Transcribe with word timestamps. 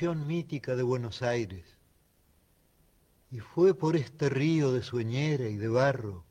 mítica 0.00 0.74
de 0.74 0.82
Buenos 0.82 1.22
Aires. 1.22 1.64
Y 3.30 3.40
fue 3.40 3.74
por 3.74 3.94
este 3.94 4.30
río 4.30 4.72
de 4.72 4.82
sueñera 4.82 5.48
y 5.48 5.56
de 5.56 5.68
barro 5.68 6.24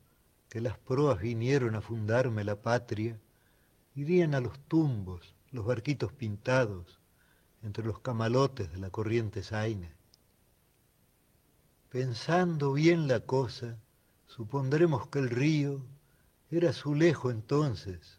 que 0.48 0.60
las 0.60 0.78
proas 0.78 1.22
vinieron 1.22 1.76
a 1.76 1.80
fundarme 1.80 2.42
la 2.42 2.60
patria, 2.60 3.20
irían 3.94 4.34
a 4.34 4.40
los 4.40 4.58
tumbos, 4.66 5.36
los 5.52 5.64
barquitos 5.64 6.12
pintados, 6.12 7.00
entre 7.62 7.84
los 7.84 8.00
camalotes 8.00 8.70
de 8.72 8.78
la 8.78 8.90
corriente 8.90 9.42
zaina. 9.44 9.94
Pensando 11.88 12.72
bien 12.72 13.06
la 13.06 13.20
cosa, 13.20 13.78
supondremos 14.26 15.06
que 15.06 15.20
el 15.20 15.30
río 15.30 15.86
era 16.50 16.70
azulejo 16.70 17.30
entonces, 17.30 18.18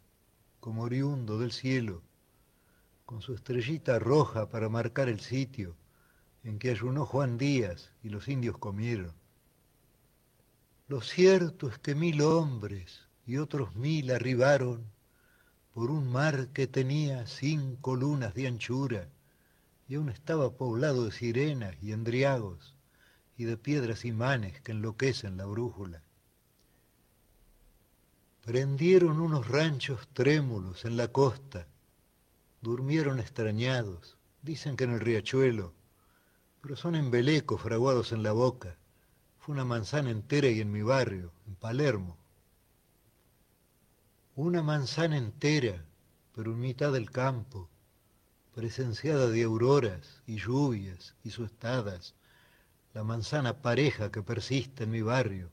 como 0.61 0.83
oriundo 0.83 1.37
del 1.37 1.51
cielo, 1.51 2.01
con 3.13 3.21
su 3.21 3.35
estrellita 3.35 3.99
roja 3.99 4.49
para 4.49 4.69
marcar 4.69 5.07
el 5.07 5.19
sitio 5.19 5.75
en 6.43 6.57
que 6.57 6.71
ayunó 6.71 7.05
Juan 7.05 7.37
Díaz 7.37 7.91
y 8.01 8.09
los 8.09 8.27
indios 8.27 8.57
comieron. 8.57 9.13
Lo 10.87 10.99
cierto 10.99 11.69
es 11.69 11.77
que 11.77 11.93
mil 11.93 12.23
hombres 12.23 13.01
y 13.27 13.37
otros 13.37 13.75
mil 13.75 14.09
arribaron 14.09 14.83
por 15.75 15.91
un 15.91 16.11
mar 16.11 16.47
que 16.53 16.65
tenía 16.65 17.27
cinco 17.27 17.95
lunas 17.95 18.33
de 18.33 18.47
anchura 18.47 19.07
y 19.87 19.93
aún 19.93 20.09
estaba 20.09 20.57
poblado 20.57 21.05
de 21.05 21.11
sirenas 21.11 21.75
y 21.83 21.91
endriagos 21.91 22.73
y 23.37 23.43
de 23.43 23.57
piedras 23.57 24.05
imanes 24.05 24.59
que 24.61 24.71
enloquecen 24.71 25.37
la 25.37 25.45
brújula. 25.45 26.01
Prendieron 28.43 29.21
unos 29.21 29.47
ranchos 29.47 30.07
trémulos 30.13 30.83
en 30.83 30.97
la 30.97 31.09
costa, 31.09 31.67
durmieron 32.63 33.19
extrañados, 33.19 34.17
dicen 34.41 34.77
que 34.77 34.85
en 34.85 34.91
el 34.91 35.01
riachuelo, 35.01 35.73
pero 36.61 36.77
son 36.77 36.95
embelecos 36.95 37.61
fraguados 37.61 38.13
en 38.13 38.23
la 38.23 38.31
boca. 38.31 38.77
Fue 39.37 39.51
una 39.51 39.65
manzana 39.65 40.11
entera 40.11 40.47
y 40.47 40.61
en 40.61 40.71
mi 40.71 40.81
barrio, 40.81 41.33
en 41.45 41.55
Palermo. 41.55 42.17
Una 44.35 44.63
manzana 44.63 45.17
entera, 45.17 45.83
pero 46.33 46.53
en 46.53 46.61
mitad 46.61 46.93
del 46.93 47.11
campo, 47.11 47.69
presenciada 48.55 49.27
de 49.27 49.43
auroras 49.43 50.21
y 50.25 50.37
lluvias 50.37 51.15
y 51.21 51.31
suestadas, 51.31 52.15
la 52.93 53.03
manzana 53.03 53.61
pareja 53.61 54.09
que 54.09 54.23
persiste 54.23 54.85
en 54.85 54.91
mi 54.91 55.01
barrio, 55.01 55.51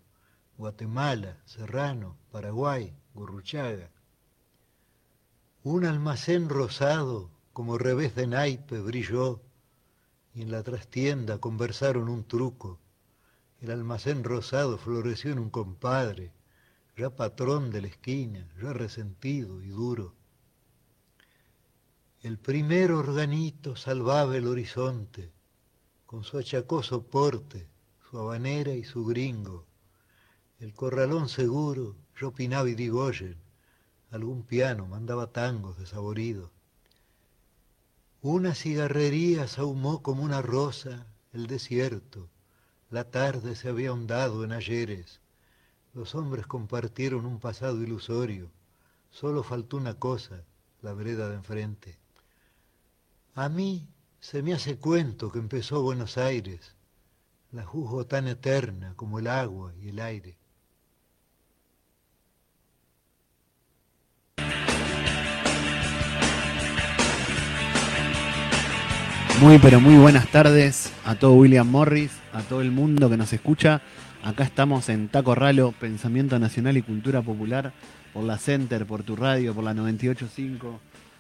Guatemala, 0.56 1.38
Serrano, 1.44 2.16
Paraguay, 2.30 2.94
Gurruchaga. 3.14 3.90
Un 5.62 5.84
almacén 5.84 6.48
rosado, 6.48 7.30
como 7.52 7.76
revés 7.76 8.14
de 8.14 8.26
naipe, 8.26 8.80
brilló, 8.80 9.40
y 10.34 10.42
en 10.42 10.50
la 10.50 10.62
trastienda 10.62 11.38
conversaron 11.38 12.08
un 12.08 12.24
truco. 12.24 12.78
El 13.60 13.70
almacén 13.70 14.24
rosado 14.24 14.78
floreció 14.78 15.32
en 15.32 15.38
un 15.38 15.50
compadre, 15.50 16.32
ya 16.96 17.10
patrón 17.10 17.70
de 17.70 17.82
la 17.82 17.88
esquina, 17.88 18.48
ya 18.62 18.72
resentido 18.72 19.62
y 19.62 19.68
duro. 19.68 20.14
El 22.22 22.38
primer 22.38 22.92
organito 22.92 23.76
salvaba 23.76 24.36
el 24.36 24.46
horizonte, 24.46 25.32
con 26.06 26.24
su 26.24 26.38
achacoso 26.38 27.02
porte, 27.02 27.68
su 28.10 28.18
habanera 28.18 28.72
y 28.72 28.84
su 28.84 29.04
gringo 29.04 29.66
el 30.60 30.74
corralón 30.74 31.30
seguro, 31.30 31.96
yo 32.20 32.28
opinaba 32.28 32.68
y 32.68 32.74
digoyen, 32.74 33.39
algún 34.10 34.42
piano 34.42 34.86
mandaba 34.86 35.28
tangos 35.28 35.78
desaboridos. 35.78 36.50
Una 38.22 38.54
cigarrería 38.54 39.48
sahumó 39.48 40.02
como 40.02 40.22
una 40.22 40.42
rosa 40.42 41.06
el 41.32 41.46
desierto, 41.46 42.28
la 42.90 43.10
tarde 43.10 43.54
se 43.54 43.68
había 43.68 43.90
ahondado 43.90 44.44
en 44.44 44.52
ayeres, 44.52 45.20
los 45.94 46.14
hombres 46.14 46.46
compartieron 46.46 47.24
un 47.24 47.38
pasado 47.38 47.82
ilusorio, 47.82 48.50
solo 49.10 49.42
faltó 49.42 49.76
una 49.76 49.94
cosa, 49.94 50.44
la 50.82 50.92
vereda 50.92 51.28
de 51.28 51.36
enfrente. 51.36 51.98
A 53.34 53.48
mí 53.48 53.88
se 54.18 54.42
me 54.42 54.52
hace 54.52 54.76
cuento 54.76 55.30
que 55.30 55.38
empezó 55.38 55.82
Buenos 55.82 56.18
Aires, 56.18 56.74
la 57.52 57.64
juzgo 57.64 58.06
tan 58.06 58.28
eterna 58.28 58.94
como 58.96 59.18
el 59.18 59.28
agua 59.28 59.72
y 59.80 59.88
el 59.88 60.00
aire. 60.00 60.39
Muy 69.40 69.58
pero 69.58 69.80
muy 69.80 69.94
buenas 69.96 70.28
tardes 70.28 70.92
a 71.02 71.14
todo 71.14 71.32
William 71.32 71.66
Morris, 71.66 72.10
a 72.34 72.42
todo 72.42 72.60
el 72.60 72.70
mundo 72.70 73.08
que 73.08 73.16
nos 73.16 73.32
escucha. 73.32 73.80
Acá 74.22 74.44
estamos 74.44 74.90
en 74.90 75.08
Taco 75.08 75.34
Ralo, 75.34 75.72
Pensamiento 75.72 76.38
Nacional 76.38 76.76
y 76.76 76.82
Cultura 76.82 77.22
Popular, 77.22 77.72
por 78.12 78.24
la 78.24 78.36
Center, 78.36 78.84
por 78.84 79.02
tu 79.02 79.16
radio, 79.16 79.54
por 79.54 79.64
la 79.64 79.72
985, 79.72 80.78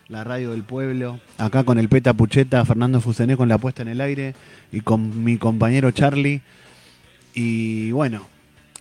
la 0.08 0.22
radio 0.22 0.50
del 0.50 0.64
pueblo. 0.64 1.18
Acá 1.38 1.64
con 1.64 1.78
el 1.78 1.88
Peta 1.88 2.12
Pucheta, 2.12 2.62
Fernando 2.66 3.00
Fusené 3.00 3.38
con 3.38 3.48
la 3.48 3.56
puesta 3.56 3.80
en 3.80 3.88
el 3.88 4.02
aire 4.02 4.34
y 4.70 4.82
con 4.82 5.24
mi 5.24 5.38
compañero 5.38 5.90
Charlie. 5.90 6.42
Y 7.32 7.90
bueno, 7.92 8.26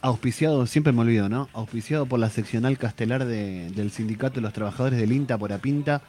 auspiciado, 0.02 0.68
siempre 0.68 0.92
me 0.92 1.00
olvido, 1.00 1.30
¿no? 1.30 1.48
Auspiciado 1.54 2.06
por 2.08 2.20
la 2.20 2.30
seccional 2.30 2.78
castelar 2.78 3.24
del 3.24 3.92
Sindicato 3.92 4.36
de 4.36 4.42
los 4.42 4.52
Trabajadores 4.52 5.00
del 5.00 5.14
INTA 5.14 5.38
por 5.38 5.54
Apinta 5.54 6.02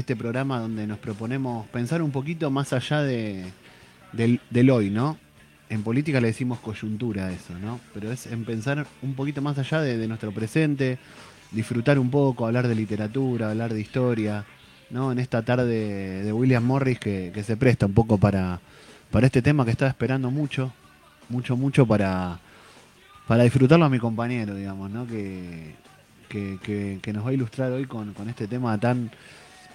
este 0.00 0.16
programa 0.16 0.58
donde 0.58 0.86
nos 0.86 0.98
proponemos 0.98 1.66
pensar 1.68 2.02
un 2.02 2.10
poquito 2.10 2.50
más 2.50 2.72
allá 2.72 3.02
de, 3.02 3.44
del, 4.12 4.70
hoy, 4.70 4.90
¿no? 4.90 5.16
En 5.68 5.82
política 5.82 6.20
le 6.20 6.28
decimos 6.28 6.58
coyuntura 6.58 7.30
eso, 7.30 7.56
¿no? 7.58 7.78
Pero 7.94 8.10
es 8.10 8.26
en 8.26 8.44
pensar 8.44 8.86
un 9.02 9.14
poquito 9.14 9.40
más 9.40 9.58
allá 9.58 9.80
de, 9.80 10.08
nuestro 10.08 10.32
presente, 10.32 10.98
disfrutar 11.52 11.98
un 11.98 12.10
poco, 12.10 12.46
hablar 12.46 12.66
de 12.66 12.74
literatura, 12.74 13.50
hablar 13.50 13.72
de 13.72 13.80
historia, 13.80 14.44
¿no? 14.90 15.12
En 15.12 15.18
esta 15.18 15.42
tarde 15.42 16.24
de 16.24 16.32
William 16.32 16.64
Morris 16.64 16.98
que, 16.98 17.32
se 17.44 17.56
presta 17.56 17.86
un 17.86 17.94
poco 17.94 18.18
para, 18.18 18.60
para 19.10 19.26
este 19.26 19.42
tema 19.42 19.64
que 19.64 19.70
estaba 19.70 19.90
esperando 19.90 20.30
mucho, 20.30 20.72
mucho, 21.28 21.56
mucho 21.56 21.86
para, 21.86 22.40
para 23.28 23.44
disfrutarlo 23.44 23.84
a 23.84 23.90
mi 23.90 23.98
compañero, 23.98 24.54
digamos, 24.54 24.90
¿no? 24.90 25.06
Que, 25.06 25.74
que, 26.28 27.12
nos 27.12 27.24
va 27.24 27.30
a 27.30 27.32
ilustrar 27.32 27.70
hoy 27.72 27.86
con, 27.86 28.14
con 28.14 28.28
este 28.28 28.46
tema 28.46 28.78
tan 28.78 29.10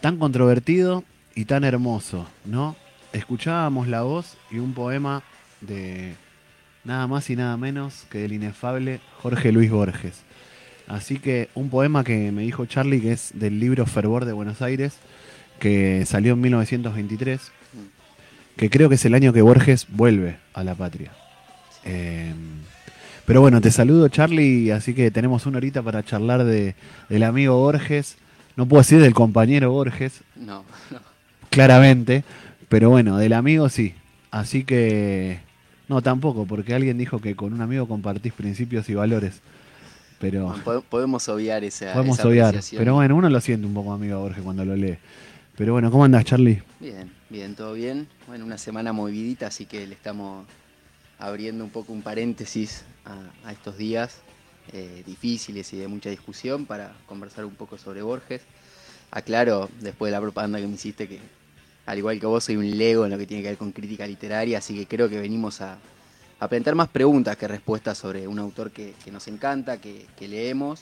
tan 0.01 0.17
controvertido 0.17 1.03
y 1.35 1.45
tan 1.45 1.63
hermoso, 1.63 2.27
¿no? 2.45 2.75
Escuchábamos 3.13 3.87
la 3.87 4.01
voz 4.01 4.37
y 4.51 4.59
un 4.59 4.73
poema 4.73 5.23
de 5.61 6.15
nada 6.83 7.07
más 7.07 7.29
y 7.29 7.35
nada 7.35 7.57
menos 7.57 8.05
que 8.09 8.19
del 8.19 8.33
inefable 8.33 8.99
Jorge 9.21 9.51
Luis 9.51 9.71
Borges. 9.71 10.23
Así 10.87 11.17
que 11.17 11.49
un 11.55 11.69
poema 11.69 12.03
que 12.03 12.31
me 12.31 12.43
dijo 12.43 12.65
Charlie 12.65 13.01
que 13.01 13.11
es 13.13 13.31
del 13.33 13.59
libro 13.59 13.85
Fervor 13.85 14.25
de 14.25 14.33
Buenos 14.33 14.61
Aires, 14.61 14.97
que 15.59 16.05
salió 16.05 16.33
en 16.33 16.41
1923, 16.41 17.51
que 18.55 18.69
creo 18.69 18.89
que 18.89 18.95
es 18.95 19.05
el 19.05 19.15
año 19.15 19.33
que 19.33 19.41
Borges 19.41 19.87
vuelve 19.89 20.37
a 20.53 20.63
la 20.63 20.75
patria. 20.75 21.11
Em, 21.83 22.35
pero 23.25 23.41
bueno, 23.41 23.61
te 23.61 23.71
saludo 23.71 24.07
Charlie, 24.09 24.71
así 24.71 24.93
que 24.93 25.09
tenemos 25.09 25.45
una 25.45 25.57
horita 25.57 25.81
para 25.81 26.03
charlar 26.03 26.43
de, 26.43 26.75
del 27.09 27.23
amigo 27.23 27.57
Borges, 27.57 28.17
no 28.55 28.67
puedo 28.67 28.81
decir 28.81 29.01
del 29.01 29.13
compañero 29.13 29.71
Borges. 29.71 30.21
No, 30.35 30.63
no. 30.91 30.99
Claramente. 31.49 32.23
Pero 32.69 32.89
bueno, 32.89 33.17
del 33.17 33.33
amigo 33.33 33.69
sí. 33.69 33.95
Así 34.31 34.63
que. 34.63 35.39
No, 35.87 36.01
tampoco, 36.01 36.45
porque 36.45 36.73
alguien 36.73 36.97
dijo 36.97 37.19
que 37.19 37.35
con 37.35 37.53
un 37.53 37.61
amigo 37.61 37.87
compartís 37.87 38.33
principios 38.33 38.89
y 38.89 38.95
valores. 38.95 39.41
Pero. 40.19 40.55
podemos 40.89 41.27
obviar 41.29 41.63
esa. 41.63 41.93
Podemos 41.93 42.19
obviar. 42.21 42.59
Pero 42.75 42.95
bueno, 42.95 43.15
uno 43.15 43.29
lo 43.29 43.41
siente 43.41 43.67
un 43.67 43.73
poco 43.73 43.93
amigo 43.93 44.19
Borges 44.19 44.43
cuando 44.43 44.65
lo 44.65 44.75
lee. 44.75 44.97
Pero 45.57 45.73
bueno, 45.73 45.89
¿cómo 45.89 46.03
andás, 46.03 46.25
Charlie? 46.25 46.61
Bien, 46.79 47.09
bien, 47.29 47.55
todo 47.55 47.73
bien. 47.73 48.07
Bueno, 48.27 48.45
una 48.45 48.57
semana 48.57 48.91
movidita, 48.91 49.47
así 49.47 49.65
que 49.65 49.87
le 49.87 49.93
estamos 49.93 50.45
abriendo 51.17 51.63
un 51.63 51.69
poco 51.69 51.93
un 51.93 52.01
paréntesis 52.01 52.83
a 53.45 53.51
estos 53.51 53.77
días. 53.77 54.24
Eh, 54.73 55.03
difíciles 55.05 55.71
y 55.73 55.77
de 55.77 55.87
mucha 55.87 56.09
discusión 56.09 56.65
para 56.65 56.91
conversar 57.05 57.45
un 57.45 57.53
poco 57.53 57.77
sobre 57.77 58.01
Borges. 58.01 58.41
Aclaro, 59.11 59.69
después 59.79 60.09
de 60.09 60.17
la 60.17 60.21
propaganda 60.21 60.59
que 60.59 60.67
me 60.67 60.73
hiciste, 60.73 61.07
que 61.07 61.19
al 61.85 61.97
igual 61.97 62.19
que 62.19 62.25
vos 62.25 62.43
soy 62.43 62.57
un 62.57 62.77
lego 62.77 63.05
en 63.05 63.11
lo 63.11 63.17
que 63.17 63.27
tiene 63.27 63.43
que 63.43 63.49
ver 63.49 63.57
con 63.57 63.71
crítica 63.71 64.07
literaria, 64.07 64.57
así 64.57 64.75
que 64.75 64.87
creo 64.87 65.07
que 65.07 65.21
venimos 65.21 65.61
a, 65.61 65.77
a 66.39 66.47
plantear 66.47 66.75
más 66.75 66.89
preguntas 66.89 67.37
que 67.37 67.47
respuestas 67.47 67.97
sobre 67.97 68.27
un 68.27 68.39
autor 68.39 68.71
que, 68.71 68.93
nos 69.11 69.27
encanta, 69.27 69.77
que, 69.77 70.07
leemos 70.19 70.81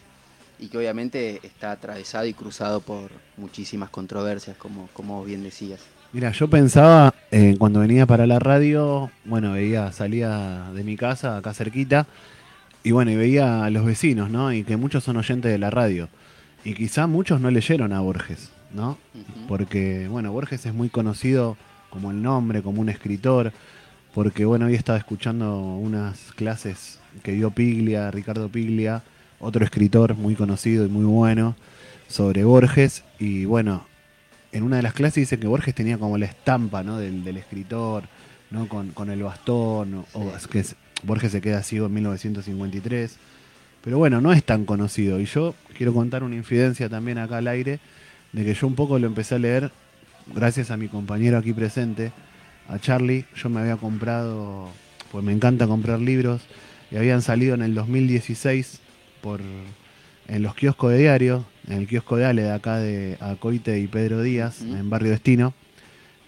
y 0.59 0.67
que 0.67 0.77
obviamente 0.77 1.39
está 1.43 1.71
atravesado 1.71 2.25
y 2.25 2.33
cruzado 2.33 2.79
por 2.79 3.11
muchísimas 3.37 3.89
controversias, 3.89 4.55
como, 4.57 4.87
como 4.93 5.23
bien 5.23 5.43
decías. 5.43 5.81
Mira, 6.13 6.31
yo 6.31 6.47
pensaba 6.47 7.13
eh, 7.31 7.55
cuando 7.57 7.81
venía 7.81 8.05
para 8.05 8.25
la 8.27 8.39
radio, 8.39 9.11
bueno, 9.25 9.53
veía, 9.53 9.91
salía 9.91 10.69
de 10.73 10.83
mi 10.83 10.95
casa, 10.95 11.37
acá 11.37 11.53
cerquita, 11.53 12.07
y 12.83 12.91
bueno, 12.91 13.11
y 13.11 13.15
veía 13.15 13.63
a 13.63 13.69
los 13.69 13.85
vecinos, 13.85 14.29
¿no? 14.29 14.51
Y 14.51 14.63
que 14.63 14.77
muchos 14.77 15.03
son 15.03 15.17
oyentes 15.17 15.51
de 15.51 15.57
la 15.57 15.69
radio. 15.69 16.09
Y 16.65 16.73
quizá 16.73 17.07
muchos 17.07 17.39
no 17.39 17.49
leyeron 17.49 17.93
a 17.93 18.01
Borges, 18.01 18.51
¿no? 18.73 18.97
Porque, 19.47 20.07
bueno, 20.09 20.31
Borges 20.31 20.65
es 20.65 20.73
muy 20.73 20.89
conocido 20.89 21.57
como 21.89 22.11
el 22.11 22.21
nombre, 22.21 22.61
como 22.61 22.81
un 22.81 22.89
escritor, 22.89 23.53
porque 24.13 24.45
bueno, 24.45 24.65
hoy 24.65 24.75
estaba 24.75 24.97
escuchando 24.97 25.57
unas 25.57 26.31
clases 26.35 26.99
que 27.21 27.33
dio 27.33 27.51
Piglia, 27.51 28.11
Ricardo 28.11 28.49
Piglia, 28.49 29.03
otro 29.39 29.63
escritor 29.63 30.15
muy 30.15 30.35
conocido 30.35 30.85
y 30.85 30.89
muy 30.89 31.05
bueno, 31.05 31.55
sobre 32.07 32.43
Borges, 32.43 33.03
y 33.19 33.45
bueno, 33.45 33.85
en 34.51 34.63
una 34.63 34.77
de 34.77 34.83
las 34.83 34.93
clases 34.93 35.15
dice 35.15 35.39
que 35.39 35.47
Borges 35.47 35.73
tenía 35.73 35.97
como 35.97 36.17
la 36.17 36.25
estampa 36.25 36.83
¿no? 36.83 36.97
del, 36.97 37.37
escritor, 37.37 38.03
¿no? 38.51 38.67
Con, 38.67 39.09
el 39.09 39.23
bastón, 39.23 40.05
o, 40.13 40.31
que 40.49 40.63
Borges 41.03 41.31
se 41.31 41.41
queda 41.41 41.63
ciego 41.63 41.87
en 41.87 41.93
1953. 41.93 43.17
Pero 43.83 43.97
bueno, 43.97 44.21
no 44.21 44.31
es 44.31 44.43
tan 44.43 44.65
conocido. 44.65 45.19
Y 45.19 45.25
yo 45.25 45.55
quiero 45.77 45.93
contar 45.93 46.23
una 46.23 46.35
infidencia 46.35 46.89
también 46.89 47.17
acá 47.17 47.37
al 47.37 47.47
aire, 47.47 47.79
de 48.31 48.45
que 48.45 48.53
yo 48.53 48.67
un 48.67 48.75
poco 48.75 48.97
lo 48.97 49.07
empecé 49.07 49.35
a 49.35 49.39
leer 49.39 49.71
gracias 50.33 50.71
a 50.71 50.77
mi 50.77 50.87
compañero 50.87 51.37
aquí 51.37 51.53
presente, 51.53 52.11
a 52.69 52.79
Charlie. 52.79 53.25
Yo 53.35 53.49
me 53.49 53.59
había 53.59 53.77
comprado, 53.77 54.69
pues 55.11 55.23
me 55.23 55.33
encanta 55.33 55.67
comprar 55.67 55.99
libros, 55.99 56.41
y 56.91 56.97
habían 56.97 57.21
salido 57.21 57.55
en 57.55 57.61
el 57.61 57.73
2016 57.75 58.79
por, 59.21 59.41
en 60.27 60.43
los 60.43 60.55
kioscos 60.55 60.91
de 60.91 60.99
diario, 60.99 61.45
en 61.67 61.79
el 61.79 61.87
kiosco 61.87 62.17
de 62.17 62.25
Ale 62.25 62.43
de 62.43 62.51
acá 62.51 62.77
de 62.77 63.17
Acoite 63.19 63.79
y 63.79 63.87
Pedro 63.87 64.21
Díaz, 64.21 64.61
en 64.61 64.89
Barrio 64.89 65.11
Destino, 65.11 65.53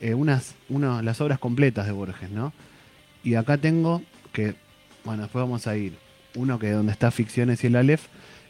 eh, 0.02 0.14
unas, 0.14 0.56
las 0.70 1.22
obras 1.22 1.40
completas 1.40 1.86
de 1.86 1.92
Borges, 1.92 2.30
¿no? 2.30 2.54
Y 3.24 3.36
acá 3.36 3.58
tengo 3.58 4.04
que, 4.34 4.56
bueno, 5.06 5.24
después 5.24 5.44
vamos 5.44 5.68
a 5.68 5.78
ir 5.78 5.98
uno 6.36 6.60
que 6.60 6.72
donde 6.72 6.92
está 6.92 7.12
Ficciones 7.12 7.64
y 7.64 7.68
el 7.68 7.76
Aleph, 7.76 8.08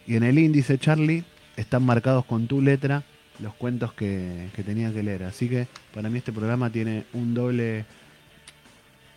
y 0.08 0.16
en 0.16 0.24
el 0.24 0.40
índice 0.40 0.78
Charlie 0.78 1.24
están 1.58 1.86
marcados 1.86 2.26
con 2.26 2.48
tu 2.48 2.62
letra 2.62 3.04
los 3.40 3.54
cuentos 3.54 3.94
que, 3.94 4.50
tenía 4.66 4.92
que 4.94 5.04
leer. 5.04 5.24
Así 5.24 5.50
que 5.50 5.68
para 5.94 6.10
mí 6.10 6.20
este 6.20 6.32
programa 6.32 6.70
tiene 6.70 7.06
un 7.14 7.34
doble 7.34 7.86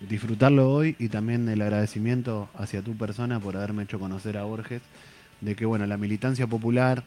disfrutarlo 0.00 0.70
hoy 0.70 0.96
y 0.98 1.08
también 1.08 1.48
el 1.48 1.62
agradecimiento 1.62 2.48
hacia 2.54 2.82
tu 2.82 2.96
persona 2.96 3.40
por 3.40 3.56
haberme 3.56 3.84
hecho 3.84 3.98
conocer 3.98 4.36
a 4.36 4.44
Borges, 4.44 4.82
de 5.40 5.54
que 5.54 5.66
bueno, 5.66 5.86
la 5.86 5.96
militancia 5.96 6.46
popular, 6.46 7.04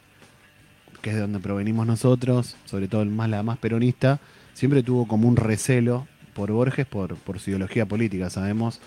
que 1.00 1.10
es 1.10 1.16
de 1.16 1.22
donde 1.22 1.40
provenimos 1.40 1.86
nosotros, 1.86 2.56
sobre 2.64 2.88
todo 2.88 3.04
más, 3.04 3.28
la 3.28 3.42
más 3.42 3.58
peronista, 3.58 4.20
siempre 4.54 4.82
tuvo 4.82 5.06
como 5.06 5.28
un 5.28 5.36
recelo 5.36 6.06
por 6.34 6.50
Borges 6.50 6.86
por 6.86 7.38
su 7.38 7.50
ideología 7.50 7.86
política. 7.86 8.30
Sabemos 8.30 8.80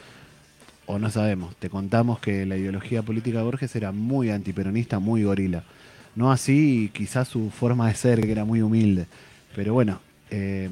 o 0.85 0.99
no 0.99 1.09
sabemos, 1.09 1.55
te 1.55 1.69
contamos 1.69 2.19
que 2.19 2.45
la 2.45 2.57
ideología 2.57 3.01
política 3.01 3.39
de 3.39 3.43
Borges 3.43 3.75
era 3.75 3.91
muy 3.91 4.29
antiperonista, 4.29 4.99
muy 4.99 5.23
gorila. 5.23 5.63
No 6.15 6.31
así 6.31 6.91
quizás 6.93 7.27
su 7.27 7.49
forma 7.49 7.87
de 7.87 7.95
ser, 7.95 8.21
que 8.21 8.31
era 8.31 8.45
muy 8.45 8.61
humilde. 8.61 9.07
Pero 9.55 9.73
bueno, 9.73 9.99
eh, 10.29 10.69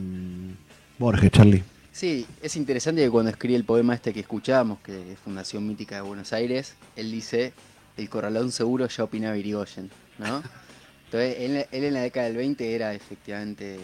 Borges, 0.98 1.32
Charlie. 1.32 1.64
Sí, 1.92 2.26
es 2.42 2.56
interesante 2.56 3.04
que 3.04 3.10
cuando 3.10 3.30
escribe 3.30 3.56
el 3.56 3.66
poema 3.66 3.94
este 3.94 4.14
que 4.14 4.22
escuchábamos, 4.22 4.80
que 4.80 5.12
es 5.14 5.20
Fundación 5.20 5.68
Mítica 5.68 5.96
de 5.96 6.02
Buenos 6.02 6.34
Aires, 6.34 6.76
él 6.96 7.12
dice, 7.12 7.54
el 7.98 8.10
corralón 8.10 8.52
seguro 8.52 8.88
ya 8.88 9.04
opinaba 9.04 9.38
Irigoyen, 9.38 9.92
¿no? 10.18 10.42
Entonces, 11.06 11.68
él, 11.72 11.84
en 11.84 11.94
la 11.94 12.02
década 12.02 12.26
del 12.26 12.38
20 12.38 12.74
era 12.74 12.96
efectivamente 12.96 13.78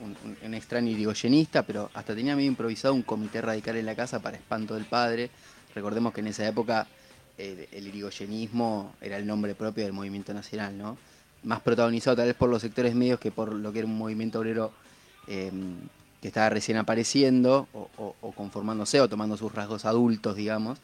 un, 0.00 0.54
extraño 0.54 0.90
irigoyenista, 0.90 1.62
pero 1.62 1.88
hasta 1.94 2.16
tenía 2.16 2.34
medio 2.34 2.48
improvisado 2.48 2.94
un 2.94 3.02
comité 3.02 3.40
radical 3.40 3.76
en 3.76 3.86
la 3.86 3.94
casa 3.94 4.18
para 4.20 4.36
espanto 4.36 4.74
del 4.74 4.84
padre, 4.84 5.30
Recordemos 5.74 6.12
que 6.12 6.20
en 6.20 6.28
esa 6.28 6.46
época 6.46 6.86
eh, 7.36 7.68
el 7.72 7.88
irigoyenismo 7.88 8.94
era 9.00 9.16
el 9.16 9.26
nombre 9.26 9.54
propio 9.54 9.84
del 9.84 9.92
movimiento 9.92 10.32
nacional, 10.32 10.76
¿no? 10.78 10.96
Más 11.42 11.60
protagonizado 11.60 12.16
tal 12.16 12.26
vez 12.26 12.36
por 12.36 12.48
los 12.48 12.62
sectores 12.62 12.94
medios 12.94 13.18
que 13.18 13.32
por 13.32 13.52
lo 13.52 13.72
que 13.72 13.80
era 13.80 13.88
un 13.88 13.98
movimiento 13.98 14.38
obrero 14.38 14.72
em, 15.26 15.76
que 16.22 16.28
estaba 16.28 16.48
recién 16.48 16.78
apareciendo 16.78 17.68
o, 17.72 18.32
conformándose 18.32 19.00
o 19.00 19.08
tomando 19.08 19.36
sus 19.36 19.52
rasgos 19.52 19.84
adultos, 19.84 20.36
digamos. 20.36 20.78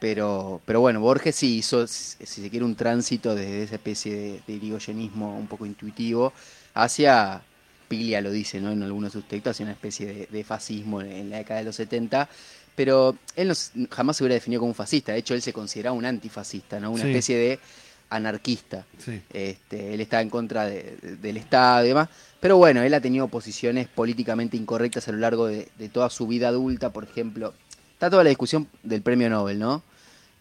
Pero, 0.00 0.60
pero 0.64 0.80
bueno, 0.80 1.00
Borges 1.00 1.34
sí 1.36 1.56
hizo, 1.56 1.86
si 1.86 2.26
se 2.26 2.50
quiere, 2.50 2.64
un 2.64 2.76
tránsito 2.76 3.34
desde 3.34 3.64
esa 3.64 3.74
especie 3.74 4.42
de, 4.46 4.52
irigoyenismo 4.52 5.36
un 5.36 5.46
poco 5.46 5.66
intuitivo 5.66 6.32
hacia, 6.74 7.42
Piglia 7.88 8.20
lo 8.20 8.30
dice 8.30 8.60
¿no? 8.60 8.72
en 8.72 8.82
algunos 8.82 9.12
de 9.12 9.20
sus 9.20 9.28
textos, 9.28 9.52
hacia 9.52 9.64
una 9.64 9.72
especie 9.72 10.26
de, 10.30 10.44
fascismo 10.44 11.00
en, 11.00 11.12
en 11.12 11.30
la 11.30 11.38
década 11.38 11.60
de 11.60 11.66
los 11.66 11.76
70 11.76 12.28
pero 12.76 13.16
él 13.34 13.52
jamás 13.90 14.16
se 14.16 14.22
hubiera 14.22 14.34
definido 14.34 14.60
como 14.60 14.70
un 14.70 14.74
fascista, 14.74 15.12
de 15.12 15.18
hecho 15.18 15.34
él 15.34 15.42
se 15.42 15.52
consideraba 15.52 15.96
un 15.96 16.04
antifascista, 16.04 16.78
¿no? 16.78 16.92
una 16.92 17.04
especie 17.04 17.36
de 17.36 17.58
anarquista. 18.10 18.86
Este, 19.32 19.94
él 19.94 20.00
estaba 20.00 20.22
en 20.22 20.30
contra 20.30 20.66
del 20.66 21.36
Estado 21.36 21.84
y 21.84 21.88
demás, 21.88 22.08
pero 22.40 22.56
bueno, 22.58 22.82
él 22.82 22.94
ha 22.94 23.00
tenido 23.00 23.28
posiciones 23.28 23.88
políticamente 23.88 24.56
incorrectas 24.56 25.08
a 25.08 25.12
lo 25.12 25.18
largo 25.18 25.46
de, 25.46 25.66
toda 25.92 26.10
su 26.10 26.26
vida 26.26 26.48
adulta, 26.48 26.92
por 26.92 27.04
ejemplo. 27.04 27.54
Está 27.92 28.10
toda 28.10 28.22
la 28.22 28.28
discusión 28.28 28.68
del 28.82 29.02
premio 29.02 29.30
Nobel, 29.30 29.58
¿no? 29.58 29.82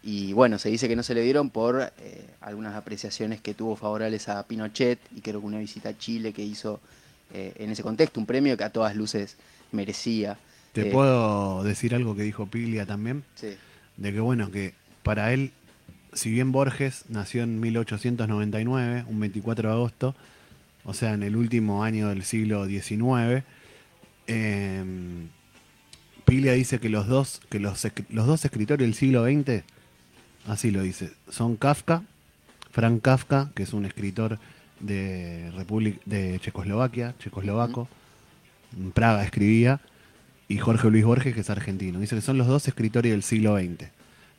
Y 0.04 0.34
bueno, 0.34 0.60
se 0.60 0.70
dice 0.70 0.88
que 0.88 0.96
no 0.96 1.02
se 1.02 1.16
le 1.16 1.22
dieron 1.22 1.50
por 1.50 1.92
eh, 1.98 2.28
algunas 2.42 2.76
apreciaciones 2.76 3.42
que 3.42 3.56
tuvo 3.56 3.76
favorables 3.76 4.30
a 4.30 4.44
Pinochet 4.44 5.00
y 5.16 5.22
creo 5.22 5.40
que 5.40 5.48
una 5.48 5.58
visita 5.58 5.90
a 5.90 5.98
Chile 5.98 6.32
que 6.32 6.44
hizo 6.44 6.80
eh, 7.34 7.54
en 7.56 7.72
ese 7.72 7.82
contexto, 7.82 8.20
un 8.20 8.28
premio 8.28 8.56
que 8.56 8.66
a 8.66 8.70
todas 8.70 8.96
luces 8.96 9.38
merecía. 9.72 10.38
¿Te 10.76 10.92
puedo 10.92 11.64
decir 11.64 11.96
algo 11.96 12.18
que 12.18 12.24
dijo 12.24 12.48
Piglia 12.48 12.86
también? 12.86 13.24
Sí. 13.36 13.56
De 13.96 14.12
que 14.12 14.20
bueno, 14.20 14.52
que 14.52 14.74
para 15.04 15.32
él, 15.32 15.54
si 16.12 16.30
bien 16.30 16.52
Borges 16.52 17.06
nació 17.08 17.44
en 17.44 17.62
1899, 17.62 19.06
un 19.08 19.20
24 19.22 19.70
de 19.70 19.74
agosto, 19.74 20.16
o 20.84 20.94
sea, 20.94 21.14
en 21.14 21.24
el 21.24 21.38
último 21.38 21.86
año 21.86 22.10
del 22.10 22.24
siglo 22.24 22.66
XIX, 22.66 23.46
em, 24.28 25.30
Piglia 26.26 26.52
dice 26.52 26.80
que 26.80 26.90
los 26.90 27.08
dos, 27.08 27.40
que 27.50 27.60
los, 27.60 27.88
los 28.10 28.28
dos 28.28 28.44
escritores 28.44 28.86
del 28.86 28.96
siglo 28.96 29.24
XX, 29.24 29.64
así 30.46 30.72
lo 30.72 30.82
dice, 30.82 31.14
son 31.30 31.56
Kafka, 31.56 32.04
Frank 32.72 33.02
Kafka, 33.02 33.52
que 33.56 33.64
es 33.64 33.72
un 33.72 33.86
escritor 33.86 34.40
de, 34.82 35.54
de 36.06 36.38
Checoslovaquia, 36.42 37.16
checoslovaco, 37.18 37.88
en 38.78 38.92
Praga 38.92 39.24
escribía, 39.24 39.80
y 40.48 40.58
Jorge 40.58 40.90
Luis 40.90 41.06
Borges, 41.06 41.34
que 41.34 41.42
es 41.42 41.50
argentino. 41.50 42.00
Dice 42.00 42.16
que 42.16 42.22
son 42.22 42.38
los 42.38 42.48
dos 42.48 42.68
escritores 42.68 43.12
del 43.12 43.24
siglo 43.24 43.58
XX. 43.58 43.90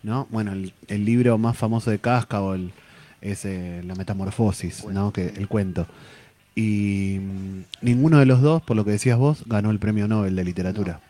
¿no? 0.03 0.27
Bueno, 0.31 0.53
el, 0.53 1.05
libro 1.05 1.37
más 1.37 1.57
famoso 1.57 1.91
de 1.91 1.99
Casca 1.99 2.41
o 2.41 2.55
el, 2.55 2.73
es 3.21 3.45
eh, 3.45 3.83
La 3.85 3.95
Metamorfosis, 3.95 4.85
¿no? 4.85 5.13
que, 5.13 5.27
el 5.27 5.49
cuento. 5.49 5.87
Y 6.55 7.19
mm, 7.21 7.65
ninguno 7.83 8.19
de 8.19 8.27
los 8.27 8.41
dos, 8.41 8.63
por 8.63 8.77
lo 8.77 8.85
que 8.85 8.93
decías 8.93 9.19
vos, 9.19 9.43
ganó 9.47 9.71
el 9.71 9.79
premio 9.79 10.07
Nobel 10.07 10.37
de 10.37 10.45
literatura. 10.45 11.01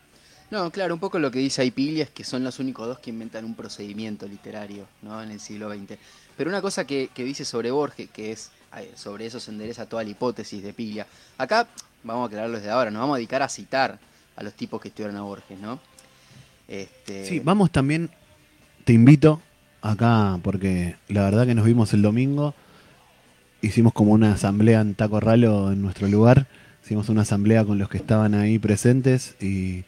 No. 0.50 0.70
claro, 0.70 0.94
un 0.94 1.00
poco 1.00 1.18
lo 1.18 1.30
que 1.30 1.40
dice 1.40 1.62
Aipilia 1.62 2.04
es 2.04 2.10
que 2.10 2.24
son 2.24 2.42
los 2.42 2.58
únicos 2.58 2.86
dos 2.86 2.98
que 3.00 3.10
inventan 3.10 3.44
un 3.44 3.54
procedimiento 3.54 4.26
literario 4.26 4.86
¿no? 5.02 5.22
en 5.22 5.30
el 5.30 5.40
siglo 5.40 5.70
XX. 5.70 5.98
Pero 6.36 6.50
una 6.50 6.62
cosa 6.62 6.86
que, 6.86 7.10
dice 7.14 7.44
sobre 7.44 7.70
Borges, 7.70 8.08
que 8.10 8.32
es 8.32 8.50
sobre 8.94 9.26
eso 9.26 9.40
se 9.40 9.50
endereza 9.50 9.86
toda 9.86 10.04
la 10.04 10.10
hipótesis 10.10 10.62
de 10.62 10.72
Piglia. 10.72 11.06
Acá, 11.38 11.66
vamos 12.02 12.24
a 12.24 12.26
aclararlo 12.26 12.56
desde 12.56 12.70
ahora, 12.70 12.90
nos 12.90 13.00
vamos 13.00 13.14
a 13.14 13.18
dedicar 13.18 13.42
a 13.42 13.48
citar 13.48 13.98
a 14.36 14.42
los 14.42 14.54
tipos 14.54 14.80
que 14.80 14.88
estudiaron 14.88 15.16
a 15.16 15.22
Borges, 15.22 15.58
¿no? 15.58 15.80
Este... 16.68 17.24
Sí, 17.26 17.40
vamos 17.40 17.70
también, 17.70 18.10
te 18.84 18.92
invito 18.92 19.40
acá, 19.82 20.38
porque 20.42 20.96
la 21.08 21.22
verdad 21.22 21.46
que 21.46 21.54
nos 21.54 21.64
vimos 21.64 21.92
el 21.94 22.02
domingo, 22.02 22.54
hicimos 23.62 23.92
como 23.92 24.12
una 24.12 24.32
asamblea 24.32 24.80
en 24.80 24.94
Taco 24.94 25.20
Ralo 25.20 25.72
en 25.72 25.82
nuestro 25.82 26.08
lugar, 26.08 26.46
hicimos 26.84 27.08
una 27.08 27.22
asamblea 27.22 27.64
con 27.64 27.78
los 27.78 27.88
que 27.88 27.98
estaban 27.98 28.34
ahí 28.34 28.58
presentes 28.58 29.36
y 29.40 29.84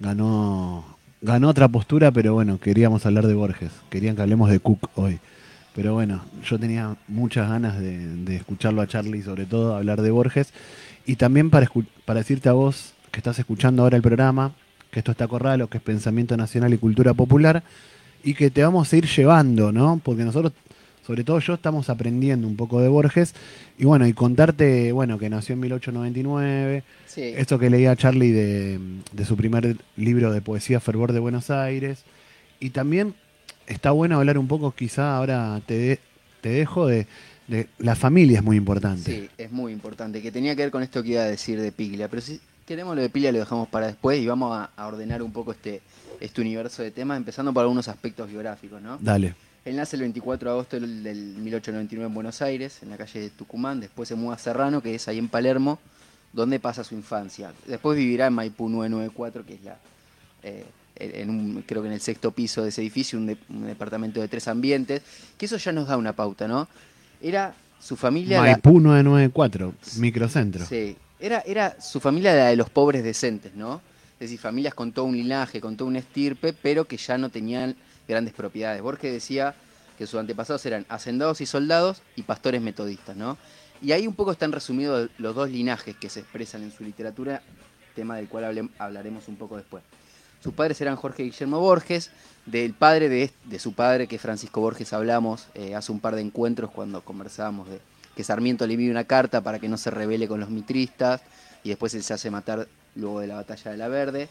ganó, 0.00 0.96
ganó 1.20 1.48
otra 1.48 1.68
postura, 1.68 2.10
pero 2.10 2.34
bueno, 2.34 2.58
queríamos 2.58 3.06
hablar 3.06 3.26
de 3.26 3.34
Borges, 3.34 3.70
querían 3.90 4.16
que 4.16 4.22
hablemos 4.22 4.50
de 4.50 4.60
Cook 4.60 4.90
hoy. 4.96 5.20
Pero 5.74 5.94
bueno, 5.94 6.22
yo 6.44 6.58
tenía 6.58 6.96
muchas 7.08 7.48
ganas 7.48 7.78
de, 7.80 8.36
escucharlo 8.36 8.82
a 8.82 8.86
Charlie, 8.86 9.22
sobre 9.22 9.46
todo 9.46 9.74
hablar 9.74 10.02
de 10.02 10.10
Borges. 10.10 10.52
Y 11.06 11.16
también 11.16 11.48
para, 11.48 11.70
para 12.04 12.20
decirte 12.20 12.50
a 12.50 12.52
vos, 12.52 12.92
que 13.12 13.20
estás 13.20 13.38
escuchando 13.38 13.82
ahora 13.82 13.96
el 13.96 14.02
programa, 14.02 14.54
que 14.90 14.98
esto 14.98 15.12
está 15.12 15.28
Corralo, 15.28 15.68
que 15.68 15.78
es 15.78 15.84
Pensamiento 15.84 16.36
Nacional 16.36 16.72
y 16.72 16.78
Cultura 16.78 17.14
Popular, 17.14 17.62
y 18.24 18.34
que 18.34 18.50
te 18.50 18.62
vamos 18.62 18.92
a 18.92 18.96
ir 18.96 19.06
llevando, 19.06 19.70
¿no? 19.70 20.00
Porque 20.02 20.24
nosotros, 20.24 20.54
sobre 21.06 21.22
todo 21.22 21.38
yo, 21.38 21.54
estamos 21.54 21.90
aprendiendo 21.90 22.48
un 22.48 22.56
poco 22.56 22.80
de 22.80 22.88
Borges, 22.88 23.34
y 23.78 23.84
bueno, 23.84 24.06
y 24.06 24.14
contarte, 24.14 24.92
bueno, 24.92 25.18
que 25.18 25.28
nació 25.28 25.52
en 25.52 25.60
1899, 25.60 26.84
esto 27.16 27.58
que 27.58 27.68
leía 27.68 27.94
Charlie 27.96 28.32
de, 28.32 29.24
su 29.24 29.36
primer 29.36 29.76
libro 29.96 30.32
de 30.32 30.40
poesía 30.40 30.80
Fervor 30.80 31.12
de 31.12 31.20
Buenos 31.20 31.50
Aires, 31.50 32.04
y 32.60 32.70
también 32.70 33.14
está 33.66 33.90
bueno 33.90 34.16
hablar 34.16 34.38
un 34.38 34.48
poco, 34.48 34.72
quizá 34.72 35.16
ahora 35.16 35.60
te, 35.66 36.00
te 36.40 36.48
dejo 36.48 36.86
de, 36.86 37.06
de 37.46 37.68
la 37.78 37.94
familia 37.94 38.38
es 38.38 38.44
muy 38.44 38.56
importante. 38.56 39.12
Sí, 39.12 39.28
es 39.36 39.52
muy 39.52 39.72
importante, 39.72 40.22
que 40.22 40.32
tenía 40.32 40.56
que 40.56 40.62
ver 40.62 40.70
con 40.70 40.82
esto 40.82 41.02
que 41.02 41.10
iba 41.10 41.22
a 41.22 41.26
decir 41.26 41.60
de 41.60 41.72
Piglia, 41.72 42.08
pero 42.08 42.22
sí, 42.22 42.40
queremos 42.72 42.96
lo 42.96 43.02
de 43.02 43.10
Piglia 43.10 43.30
lo 43.32 43.38
dejamos 43.38 43.68
para 43.68 43.86
después 43.86 44.18
y 44.18 44.26
vamos 44.26 44.66
a, 44.74 44.86
ordenar 44.86 45.22
un 45.22 45.30
poco 45.30 45.52
este, 45.52 45.82
este 46.20 46.40
universo 46.40 46.82
de 46.82 46.90
temas, 46.90 47.18
empezando 47.18 47.52
por 47.52 47.60
algunos 47.60 47.86
aspectos 47.86 48.30
biográficos, 48.30 48.80
¿no? 48.80 48.96
Dale. 48.98 49.34
Él 49.66 49.76
nace 49.76 49.96
el 49.96 50.02
24 50.02 50.48
de 50.48 50.54
agosto 50.54 50.80
del, 50.80 50.86
1899 50.88 52.06
en 52.06 52.14
Buenos 52.14 52.40
Aires, 52.40 52.82
en 52.82 52.88
la 52.88 52.96
calle 52.96 53.20
de 53.20 53.28
Tucumán, 53.28 53.78
después 53.78 54.08
se 54.08 54.14
muda 54.14 54.36
a 54.36 54.38
Serrano, 54.38 54.80
que 54.80 54.94
es 54.94 55.06
ahí 55.06 55.18
en 55.18 55.28
Palermo, 55.28 55.80
dónde 56.32 56.58
pasa 56.60 56.82
su 56.82 56.94
infancia. 56.94 57.52
Después 57.66 57.98
vivirá 57.98 58.28
en 58.28 58.32
Maipú 58.32 58.70
994, 58.70 59.44
que 59.44 59.54
es 59.54 59.64
la, 59.64 59.76
eh, 60.42 60.64
en 60.96 61.28
un, 61.28 61.64
creo 61.66 61.82
que 61.82 61.88
en 61.88 61.94
el 61.94 62.00
sexto 62.00 62.30
piso 62.30 62.62
de 62.62 62.70
ese 62.70 62.80
edificio, 62.80 63.18
un, 63.18 63.36
departamento 63.66 64.18
de 64.18 64.28
tres 64.28 64.48
ambientes, 64.48 65.02
que 65.36 65.44
eso 65.44 65.58
ya 65.58 65.72
nos 65.72 65.88
da 65.88 65.98
una 65.98 66.14
pauta, 66.14 66.48
¿no? 66.48 66.68
Era 67.20 67.54
su 67.78 67.96
familia... 67.96 68.40
Maipú 68.40 68.80
994, 68.80 69.74
microcentro. 69.98 70.64
Sí, 70.64 70.96
era, 71.22 71.40
era 71.46 71.80
su 71.80 72.00
familia 72.00 72.34
la 72.34 72.48
de 72.48 72.56
los 72.56 72.68
pobres 72.68 73.04
decentes, 73.04 73.54
¿no? 73.54 73.80
Es 74.14 74.28
decir, 74.28 74.38
familias 74.38 74.74
con 74.74 74.92
todo 74.92 75.06
un 75.06 75.16
linaje, 75.16 75.60
con 75.60 75.76
todo 75.76 75.88
un 75.88 75.96
estirpe, 75.96 76.52
pero 76.52 76.84
que 76.84 76.96
ya 76.96 77.16
no 77.16 77.30
tenían 77.30 77.76
grandes 78.06 78.34
propiedades. 78.34 78.82
Borges 78.82 79.12
decía 79.12 79.54
que 79.96 80.06
sus 80.06 80.18
antepasados 80.18 80.66
eran 80.66 80.84
hacendados 80.88 81.40
y 81.40 81.46
soldados 81.46 82.02
y 82.16 82.22
pastores 82.22 82.60
metodistas, 82.60 83.16
¿no? 83.16 83.38
Y 83.80 83.92
ahí 83.92 84.06
un 84.06 84.14
poco 84.14 84.32
están 84.32 84.52
resumidos 84.52 85.10
los 85.18 85.34
dos 85.34 85.48
linajes 85.48 85.96
que 85.96 86.08
se 86.08 86.20
expresan 86.20 86.62
en 86.62 86.72
su 86.72 86.84
literatura, 86.84 87.42
tema 87.94 88.16
del 88.16 88.28
cual 88.28 88.70
hablaremos 88.78 89.28
un 89.28 89.36
poco 89.36 89.56
después. 89.56 89.82
Sus 90.42 90.54
padres 90.54 90.80
eran 90.80 90.96
Jorge 90.96 91.22
Guillermo 91.22 91.60
Borges, 91.60 92.10
del 92.46 92.74
padre 92.74 93.08
de, 93.08 93.58
su 93.60 93.74
padre, 93.74 94.08
que 94.08 94.18
Francisco 94.18 94.60
Borges, 94.60 94.92
hablamos 94.92 95.46
eh, 95.54 95.76
hace 95.76 95.92
un 95.92 96.00
par 96.00 96.16
de 96.16 96.22
encuentros 96.22 96.70
cuando 96.72 97.00
conversábamos 97.00 97.68
de 97.68 97.80
que 98.16 98.24
Sarmiento 98.24 98.66
le 98.66 98.74
envía 98.74 98.90
una 98.90 99.04
carta 99.04 99.40
para 99.40 99.58
que 99.58 99.68
no 99.68 99.76
se 99.76 99.90
rebele 99.90 100.28
con 100.28 100.40
los 100.40 100.50
mitristas 100.50 101.22
y 101.64 101.70
después 101.70 101.94
él 101.94 102.02
se 102.02 102.14
hace 102.14 102.30
matar 102.30 102.68
luego 102.94 103.20
de 103.20 103.26
la 103.26 103.36
batalla 103.36 103.70
de 103.70 103.76
la 103.76 103.88
Verde. 103.88 104.28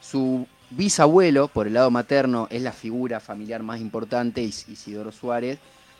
Su 0.00 0.46
bisabuelo, 0.70 1.48
por 1.48 1.66
el 1.66 1.74
lado 1.74 1.90
materno, 1.90 2.46
es 2.50 2.62
la 2.62 2.72
figura 2.72 3.20
familiar 3.20 3.62
más 3.62 3.80
importante, 3.80 4.42
Isidoro 4.42 5.12
Suárez, 5.12 5.58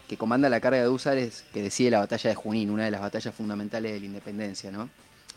que 0.09 0.17
comanda 0.17 0.49
la 0.49 0.61
carga 0.61 0.81
de 0.81 0.89
húsares 0.89 1.45
que 1.53 1.63
decide 1.63 1.91
la 1.91 2.01
batalla 2.01 2.31
de 2.31 2.35
Junín, 2.35 2.71
una 2.71 2.85
de 2.85 2.91
las 2.91 3.01
batallas 3.01 3.35
fundamentales 3.35 3.93
de 3.93 4.01
la 4.01 4.07
independencia. 4.07 4.71
¿no? 4.71 4.91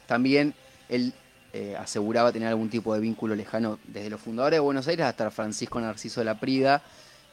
También 0.08 0.53
él 0.89 1.13
eh, 1.53 1.75
aseguraba 1.77 2.32
tener 2.32 2.48
algún 2.48 2.70
tipo 2.70 2.93
de 2.96 3.00
vínculo 3.00 3.36
lejano 3.36 3.77
desde 3.86 4.10
los 4.10 4.20
fundadores 4.20 4.58
de 4.58 4.62
Buenos 4.62 4.88
Aires 4.88 5.05
hasta 5.05 5.29
Francisco 5.29 5.79
Narciso 5.79 6.22
de 6.22 6.25
la 6.25 6.39
Prida, 6.39 6.82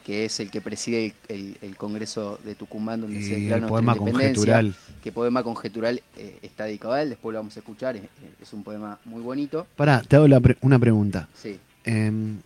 que 0.05 0.25
es 0.25 0.41
el 0.41 0.51
que 0.51 0.61
preside 0.61 1.15
el, 1.29 1.77
Congreso 1.77 2.39
de 2.45 2.55
Tucumán, 2.55 3.01
donde 3.01 3.23
se 3.23 3.37
declara 3.41 3.63
el 3.63 3.69
poema 3.69 3.95
conjetural. 3.95 4.75
Que 5.03 5.13
poema 5.13 5.43
conjetural 5.43 6.03
eh, 6.17 6.39
está 6.43 6.65
dedicado 6.65 6.95
a 6.95 7.03
él, 7.03 7.11
después 7.11 7.33
lo 7.33 7.39
vamos 7.39 7.57
a 7.57 7.61
escuchar, 7.61 7.97
es, 7.97 8.53
un 8.53 8.63
poema 8.63 8.99
muy 9.05 9.23
bonito. 9.23 9.67
Pará, 9.77 10.03
te 10.07 10.17
hago 10.17 10.27
una 10.61 10.79
pregunta. 10.79 11.29
Sí. 11.35 11.59
Em, 11.85 12.39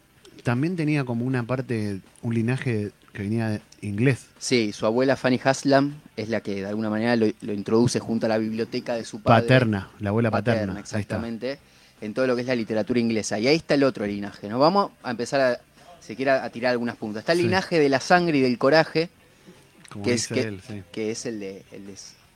también 0.43 0.77
tenía 0.77 1.05
como 1.05 1.25
una 1.25 1.43
parte, 1.43 2.01
un 2.23 2.35
linaje 2.35 2.93
que 3.13 3.23
venía 3.23 3.49
de 3.49 3.61
inglés. 3.81 4.27
Sí, 4.39 4.73
su 4.73 4.87
abuela 4.87 5.17
Fanny 5.17 5.41
Haslam 5.43 5.95
es 6.17 6.29
la 6.29 6.41
que 6.41 6.57
de 6.57 6.67
alguna 6.67 6.91
manera 6.91 7.17
lo, 7.17 7.53
introduce 7.53 7.99
junto 8.01 8.27
a 8.27 8.29
la 8.29 8.39
biblioteca 8.39 8.95
de 8.95 9.05
su 9.05 9.21
padre. 9.21 9.43
Paterna, 9.43 9.91
la 10.01 10.11
abuela 10.11 10.31
paterna. 10.31 10.79
exactamente. 10.79 11.59
En 12.01 12.13
todo 12.13 12.27
lo 12.27 12.35
que 12.35 12.43
es 12.43 12.49
la 12.49 12.57
literatura 12.57 13.01
inglesa. 13.01 13.39
Y 13.39 13.47
ahí 13.47 13.57
está 13.57 13.75
el 13.75 13.85
otro 13.85 14.05
linaje, 14.05 14.49
¿no? 14.49 14.59
Vamos 14.59 14.91
a 15.03 15.11
empezar 15.11 15.41
a, 15.41 15.61
se 16.05 16.17
quiera 16.17 16.45
a 16.45 16.51
tirar 16.51 16.73
algunas 16.73 16.97
puntas. 16.97 17.23
Está 17.23 17.33
el 17.33 17.39
linaje 17.39 17.79
de 17.79 17.89
la 17.89 18.01
sangre 18.01 18.39
y 18.39 18.41
del 18.43 18.59
coraje, 18.59 19.09
que, 20.03 20.13
es, 20.13 20.29
que, 20.29 21.11
es 21.11 21.25
el 21.25 21.41
de, 21.41 21.65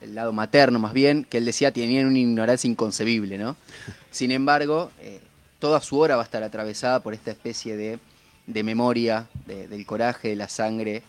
el 0.00 0.14
lado 0.14 0.32
materno 0.32 0.78
más 0.78 0.92
bien, 0.92 1.24
que 1.24 1.38
él 1.38 1.44
decía 1.44 1.72
tenían 1.72 2.06
una 2.06 2.18
ignorancia 2.18 2.70
inconcebible, 2.70 3.36
¿no? 3.36 3.56
Sin 4.10 4.30
embargo, 4.30 4.90
eh, 5.00 5.20
toda 5.58 5.80
su 5.82 5.98
obra 5.98 6.16
va 6.16 6.22
a 6.22 6.24
estar 6.24 6.42
atravesada 6.42 7.00
por 7.00 7.12
esta 7.12 7.30
especie 7.30 7.76
de, 7.76 8.62
memoria, 8.62 9.26
del 9.46 9.84
coraje, 9.84 10.28
de 10.28 10.36
la 10.36 10.48
sangre, 10.48 11.02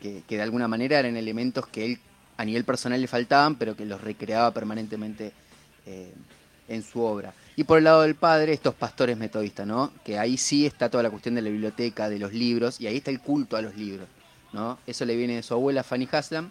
que, 0.00 0.24
de 0.28 0.42
alguna 0.42 0.66
manera 0.66 0.98
eran 0.98 1.16
elementos 1.16 1.68
que 1.68 1.84
él 1.84 1.98
a 2.36 2.44
nivel 2.44 2.64
personal 2.64 3.00
le 3.00 3.06
faltaban, 3.06 3.54
pero 3.54 3.76
que 3.76 3.86
los 3.86 4.00
recreaba 4.00 4.50
permanentemente 4.50 5.32
eh, 5.86 6.12
en 6.68 6.82
su 6.82 7.00
obra. 7.00 7.32
Y 7.54 7.64
por 7.64 7.78
el 7.78 7.84
lado 7.84 8.02
del 8.02 8.14
padre, 8.14 8.52
estos 8.52 8.74
pastores 8.74 9.16
metodistas, 9.18 9.66
¿no? 9.66 9.92
Que 10.04 10.18
ahí 10.18 10.38
sí 10.38 10.64
está 10.64 10.88
toda 10.88 11.02
la 11.02 11.10
cuestión 11.10 11.34
de 11.34 11.42
la 11.42 11.50
biblioteca, 11.50 12.08
de 12.08 12.18
los 12.18 12.32
libros, 12.32 12.80
y 12.80 12.86
ahí 12.86 12.96
está 12.96 13.10
el 13.10 13.20
culto 13.20 13.56
a 13.56 13.62
los 13.62 13.76
libros, 13.76 14.08
¿no? 14.52 14.78
Eso 14.86 15.04
le 15.04 15.16
viene 15.16 15.36
de 15.36 15.42
su 15.42 15.52
abuela 15.52 15.82
Fanny 15.82 16.08
Haslam, 16.10 16.50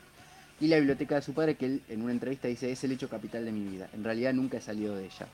y 0.59 0.67
la 0.67 0.77
biblioteca 0.77 1.15
de 1.15 1.23
su 1.23 1.33
padre, 1.33 1.55
que 1.55 1.65
él 1.65 1.81
en 1.89 2.03
una 2.03 2.11
entrevista 2.11 2.47
dice, 2.47 2.71
es 2.71 2.83
el 2.83 2.91
hecho 2.91 3.09
capital 3.09 3.45
de 3.45 3.51
mi 3.51 3.67
vida. 3.67 3.89
En 3.93 4.03
realidad 4.03 4.31
nunca 4.31 4.57
he 4.57 4.61
salido 4.61 4.95
de 4.95 5.05
ella. 5.05 5.27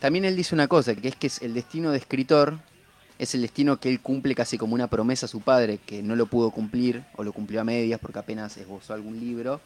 También 0.00 0.26
él 0.26 0.36
dice 0.36 0.54
una 0.54 0.68
cosa, 0.68 0.94
que 0.94 1.08
es 1.08 1.16
que 1.16 1.30
el 1.46 1.54
destino 1.54 1.92
de 1.92 1.98
escritor 1.98 2.58
es 3.18 3.34
el 3.34 3.40
destino 3.40 3.80
que 3.80 3.88
él 3.88 4.00
cumple 4.00 4.34
casi 4.34 4.58
como 4.58 4.74
una 4.74 4.88
promesa 4.88 5.24
a 5.24 5.28
su 5.30 5.40
padre, 5.40 5.78
que 5.78 6.02
no 6.02 6.14
lo 6.14 6.26
pudo 6.26 6.50
cumplir, 6.50 7.04
o 7.16 7.24
lo 7.24 7.32
cumplió 7.32 7.62
a 7.62 7.64
medias 7.64 8.00
porque 8.00 8.18
apenas 8.18 8.56
esbozó 8.58 8.92
algún 8.92 9.18
libro. 9.18 9.62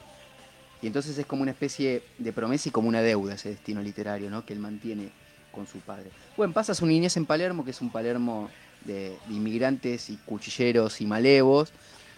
Y 0.80 0.86
entonces 0.86 1.18
es 1.18 1.26
como 1.26 1.42
una 1.42 1.50
especie 1.50 2.04
de 2.18 2.32
promesa 2.32 2.68
y 2.68 2.72
como 2.72 2.88
una 2.88 3.00
deuda 3.00 3.34
ese 3.34 3.48
destino 3.48 3.82
literario, 3.82 4.30
¿no? 4.30 4.44
Que 4.44 4.52
él 4.52 4.60
mantiene 4.60 5.10
con 5.54 5.66
su 5.66 5.78
padre. 5.78 6.10
Bueno, 6.36 6.52
pasa 6.52 6.74
su 6.74 6.86
niñez 6.86 7.16
en 7.16 7.26
Palermo, 7.26 7.64
que 7.64 7.70
es 7.70 7.80
un 7.80 7.90
Palermo 7.90 8.50
de, 8.84 9.16
inmigrantes 9.30 10.10
y 10.10 10.16
cuchilleros 10.16 11.00
y 11.00 11.06
malevos. 11.06 11.72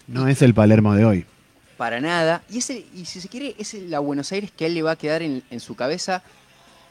No 0.07 0.29
es 0.29 0.43
el 0.43 0.55
Palermo 0.55 0.95
de 0.95 1.05
hoy. 1.05 1.27
Para 1.77 2.01
nada. 2.01 2.43
Y, 2.49 2.59
ese, 2.59 2.87
y 2.95 3.05
si 3.05 3.21
se 3.21 3.29
quiere, 3.29 3.55
es 3.59 3.75
la 3.75 3.99
Buenos 3.99 4.33
Aires 4.33 4.51
que 4.51 4.65
a 4.65 4.69
él 4.69 4.75
le 4.75 4.83
va 4.83 4.93
a 4.93 4.97
quedar 4.97 5.23
en, 5.23 5.43
en 5.51 5.61
su 5.61 5.77
cabeza 5.77 6.23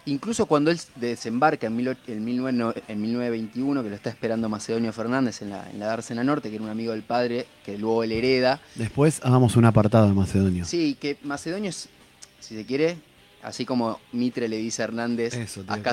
Incluso 0.07 0.45
cuando 0.45 0.69
él 0.69 0.79
desembarca 0.95 1.65
en, 1.65 1.75
1921, 1.75 3.83
que 3.83 3.89
lo 3.89 3.95
está 3.95 4.11
esperando 4.11 4.47
Macedonio 4.49 4.93
Fernández 4.93 5.41
en 5.41 5.49
la, 5.49 5.69
en 5.71 5.79
la 5.79 5.87
Dársena 5.87 6.23
Norte, 6.23 6.49
que 6.49 6.55
era 6.55 6.63
un 6.63 6.69
amigo 6.69 6.91
del 6.91 7.01
padre, 7.01 7.47
que 7.65 7.77
luego 7.77 8.03
él 8.03 8.11
hereda. 8.11 8.59
Después 8.75 9.19
hagamos 9.23 9.55
un 9.55 9.65
apartado 9.65 10.07
de 10.07 10.13
Macedonio. 10.13 10.65
Sí, 10.65 10.95
que 10.99 11.17
Macedonio 11.23 11.71
es, 11.71 11.89
si 12.39 12.55
se 12.55 12.65
quiere, 12.67 12.97
así 13.45 13.65
como 13.65 13.99
Mitre 14.11 14.47
le 14.47 14.57
dice 14.57 14.81
a 14.81 14.85
Hernández, 14.85 15.33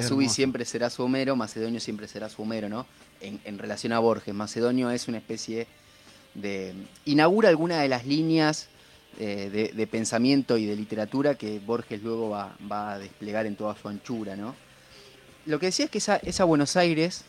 Subi 0.02 0.28
siempre 0.28 0.64
será 0.64 0.90
su 0.90 1.02
Homero, 1.02 1.36
Macedonio 1.36 1.80
siempre 1.80 2.08
será 2.08 2.28
su 2.28 2.42
Homero, 2.42 2.68
¿no? 2.68 2.86
En, 3.20 3.40
en 3.44 3.58
relación 3.58 3.92
a 3.92 3.98
Borges, 3.98 4.34
Macedonio 4.34 4.90
es 4.90 5.06
una 5.08 5.18
especie 5.18 5.66
de... 6.34 6.74
inaugura 7.04 7.48
alguna 7.48 7.80
de 7.80 7.88
las 7.88 8.06
líneas 8.06 8.68
eh, 9.18 9.70
de, 9.74 9.86
pensamiento 9.86 10.56
y 10.56 10.64
de 10.64 10.74
literatura 10.74 11.34
que 11.34 11.58
Borges 11.58 12.02
luego 12.02 12.30
va, 12.30 12.92
a 12.92 12.98
desplegar 12.98 13.44
en 13.44 13.56
toda 13.56 13.76
su 13.76 13.88
anchura. 13.88 14.36
¿no? 14.36 14.54
Lo 15.44 15.58
que 15.58 15.66
decía 15.66 15.84
es 15.84 15.90
que 15.90 15.98
esa, 15.98 16.44
Buenos 16.44 16.76
Aires, 16.76 17.26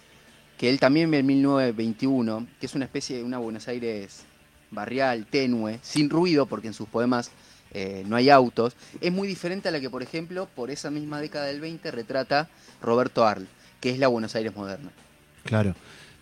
que 0.57 0.69
él 0.69 0.79
también 0.79 1.11
ve 1.11 1.19
en 1.19 1.25
1921, 1.25 2.47
que 2.59 2.67
es 2.67 2.75
una 2.75 2.85
especie 2.85 3.17
de 3.17 3.23
una 3.23 3.37
Buenos 3.37 3.67
Aires 3.67 4.23
barrial, 4.71 5.25
tenue, 5.25 5.79
sin 5.81 6.09
ruido, 6.09 6.45
porque 6.45 6.67
en 6.67 6.73
sus 6.73 6.87
poemas 6.87 7.31
eh, 7.73 8.03
no 8.07 8.15
hay 8.15 8.29
autos, 8.29 8.75
es 9.01 9.11
muy 9.11 9.27
diferente 9.27 9.69
a 9.69 9.71
la 9.71 9.79
que, 9.79 9.89
por 9.89 10.03
ejemplo, 10.03 10.47
por 10.55 10.69
esa 10.69 10.91
misma 10.91 11.19
década 11.19 11.45
del 11.45 11.59
20 11.59 11.91
retrata 11.91 12.49
Roberto 12.81 13.25
Arl, 13.25 13.47
que 13.81 13.89
es 13.89 13.99
la 13.99 14.07
Buenos 14.07 14.35
Aires 14.35 14.55
moderna. 14.55 14.91
Claro. 15.43 15.75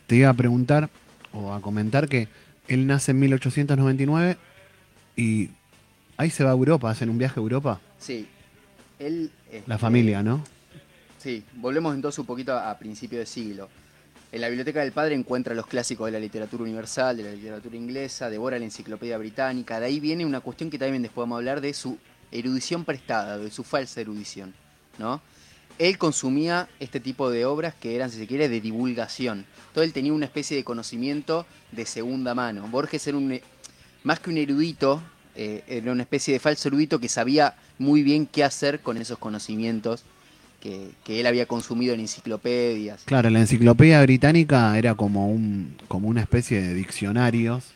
Te 0.08 0.16
iba 0.16 0.30
a 0.30 0.34
preguntar 0.34 0.90
o 1.34 1.54
a 1.54 1.62
comentar 1.62 2.08
que 2.08 2.28
él 2.68 2.88
nace 2.88 3.12
en 3.12 3.20
1899 3.20 4.38
y 5.16 5.50
ahí 6.18 6.30
se 6.30 6.44
va 6.44 6.52
a 6.52 6.54
Europa, 6.54 6.90
hacen 6.90 7.10
un 7.10 7.18
viaje 7.18 7.40
a 7.40 7.44
Europa. 7.44 7.80
Sí. 8.00 8.28
Él, 9.00 9.32
la 9.68 9.78
familia, 9.78 10.22
¿no? 10.22 10.44
Sí, 11.18 11.44
volvemos 11.56 11.94
entonces 11.94 12.20
un 12.20 12.26
poquito 12.26 12.58
a, 12.58 12.78
principio 12.78 13.20
de 13.20 13.26
siglo. 13.26 13.70
En 14.32 14.40
la 14.40 14.48
biblioteca 14.48 14.80
del 14.80 14.94
padre 14.94 15.14
encuentra 15.14 15.54
los 15.54 15.68
clásicos 15.68 16.06
de 16.06 16.14
la 16.14 16.20
literatura 16.20 16.64
universal, 16.64 17.18
de 17.18 17.24
la 17.24 17.32
literatura 17.32 17.76
inglesa, 17.76 18.30
devora 18.30 18.58
la 18.58 18.64
enciclopedia 18.64 19.18
británica. 19.18 19.78
De 19.78 19.88
ahí 19.88 20.00
viene 20.00 20.26
una 20.26 20.40
cuestión 20.40 20.70
que 20.70 20.80
también 20.80 21.02
después 21.02 21.24
vamos 21.24 21.36
a 21.36 21.40
hablar 21.40 21.60
de 21.60 21.74
su 21.74 21.98
erudición 22.32 22.86
prestada, 22.86 23.38
de 23.38 23.52
su 23.52 23.66
falsa 23.66 24.00
erudición. 24.00 24.54
¿no? 24.98 25.22
Él 25.78 25.98
consumía 25.98 26.70
este 26.80 27.02
tipo 27.02 27.30
de 27.30 27.46
obras 27.46 27.76
que 27.76 27.94
eran, 27.94 28.10
si 28.10 28.20
se 28.20 28.28
quiere, 28.28 28.48
de 28.48 28.62
divulgación. 28.62 29.46
Entonces 29.68 29.90
él 29.90 29.94
tenía 29.94 30.14
una 30.14 30.28
especie 30.28 30.56
de 30.56 30.64
conocimiento 30.64 31.46
de 31.74 31.86
segunda 31.86 32.34
mano. 32.34 32.66
Borges 32.70 33.06
era 33.08 33.18
un, 33.18 33.38
más 34.04 34.22
que 34.22 34.30
un 34.30 34.38
erudito, 34.38 35.04
eh, 35.36 35.64
era 35.68 35.92
una 35.92 36.04
especie 36.04 36.34
de 36.34 36.40
falso 36.40 36.70
erudito 36.70 37.00
que 37.00 37.10
sabía 37.10 37.56
muy 37.78 38.02
bien 38.02 38.28
qué 38.28 38.46
hacer 38.46 38.80
con 38.80 38.96
esos 38.96 39.18
conocimientos 39.18 40.06
que, 40.62 41.20
él 41.20 41.28
había 41.28 41.46
consumido 41.46 41.94
en 41.94 42.00
enciclopedias. 42.00 43.02
Claro, 43.06 43.30
la 43.30 43.40
enciclopedia 43.40 44.02
británica 44.02 44.78
era 44.78 44.96
como, 44.96 45.28
un, 45.28 45.76
como 45.88 46.08
una 46.08 46.22
especie 46.22 46.62
de 46.62 46.74
diccionarios 46.74 47.74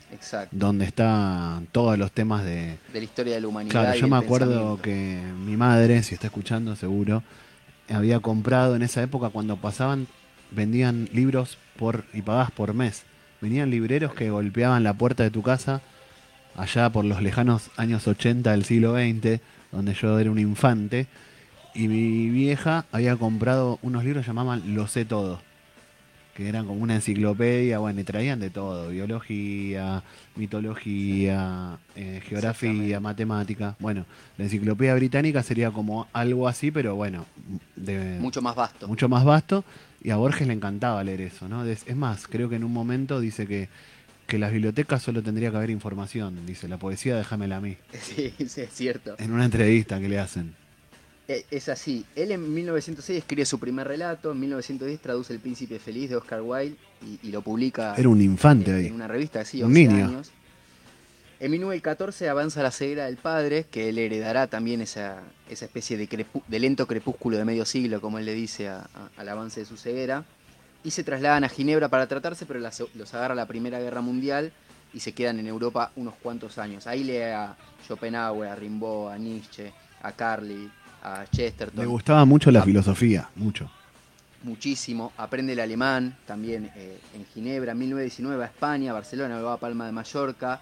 donde 0.51 0.86
están 0.86 1.68
todos 1.72 1.98
los 1.98 2.12
temas 2.12 2.46
de... 2.46 2.77
De 2.94 3.00
la 3.00 3.04
historia 3.04 3.36
de 3.36 3.42
la 3.42 3.48
humanidad. 3.48 3.72
Claro, 3.72 4.00
yo 4.00 4.08
me 4.08 4.18
acuerdo 4.18 4.80
que 4.82 5.20
mi 5.46 5.58
madre, 5.58 6.01
si 6.04 6.13
está 6.13 6.27
escuchando 6.27 6.75
seguro, 6.75 7.24
había 7.89 8.20
comprado 8.20 8.75
en 8.75 8.84
esa 8.84 9.01
época 9.01 9.30
cuando 9.30 9.58
pasaban, 9.58 10.08
vendían 10.51 11.10
libros 11.12 11.58
por 11.75 12.06
y 12.13 12.22
pagabas 12.22 12.51
por 12.51 12.74
mes. 12.74 13.04
Venían 13.42 13.70
libreros 13.70 14.13
que 14.13 14.30
golpeaban 14.30 14.84
la 14.84 14.94
puerta 14.94 15.24
de 15.24 15.32
tu 15.32 15.42
casa 15.42 15.82
allá 16.56 16.89
por 16.89 17.04
los 17.04 17.22
lejanos 17.22 17.70
años 17.75 18.08
80 18.08 18.51
del 18.51 18.63
siglo 18.63 18.94
XX, 18.94 19.42
donde 19.72 19.94
yo 19.94 20.18
era 20.18 20.32
un 20.32 20.39
infante, 20.39 21.08
y 21.75 21.88
mi 21.88 22.29
vieja 22.29 22.86
había 22.91 23.15
comprado 23.17 23.77
unos 23.82 24.03
libros 24.03 24.24
que 24.24 24.29
llamaban 24.29 24.74
Lo 24.75 24.88
sé 24.88 25.05
todo. 25.05 25.41
que 26.34 26.50
eran 26.50 26.65
como 26.67 26.82
una 26.82 26.96
enciclopedia, 26.96 27.79
bueno, 27.79 28.01
y 28.01 28.03
traían 28.03 28.39
de 28.41 28.50
todo, 28.50 28.89
biología, 28.89 30.03
mitología, 30.36 31.77
eh, 31.96 32.22
geografía, 32.27 33.00
matemática. 33.00 33.75
Bueno, 33.79 34.05
la 34.38 34.46
enciclopedia 34.46 34.96
británica 34.96 35.44
sería 35.44 35.72
como 35.72 36.08
algo 36.13 36.48
así, 36.48 36.72
pero 36.72 36.96
bueno, 36.96 37.25
de, 37.75 38.17
Mucho 38.20 38.41
más 38.41 38.55
vasto. 38.55 38.88
mucho 38.88 39.08
más 39.08 39.24
vasto, 39.24 39.63
y 40.03 40.10
a 40.12 40.17
Borges 40.17 40.48
le 40.48 40.53
encantaba 40.53 41.03
leer 41.03 41.22
eso, 41.22 41.48
¿no? 41.48 41.65
Es, 41.65 41.84
es 41.88 41.96
más, 41.96 42.27
creo 42.27 42.50
que 42.50 42.55
en 42.58 42.63
un 42.63 42.74
momento 42.74 43.20
dice 43.20 43.48
que, 43.48 43.70
que 44.27 44.38
las 44.38 44.51
bibliotecas 44.51 45.01
solo 45.03 45.24
tendría 45.24 45.51
que 45.51 45.58
haber 45.58 45.70
información, 45.70 46.46
dice, 46.46 46.67
la 46.67 46.77
poesía 46.77 47.15
déjamela 47.15 47.58
a 47.58 47.62
mí, 47.62 47.77
Sí, 48.01 48.34
sí, 48.46 48.62
es 48.62 48.74
cierto. 48.74 49.15
en 49.20 49.32
una 49.32 49.46
entrevista 49.46 50.00
que 50.00 50.10
le 50.10 50.20
hacen. 50.20 50.53
Eh, 51.27 51.46
Es 51.50 51.70
así. 51.70 52.05
Él 52.15 52.32
en 52.32 52.53
1906 52.53 53.17
escribe 53.20 53.46
su 53.46 53.60
primer 53.60 53.88
relato, 53.88 54.32
en 54.32 54.39
1910 54.39 55.00
traduce 55.01 55.34
El 55.34 55.39
Príncipe 55.39 55.79
Feliz 55.79 56.10
de 56.12 56.15
Oscar 56.17 56.41
Wilde 56.41 56.75
y, 57.01 57.20
y 57.27 57.32
lo 57.32 57.41
publica 57.41 57.96
Era 57.98 58.10
un 58.10 58.22
infante 58.22 58.72
en, 58.72 58.77
ahí. 58.77 58.86
en 58.88 58.94
una 58.94 59.08
revista, 59.08 59.44
sí, 59.44 59.62
Un 59.63 59.70
11 59.72 59.79
niño. 59.88 60.05
años. 60.05 60.32
En 61.39 61.51
1914 61.51 62.29
avanza 62.29 62.63
la 62.63 62.72
ceguera 62.72 63.05
del 63.05 63.17
padre, 63.17 63.65
que 63.70 63.89
él 63.89 63.98
heredará 63.98 64.48
también 64.48 64.82
esa, 64.82 65.22
esa 65.50 65.65
especie 65.65 65.98
de, 65.98 66.08
crepu- 66.08 66.44
de 66.48 66.60
lento 66.60 66.88
crepúsculo 66.88 67.38
de 67.38 67.44
medio 67.44 67.65
siglo, 67.65 68.00
como 68.00 68.20
él 68.20 68.25
le 68.25 68.34
dice 68.34 68.70
a- 68.70 68.88
a- 68.94 69.10
al 69.17 69.29
avance 69.29 69.60
de 69.60 69.65
su 69.65 69.75
ceguera. 69.77 70.24
Y 70.84 70.91
se 70.91 71.03
trasladan 71.03 71.44
a 71.44 71.50
Ginebra 71.50 71.89
para 71.89 72.08
tratarse, 72.08 72.46
pero 72.46 72.60
las- 72.60 72.82
los 72.94 73.13
agarra 73.13 73.36
la 73.36 73.48
Primera 73.48 73.79
Guerra 73.79 74.00
Mundial 74.01 74.53
y 74.94 75.01
se 75.01 75.12
quedan 75.12 75.39
en 75.39 75.48
Europa 75.48 75.91
unos 75.98 76.13
cuantos 76.15 76.58
años. 76.58 76.88
Ahí 76.88 77.03
lee 77.03 77.17
a 77.24 77.58
Schopenhauer, 77.86 78.48
a 78.50 78.55
Rimbaud, 78.55 79.10
a 79.12 79.17
Nietzsche, 79.17 79.74
a 80.03 80.12
Carly, 80.13 80.70
a 81.05 81.25
Chesterton 81.29 81.79
Le 81.81 81.85
gustaba 81.85 82.25
mucho 82.25 82.50
la 82.51 82.62
Ah. 82.62 82.63
filosofía, 82.63 83.29
mucho. 83.35 83.69
muchísimo, 84.43 85.12
aprende 85.17 85.53
el 85.53 85.59
alemán 85.59 86.15
también 86.27 86.69
eh, 86.75 86.97
en 87.15 87.25
Ginebra, 87.33 87.71
en 87.71 87.79
1919 87.79 88.38
va 88.38 88.45
a 88.45 88.47
España, 88.47 88.91
a 88.91 88.93
Barcelona, 88.93 89.39
va 89.41 89.53
a 89.53 89.57
Palma 89.57 89.85
de 89.88 89.91
Mallorca. 89.91 90.62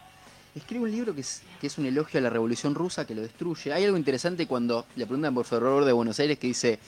Escribe 0.55 0.83
un 0.83 0.91
libro 0.91 1.13
que 1.15 1.21
es, 1.21 1.41
que 1.59 1.67
es 1.67 1.77
un 1.77 1.85
elogio 1.85 2.19
a 2.19 2.23
la 2.23 2.29
Revolución 2.29 2.75
Rusa 2.75 3.05
que 3.05 3.13
lo 3.15 3.21
destruye. 3.21 3.73
Hay 3.73 3.83
algo 3.83 3.97
interesante 3.97 4.45
cuando 4.47 4.85
le 4.95 5.05
preguntan 5.05 5.33
por 5.33 5.45
Ferror 5.45 5.83
de 5.83 5.91
Buenos 5.91 6.19
Aires 6.19 6.38
que 6.39 6.47
dice, 6.47 6.79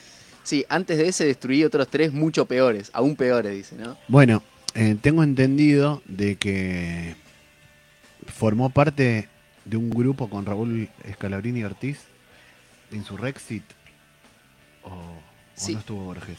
sí, 0.44 0.64
antes 0.70 0.98
de 0.98 1.08
ese 1.08 1.26
destruí 1.26 1.64
otros 1.64 1.88
tres 1.90 2.14
mucho 2.14 2.46
peores, 2.46 2.90
aún 2.94 3.16
peores, 3.16 3.54
dice, 3.54 3.76
¿no? 3.76 3.98
Bueno, 4.08 4.44
eh, 4.74 4.96
tengo 5.02 5.24
entendido 5.24 6.02
de 6.06 6.36
que 6.38 7.16
formó 8.28 8.70
parte 8.70 9.28
de 9.66 9.78
un 9.78 9.90
grupo 9.90 10.30
con 10.30 10.46
Raúl 10.46 10.88
Escalabrini 11.04 11.64
Ortiz, 11.64 12.00
Insurrexit, 12.96 13.64
o, 14.84 14.90
o 14.90 15.22
Sí. 15.56 15.74
no 15.74 15.80
estuvo 15.80 16.04
Borges. 16.06 16.38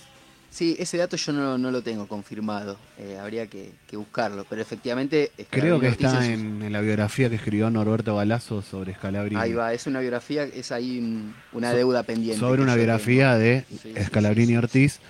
Sí, 0.50 0.74
ese 0.78 0.96
dato 0.96 1.16
yo 1.16 1.32
no, 1.34 1.58
no 1.58 1.70
lo 1.70 1.82
tengo 1.82 2.06
confirmado, 2.08 2.78
eh, 2.98 3.18
habría 3.20 3.46
que, 3.46 3.72
que 3.86 3.96
buscarlo, 3.98 4.46
pero 4.48 4.62
efectivamente... 4.62 5.30
Creo 5.50 5.78
que 5.80 5.88
está 5.88 6.16
sus- 6.16 6.24
en, 6.24 6.62
en 6.62 6.72
la 6.72 6.80
biografía 6.80 7.28
que 7.28 7.34
escribió 7.34 7.68
Norberto 7.68 8.16
Galazo 8.16 8.62
sobre 8.62 8.94
Scalabrini. 8.94 9.38
Ahí 9.40 9.52
va, 9.52 9.74
es 9.74 9.86
una 9.86 10.00
biografía, 10.00 10.44
es 10.44 10.72
ahí 10.72 10.98
un- 10.98 11.34
una 11.52 11.72
So- 11.72 11.76
deuda 11.76 12.02
pendiente. 12.04 12.40
Sobre 12.40 12.62
una 12.62 12.74
biografía 12.74 13.32
tengo. 13.38 13.44
de 13.44 13.64
Sí, 13.82 13.92
Scalabrini 14.06 14.46
sí, 14.46 14.52
sí. 14.52 14.56
Ortiz. 14.56 15.00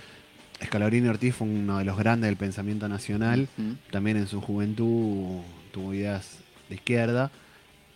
Scalabrini 0.65 1.07
Ortiz 1.07 1.35
fue 1.35 1.47
uno 1.47 1.77
de 1.77 1.85
los 1.85 1.97
grandes 1.97 2.27
del 2.27 2.35
pensamiento 2.35 2.89
nacional. 2.89 3.47
También 3.91 4.17
en 4.17 4.27
su 4.27 4.41
juventud 4.41 5.41
tuvo 5.71 5.93
ideas 5.93 6.39
de 6.67 6.75
izquierda. 6.75 7.31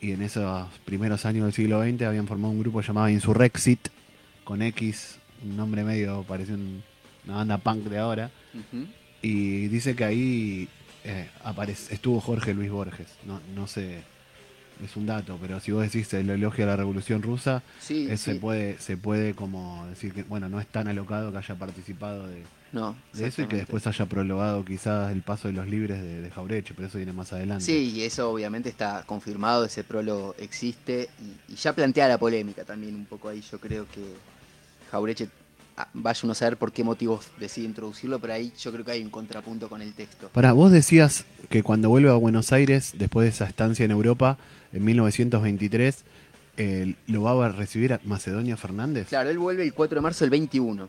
Y 0.01 0.11
en 0.13 0.21
esos 0.23 0.67
primeros 0.83 1.25
años 1.25 1.45
del 1.45 1.53
siglo 1.53 1.81
XX 1.83 2.01
habían 2.03 2.27
formado 2.27 2.51
un 2.51 2.59
grupo 2.59 2.81
llamado 2.81 3.09
Insurrexit, 3.09 3.89
con 4.43 4.61
X, 4.63 5.17
un 5.43 5.55
nombre 5.55 5.83
medio, 5.83 6.23
parece 6.27 6.53
un- 6.53 6.81
una 7.25 7.35
banda 7.35 7.57
punk 7.59 7.83
de 7.85 7.99
ahora. 7.99 8.31
Y 9.21 9.67
dice 9.67 9.95
que 9.95 10.03
ahí 10.03 10.67
eh, 11.03 11.29
aparece, 11.43 11.93
estuvo 11.93 12.19
Jorge 12.19 12.53
Luis 12.53 12.71
Borges. 12.71 13.07
No, 13.25 13.39
no 13.55 13.67
sé, 13.67 14.01
es 14.83 14.95
un 14.95 15.05
dato, 15.05 15.37
pero 15.41 15.59
si 15.59 15.71
vos 15.71 15.83
decís 15.83 16.11
el 16.13 16.29
elogio 16.29 16.63
a 16.63 16.67
la 16.67 16.75
Revolución 16.75 17.21
Rusa, 17.21 17.61
Sí, 17.79 18.07
eh, 18.09 18.17
se 18.17 18.35
puede 18.35 18.77
se 18.79 18.97
puede 18.97 19.33
como 19.35 19.85
decir 19.89 20.13
que 20.13 20.23
bueno 20.23 20.49
no 20.49 20.59
es 20.59 20.67
tan 20.67 20.87
alocado 20.87 21.31
que 21.31 21.37
haya 21.39 21.55
participado 21.55 22.27
de, 22.27 22.41
No, 22.73 22.95
de 23.13 23.27
eso 23.27 23.41
y 23.41 23.47
que 23.47 23.57
después 23.57 23.85
haya 23.85 24.05
prologado 24.05 24.63
quizás 24.63 25.11
el 25.11 25.21
paso 25.21 25.49
de 25.49 25.53
los 25.53 25.67
libres 25.67 26.01
de, 26.01 26.21
de 26.21 26.31
Jaureche 26.31 26.73
pero 26.73 26.87
eso 26.87 26.97
viene 26.97 27.11
más 27.11 27.33
adelante 27.33 27.65
Sí, 27.65 27.91
y 27.95 28.03
eso 28.03 28.31
obviamente 28.31 28.69
está 28.69 29.03
confirmado, 29.05 29.65
ese 29.65 29.83
prólogo 29.83 30.35
existe 30.39 31.09
y, 31.19 31.53
y 31.53 31.55
ya 31.57 31.73
plantea 31.73 32.07
la 32.07 32.17
polémica 32.17 32.63
también 32.63 32.95
un 32.95 33.05
poco 33.05 33.27
ahí. 33.27 33.41
Yo 33.41 33.59
creo 33.59 33.85
que 33.93 34.01
Jaureche, 34.91 35.29
ah, 35.77 35.87
vaya 35.93 36.19
uno 36.23 36.31
a 36.31 36.35
saber 36.35 36.57
por 36.57 36.71
qué 36.71 36.83
motivos 36.83 37.27
decide 37.39 37.65
introducirlo, 37.65 38.19
pero 38.19 38.33
ahí 38.33 38.53
yo 38.57 38.71
creo 38.71 38.85
que 38.85 38.91
hay 38.91 39.03
un 39.03 39.09
contrapunto 39.09 39.67
con 39.69 39.81
el 39.81 39.93
texto. 39.93 40.29
para 40.29 40.53
vos 40.53 40.71
decías 40.71 41.25
que 41.49 41.63
cuando 41.63 41.89
vuelve 41.89 42.09
a 42.09 42.13
Buenos 42.13 42.51
Aires 42.53 42.93
después 42.97 43.25
de 43.25 43.29
esa 43.29 43.45
estancia 43.45 43.83
en 43.85 43.91
Europa 43.91 44.37
en 44.71 44.83
1923 44.85 46.03
eh, 46.57 46.95
lo 47.07 47.23
va 47.23 47.45
a 47.45 47.49
recibir 47.49 47.93
a 47.93 48.01
Macedonio 48.03 48.57
Fernández 48.57 49.07
Claro, 49.07 49.29
él 49.29 49.39
vuelve 49.39 49.63
el 49.63 49.73
4 49.73 49.95
de 49.95 50.01
marzo 50.01 50.25
del 50.25 50.29
21. 50.31 50.87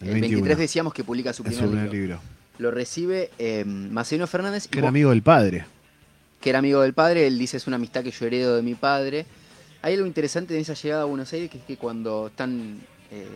El 0.00 0.08
El, 0.08 0.14
21. 0.14 0.28
23 0.42 0.58
decíamos 0.58 0.94
que 0.94 1.04
publica 1.04 1.32
su 1.32 1.42
primer, 1.42 1.62
su 1.62 1.68
primer 1.70 1.84
libro. 1.92 1.98
libro 1.98 2.20
Lo 2.58 2.70
recibe 2.70 3.30
eh, 3.38 3.64
Macedonio 3.64 4.26
Fernández, 4.26 4.66
y 4.66 4.68
que 4.68 4.78
era 4.78 4.88
amigo 4.88 5.10
del 5.10 5.22
padre 5.22 5.66
que 6.44 6.50
era 6.50 6.58
amigo 6.58 6.82
del 6.82 6.92
padre, 6.92 7.26
él 7.26 7.38
dice 7.38 7.56
es 7.56 7.66
una 7.66 7.76
amistad 7.76 8.04
que 8.04 8.10
yo 8.10 8.26
heredo 8.26 8.56
de 8.56 8.60
mi 8.60 8.74
padre. 8.74 9.24
Hay 9.80 9.94
algo 9.94 10.06
interesante 10.06 10.54
en 10.54 10.60
esa 10.60 10.74
llegada 10.74 11.00
a 11.00 11.06
Buenos 11.06 11.32
Aires, 11.32 11.50
que 11.50 11.56
es 11.56 11.64
que 11.64 11.78
cuando 11.78 12.26
están 12.26 12.80
eh, 13.10 13.26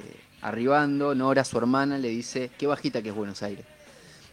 arribando, 0.42 1.14
Nora, 1.14 1.42
su 1.42 1.56
hermana, 1.56 1.96
le 1.96 2.10
dice, 2.10 2.50
qué 2.58 2.66
bajita 2.66 3.00
que 3.00 3.08
es 3.08 3.14
Buenos 3.14 3.42
Aires. 3.42 3.64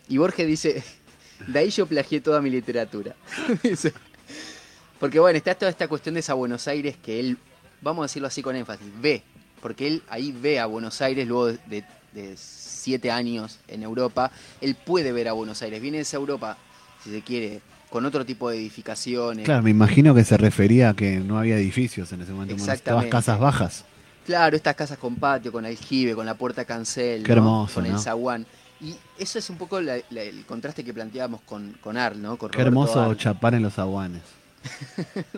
Y 0.09 0.17
Borges 0.17 0.45
dice, 0.45 0.83
de 1.47 1.57
ahí 1.57 1.69
yo 1.69 1.85
plagié 1.85 2.19
toda 2.19 2.41
mi 2.41 2.49
literatura. 2.49 3.15
Porque 4.99 5.21
bueno, 5.21 5.37
está 5.37 5.55
toda 5.55 5.71
esta 5.71 5.87
cuestión 5.87 6.15
de 6.15 6.19
esa 6.19 6.33
Buenos 6.33 6.67
Aires 6.67 6.97
que 7.01 7.17
él, 7.17 7.37
vamos 7.81 8.03
a 8.03 8.07
decirlo 8.07 8.27
así 8.27 8.41
con 8.41 8.57
énfasis, 8.57 8.87
ve, 8.99 9.23
porque 9.61 9.87
él 9.87 10.03
ahí 10.09 10.33
ve 10.33 10.59
a 10.59 10.65
Buenos 10.65 11.01
Aires 11.01 11.25
luego 11.25 11.47
de, 11.47 11.59
de- 11.67 11.85
de 12.15 12.35
siete 12.37 13.11
años 13.11 13.59
en 13.67 13.83
Europa, 13.83 14.31
él 14.61 14.75
puede 14.75 15.11
ver 15.11 15.27
a 15.27 15.33
Buenos 15.33 15.61
Aires, 15.61 15.81
viene 15.81 15.97
de 15.97 16.03
esa 16.03 16.17
Europa, 16.17 16.57
si 17.03 17.11
se 17.11 17.21
quiere, 17.21 17.61
con 17.89 18.05
otro 18.05 18.25
tipo 18.25 18.49
de 18.49 18.57
edificaciones. 18.57 19.45
claro 19.45 19.61
me 19.61 19.69
imagino 19.69 20.15
que 20.15 20.23
se 20.23 20.37
refería 20.37 20.89
a 20.89 20.93
que 20.95 21.19
no 21.19 21.37
había 21.37 21.57
edificios 21.57 22.11
en 22.13 22.21
ese 22.21 22.31
momento 22.31 22.55
Exactamente. 22.55 23.09
casas 23.09 23.39
bajas 23.39 23.85
Claro, 24.25 24.55
estas 24.55 24.73
casas 24.75 24.97
con 24.97 25.17
patio, 25.17 25.51
con 25.51 25.65
aljibe, 25.65 26.15
con 26.15 26.25
la 26.25 26.33
puerta 26.33 26.65
cancel, 26.65 27.21
Qué 27.21 27.33
¿no? 27.33 27.37
hermoso, 27.37 27.75
con 27.75 27.87
¿no? 27.87 27.95
el 27.95 27.99
zaguán. 28.01 28.47
Y 28.81 28.95
eso 29.19 29.37
es 29.37 29.49
un 29.51 29.57
poco 29.57 29.79
la- 29.79 29.97
la- 30.09 30.23
el 30.23 30.45
contraste 30.47 30.83
que 30.83 30.93
planteábamos 30.95 31.41
con, 31.41 31.73
con 31.79 31.95
Arl, 31.95 32.19
¿no? 32.19 32.35
Con 32.35 32.49
Qué 32.49 32.59
hermoso 32.61 33.13
chapar 33.13 33.53
en 33.53 33.61
los 33.61 33.77
aguanes. 33.77 34.23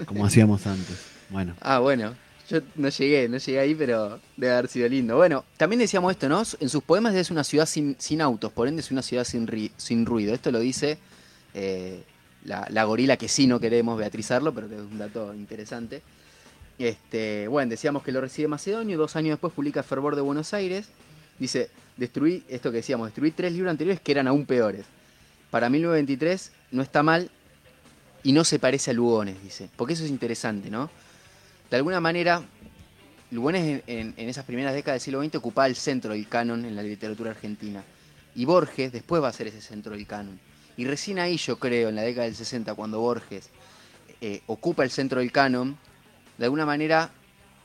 Como 0.05 0.25
hacíamos 0.25 0.65
antes. 0.67 0.95
Bueno, 1.29 1.53
Ah, 1.59 1.79
bueno. 1.79 2.13
Yo 2.49 2.59
no 2.75 2.89
llegué, 2.89 3.27
no 3.27 3.37
llegué 3.37 3.59
ahí, 3.59 3.75
pero 3.75 4.19
debe 4.37 4.53
haber 4.53 4.67
sido 4.69 4.87
lindo. 4.87 5.17
Bueno, 5.17 5.43
también 5.57 5.79
decíamos 5.79 6.11
esto, 6.11 6.29
¿no? 6.29 6.43
En 6.59 6.69
sus 6.69 6.81
poemas 6.81 7.13
es 7.15 7.29
una 7.29 7.43
ciudad 7.43 7.65
sin, 7.65 8.21
autos, 8.21 8.51
por 8.53 8.67
ende 8.67 8.81
es 8.81 8.91
una 8.91 9.01
ciudad 9.01 9.25
sin 9.25 10.05
ruido. 10.05 10.33
Esto 10.33 10.51
lo 10.51 10.59
dice 10.59 10.97
eh, 11.53 12.03
la, 12.45 12.67
la 12.69 12.83
gorila 12.83 13.17
que 13.17 13.27
sí 13.27 13.47
no 13.47 13.59
queremos 13.59 13.97
beatrizarlo, 13.97 14.53
pero 14.53 14.69
que 14.69 14.75
es 14.75 14.81
un 14.81 14.97
dato 14.97 15.33
interesante. 15.33 16.01
Este, 16.77 17.47
bueno, 17.47 17.71
decíamos 17.71 18.03
que 18.03 18.11
lo 18.11 18.21
recibe 18.21 18.47
Macedonio, 18.47 18.97
dos 18.97 19.15
años 19.15 19.31
después 19.31 19.53
publica 19.53 19.81
Fervor 19.83 20.15
de 20.15 20.21
Buenos 20.21 20.53
Aires. 20.53 20.87
Dice, 21.39 21.69
destruí, 21.97 22.43
esto 22.47 22.71
que 22.71 22.77
decíamos, 22.77 23.07
destruí 23.07 23.31
tres 23.31 23.53
libros 23.53 23.71
anteriores 23.71 23.99
que 23.99 24.11
eran 24.11 24.27
aún 24.27 24.45
peores. 24.45 24.85
Para 25.49 25.69
1923 25.69 26.51
no 26.71 26.83
está 26.83 27.01
mal 27.03 27.31
y 28.23 28.31
no 28.33 28.43
se 28.43 28.59
parece 28.59 28.91
a 28.91 28.93
Lugones, 28.93 29.41
dice. 29.41 29.69
Porque 29.75 29.93
eso 29.93 30.03
es 30.03 30.09
interesante, 30.09 30.69
¿no? 30.69 30.89
De 31.69 31.77
alguna 31.77 31.99
manera, 31.99 32.41
Lugones 33.31 33.83
en, 33.87 34.13
esas 34.17 34.45
primeras 34.45 34.73
décadas 34.73 34.95
del 34.95 35.01
siglo 35.05 35.21
XX 35.23 35.35
ocupaba 35.35 35.67
el 35.67 35.75
centro 35.75 36.13
del 36.13 36.27
canon 36.27 36.63
en 36.65 36.75
la 36.75 36.83
literatura 36.83 37.31
argentina. 37.31 37.83
Y 38.35 38.45
Borges 38.45 38.91
después 38.91 39.21
va 39.21 39.27
a 39.29 39.33
ser 39.33 39.47
ese 39.47 39.61
centro 39.61 39.93
del 39.93 40.05
canon. 40.07 40.39
Y 40.77 40.85
recién 40.85 41.19
ahí 41.19 41.37
yo 41.37 41.57
creo, 41.57 41.89
en 41.89 41.95
la 41.95 42.03
década 42.03 42.25
del 42.25 42.35
60, 42.35 42.73
cuando 42.75 42.99
Borges 43.01 43.49
eh, 44.21 44.41
ocupa 44.47 44.83
el 44.83 44.91
centro 44.91 45.19
del 45.19 45.31
canon, 45.31 45.75
de 46.37 46.45
alguna 46.45 46.65
manera 46.65 47.09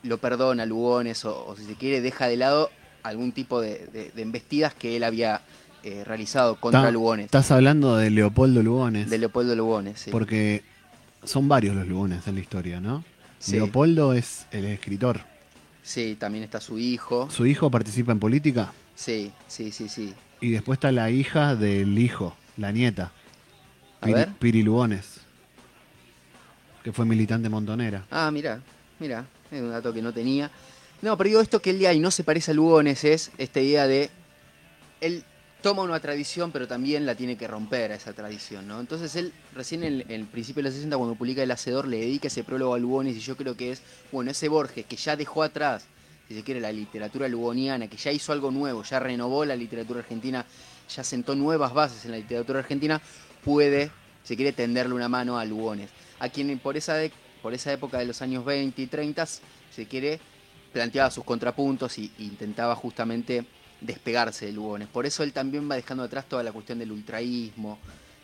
lo 0.03 0.19
perdona 0.19 0.67
Lugones 0.67 1.25
o, 1.25 1.47
o 1.47 1.57
si 1.57 1.65
se 1.65 1.75
quiere 1.75 2.01
deja 2.01 2.27
de 2.27 2.37
lado 2.37 2.71
algún 3.05 3.31
tipo 3.33 3.61
de, 3.61 3.87
de- 3.93 4.11
de 4.11 4.23
embestidas 4.23 4.75
que 4.75 4.97
él 4.97 5.05
había 5.05 5.43
eh, 5.85 6.03
realizado 6.05 6.57
contra 6.57 6.91
Lugones. 6.91 7.27
estás 7.27 7.51
hablando 7.51 7.97
de 7.97 8.11
Leopoldo 8.11 8.63
Lugones. 8.63 9.11
De 9.11 9.19
Leopoldo 9.19 9.55
Lugones, 9.55 10.01
sí. 10.01 10.11
Porque 10.11 10.63
son 11.25 11.49
varios 11.49 11.77
los 11.77 11.87
Lugones 11.87 12.27
en 12.27 12.35
la 12.37 12.41
historia, 12.41 12.81
¿no? 12.81 13.05
Sí. 13.43 13.53
Leopoldo 13.57 14.13
es 14.13 14.47
el 14.53 14.65
escritor. 14.67 15.21
Sí, 15.83 16.17
también 16.19 16.45
está 16.45 16.61
su 16.61 16.79
hijo. 16.79 17.29
Su 17.31 17.45
hijo 17.45 17.69
participa 17.71 18.13
en 18.13 18.21
política 18.21 18.73
Sí, 18.95 19.33
sí, 19.49 19.73
sí, 19.73 19.89
sí. 19.89 20.15
y 20.41 20.51
después 20.51 20.77
está 20.77 20.93
la 20.93 21.11
hija 21.11 21.57
del 21.57 21.99
hijo, 21.99 22.37
la 22.57 22.71
nieta, 22.71 23.11
A 24.01 24.07
Piri, 24.07 24.15
ver. 24.15 24.29
Piri 24.39 24.63
Lugones, 24.63 25.21
que 26.85 26.93
fue 26.93 27.05
militante 27.05 27.49
montonera. 27.49 28.05
Ah, 28.11 28.31
mira, 28.31 28.61
mira, 29.01 29.25
es 29.51 29.61
un 29.61 29.71
dato 29.71 29.93
que 29.93 30.03
no 30.03 30.13
tenía. 30.13 30.51
No, 31.01 31.17
pero 31.17 31.29
digo 31.29 31.41
esto 31.41 31.61
que 31.61 31.71
él 31.71 31.81
de 31.81 31.89
ahí 31.89 31.99
no 31.99 32.13
se 32.13 32.23
parece 32.23 32.53
a 32.53 32.55
Lugones 32.55 33.03
es 33.03 33.33
esta 33.39 33.61
idea 33.61 33.89
de 33.89 34.09
él 35.01 35.25
toma 35.63 35.83
una 35.83 36.01
tradición, 36.01 36.51
pero 36.51 36.67
también 36.67 37.07
la 37.07 37.15
tiene 37.15 37.37
que 37.37 37.47
romper 37.47 37.93
a 37.93 37.95
esa 37.95 38.13
tradición, 38.13 38.67
¿no? 38.67 38.81
Entonces 38.81 39.15
él, 39.17 39.33
recién 39.55 39.85
en, 39.85 40.05
el 40.09 40.27
principio 40.27 40.63
de 40.63 40.69
los 40.69 40.75
60, 40.75 40.97
cuando 40.97 41.15
publica 41.15 41.43
El 41.43 41.51
Hacedor, 41.51 41.87
le 41.87 41.99
dedica 41.99 42.27
ese 42.27 42.43
prólogo 42.43 42.75
a 42.75 42.79
Lugones 42.79 43.17
y 43.17 43.21
yo 43.21 43.37
creo 43.37 43.57
que 43.57 43.73
es, 43.73 43.83
bueno, 44.11 44.33
ese 44.33 44.49
Borges 44.49 44.85
que 44.85 44.97
ya 44.97 45.17
dejó 45.17 45.43
atrás, 45.43 45.87
si 46.29 46.35
se 46.35 46.43
quiere, 46.43 46.61
la 46.61 46.73
literatura 46.73 47.29
lugoniana, 47.29 47.89
que 47.89 47.97
ya 47.97 48.11
hizo 48.11 48.33
algo 48.33 48.51
nuevo, 48.51 48.83
ya 48.83 48.99
renovó 48.99 49.45
la 49.45 49.55
literatura 49.55 50.01
argentina, 50.01 50.45
ya 50.95 51.05
sentó 51.05 51.35
nuevas 51.37 51.73
bases 51.73 52.05
en 52.05 52.11
la 52.11 52.17
literatura 52.17 52.59
argentina, 52.59 53.01
puede, 53.45 53.91
si 54.25 54.37
quiere, 54.37 54.53
tenderle 54.53 54.95
una 54.95 55.09
mano 55.09 55.39
a 55.39 55.45
Lugones. 55.45 55.91
A 56.19 56.29
quien 56.29 56.59
por 56.59 56.77
esa, 56.77 56.97
por 57.41 57.55
esa 57.55 57.73
época 57.73 57.99
de 57.99 58.07
los 58.07 58.21
años 58.21 58.45
20 58.45 58.83
y 58.83 58.87
30, 58.87 59.27
se 59.27 59.87
quiere, 59.87 60.21
planteaba 60.73 61.11
sus 61.11 61.25
contrapuntos 61.25 61.97
e 61.99 62.11
intentaba 62.19 62.75
justamente 62.75 63.45
despegarse 63.83 64.47
de 64.47 64.53
Lugones. 64.53 64.89
Por 64.89 65.07
eso 65.07 65.23
él 65.23 65.33
también 65.33 65.71
va 65.71 65.77
dejando 65.77 66.03
atrás 66.05 66.27
toda 66.29 66.43
la 66.43 66.53
cuestión 66.53 66.79
del 66.79 66.93
ultraísmo, 66.93 67.79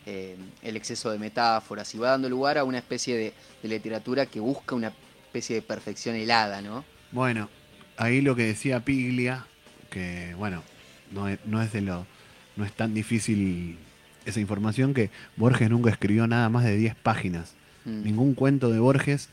eh, 0.07 0.37
el 0.63 0.77
exceso 0.77 1.11
de 1.11 1.19
metáforas, 1.19 1.95
y 1.95 1.99
va 1.99 2.11
dando 2.11 2.29
lugar 2.29 2.59
a 2.59 2.65
una 2.65 2.79
especie 2.79 3.17
de, 3.17 3.69
literatura 3.69 4.27
que 4.27 4.41
busca 4.41 4.75
una 4.75 4.93
especie 5.27 5.57
de 5.57 5.63
perfección 5.63 6.17
helada, 6.17 6.63
¿no? 6.63 6.85
Bueno, 7.13 7.51
ahí 7.97 8.21
lo 8.21 8.35
que 8.35 8.45
decía 8.45 8.85
Piglia, 8.85 9.47
que 9.91 10.35
bueno, 10.39 10.63
no 11.11 11.29
es, 11.29 11.39
no 11.45 11.61
es 11.61 11.73
de 11.73 11.83
lo, 11.83 12.07
no 12.57 12.65
es 12.65 12.73
tan 12.73 12.95
difícil 12.95 13.79
esa 14.25 14.41
información 14.41 14.95
que 14.95 15.11
Borges 15.37 15.69
nunca 15.71 15.91
escribió 15.91 16.27
nada 16.27 16.49
más 16.49 16.65
de 16.65 16.77
10 16.77 16.95
páginas. 16.95 17.55
Mm. 17.85 18.03
Ningún 18.05 18.35
cuento 18.35 18.71
de 18.71 18.79
Borges 18.79 19.29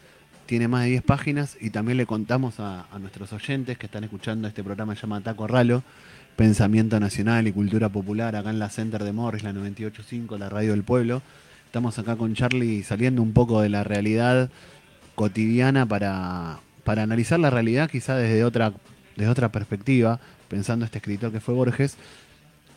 tiene 0.46 0.68
más 0.68 0.84
de 0.84 0.90
10 0.90 1.04
páginas 1.04 1.58
y 1.60 1.70
también 1.70 1.98
le 1.98 2.06
contamos 2.06 2.60
a, 2.60 2.88
a, 2.92 3.00
nuestros 3.00 3.32
oyentes 3.34 3.78
que 3.78 3.86
están 3.86 4.04
escuchando 4.04 4.48
este 4.48 4.64
programa 4.64 4.94
llamado 4.94 5.22
Taco 5.24 5.48
Ralo, 5.48 5.84
Pensamiento 6.36 7.00
Nacional 7.00 7.48
y 7.48 7.54
Cultura 7.54 7.88
Popular, 7.88 8.36
acá 8.36 8.50
en 8.50 8.60
la 8.60 8.70
Center 8.70 9.06
de 9.06 9.14
Morris, 9.14 9.44
la 9.44 9.54
98.5, 9.54 10.38
la 10.38 10.50
radio 10.50 10.72
del 10.72 10.84
pueblo. 10.84 11.22
Estamos 11.66 11.98
acá 11.98 12.18
con 12.18 12.36
Charlie 12.36 12.84
saliendo 12.84 13.22
un 13.22 13.32
poco 13.32 13.62
de 13.62 13.70
la 13.70 13.86
realidad 13.86 14.50
cotidiana 15.16 15.86
para, 15.86 16.60
para 16.84 17.04
analizar 17.04 17.40
la 17.40 17.52
realidad 17.52 17.90
quizá 17.90 18.18
desde 18.18 18.44
otra, 18.44 18.74
desde 19.16 19.32
otra 19.32 19.50
perspectiva, 19.50 20.20
pensando 20.50 20.84
este 20.84 20.98
escritor 20.98 21.32
que 21.32 21.40
fue 21.40 21.54
Borges, 21.54 21.96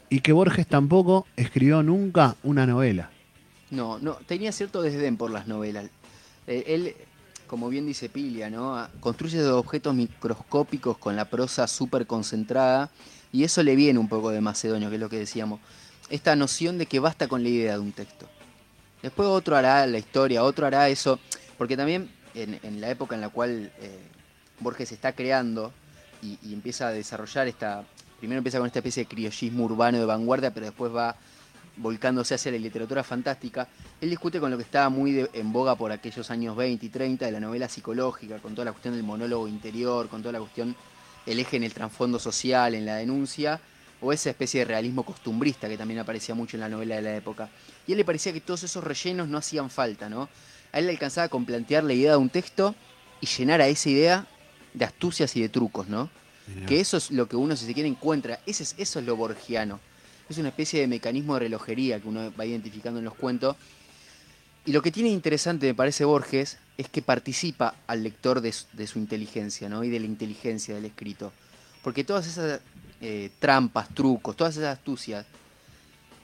y 0.09 0.21
que 0.21 0.33
Borges 0.33 0.69
tampoco 0.69 1.27
escribió 1.37 1.83
nunca 1.83 2.37
una 2.45 2.65
novela. 2.65 3.11
No, 3.73 3.99
no, 3.99 4.15
tenía 4.27 4.53
cierto 4.53 4.83
desdén 4.83 5.17
por 5.17 5.33
las 5.33 5.49
novelas. 5.49 5.91
Eh, 6.47 6.63
él, 6.69 6.95
como 7.49 7.69
bien 7.69 7.87
dice 7.87 8.09
Pilia, 8.09 8.51
¿no? 8.51 8.87
construye 9.01 9.45
objetos 9.49 9.97
microscópicos 9.97 10.97
con 10.97 11.17
la 11.17 11.25
prosa 11.25 11.67
súper 11.67 12.07
concentrada 12.07 12.91
y 13.33 13.45
eso 13.45 13.63
le 13.63 13.77
viene 13.77 13.99
un 13.99 14.09
poco 14.09 14.31
de 14.31 14.41
Macedonio, 14.41 14.89
que 14.89 14.97
es 14.97 15.01
lo 15.01 15.09
que 15.09 15.19
decíamos. 15.19 15.61
Esta 16.11 16.35
noción 16.37 16.79
de 16.79 16.87
que 16.87 17.01
basta 17.01 17.29
con 17.29 17.43
la 17.43 17.49
idea 17.49 17.75
de 17.75 17.81
un 17.81 17.93
texto. 17.93 18.29
Después 19.03 19.29
otro 19.29 19.57
hará 19.57 19.87
la 19.87 19.99
historia, 19.99 20.43
otro 20.43 20.67
hará 20.67 20.89
eso. 20.89 21.19
Porque 21.57 21.77
también 21.77 22.11
en, 22.35 22.81
la 22.81 22.91
época 22.91 23.15
en 23.15 23.21
la 23.21 23.29
cual 23.29 23.73
eh, 23.81 23.99
Borges 24.61 24.93
está 24.93 25.13
creando 25.13 25.73
y, 26.23 26.39
empieza 26.53 26.89
a 26.89 26.93
desarrollar 26.93 27.49
esta. 27.49 27.85
Primero 28.19 28.39
empieza 28.39 28.59
con 28.59 28.67
esta 28.67 28.79
especie 28.79 29.05
de 29.05 29.09
criollismo 29.09 29.65
urbano 29.65 29.99
de 29.99 30.05
vanguardia, 30.05 30.53
pero 30.53 30.67
después 30.67 30.95
va 30.95 31.17
volcándose 31.77 32.35
hacia 32.35 32.51
la 32.51 32.59
literatura 32.59 33.05
fantástica, 33.05 33.69
él 34.01 34.11
discute 34.11 34.41
con 34.41 34.51
lo 34.51 34.57
que 34.57 34.65
estaba 34.65 34.89
muy 34.89 35.29
en 35.33 35.53
boga 35.53 35.77
por 35.77 35.93
aquellos 35.93 36.29
años 36.31 36.57
20 36.57 36.85
y 36.85 36.89
30 36.89 37.27
de 37.27 37.33
la 37.33 37.39
novela 37.39 37.69
psicológica, 37.69 38.39
con 38.39 38.55
toda 38.55 38.67
la 38.67 38.73
cuestión 38.73 38.95
del 38.95 39.05
monólogo 39.05 39.47
interior, 39.47 40.09
con 40.09 40.21
toda 40.21 40.33
la 40.33 40.41
cuestión 40.41 40.75
el 41.29 41.41
eje 41.41 41.57
en 41.57 41.65
el 41.65 41.75
trasfondo 41.75 42.19
social, 42.19 42.75
en 42.75 42.87
la 42.87 42.97
denuncia, 42.97 43.61
o 44.01 44.13
esa 44.13 44.31
especie 44.31 44.61
de 44.61 44.65
realismo 44.67 45.03
costumbrista 45.03 45.69
que 45.69 45.77
también 45.77 46.01
aparecía 46.01 46.35
mucho 46.35 46.57
en 46.57 46.61
la 46.61 46.69
novela 46.69 46.97
de 46.97 47.03
la 47.03 47.17
época. 47.17 47.51
Y 47.87 47.93
a 47.93 47.95
él 47.95 47.99
le 47.99 48.05
parecía 48.05 48.33
que 48.33 48.41
todos 48.41 48.63
esos 48.63 48.83
rellenos 48.83 49.29
no 49.29 49.39
hacían 49.39 49.71
falta, 49.71 50.09
¿no? 50.09 50.29
A 50.73 50.79
él 50.79 50.87
le 50.87 50.93
alcanzaba 50.93 51.29
con 51.29 51.45
plantear 51.45 51.85
la 51.85 51.95
idea 51.95 52.13
de 52.13 52.17
un 52.17 52.31
texto 52.31 52.75
y 53.21 53.27
llenar 53.27 53.61
a 53.61 53.67
esa 53.67 53.89
idea 53.89 54.27
de 54.73 54.85
astucias 54.85 55.35
y 55.37 55.41
de 55.41 55.49
trucos, 55.49 55.89
¿no? 55.89 56.11
Que 56.67 56.81
eso 56.81 56.97
es 56.97 57.11
lo 57.11 57.29
que 57.29 57.37
uno, 57.37 57.55
si 57.57 57.67
se 57.67 57.75
quiere, 57.75 57.91
encuentra. 57.91 58.41
Ese 58.47 58.63
es, 58.63 58.75
eso 58.79 59.01
es 59.01 59.05
lo 59.05 59.17
borgiano. 59.17 59.81
Es 60.31 60.39
una 60.39 60.49
especie 60.49 60.81
de 60.81 60.87
mecanismo 60.87 61.35
de 61.35 61.41
relojería 61.41 62.01
que 62.01 62.09
uno 62.09 62.33
va 62.39 62.47
identificando 62.47 63.01
en 63.01 63.05
los 63.05 63.15
cuentos. 63.15 63.57
Y 64.69 64.73
lo 64.73 64.83
que 64.83 64.93
tiene 64.93 65.09
interesante, 65.09 65.67
me 65.67 65.75
parece, 65.75 66.05
Borges, 66.05 66.59
es 66.77 66.91
que 66.91 67.01
participa 67.01 67.77
al 67.87 68.03
lector 68.03 68.43
de, 68.43 68.53
su 68.53 68.99
inteligencia, 68.99 69.67
¿no? 69.67 69.83
Y 69.83 69.89
de 69.89 69.99
la 69.99 70.05
inteligencia 70.05 70.75
del 70.75 70.85
escrito. 70.85 71.33
Porque 71.83 72.05
todas 72.05 72.27
esas 72.27 72.61
eh, 73.01 73.31
trampas, 73.39 73.89
trucos, 73.95 74.37
todas 74.37 74.59
esas 74.59 74.77
astucias, 74.77 75.25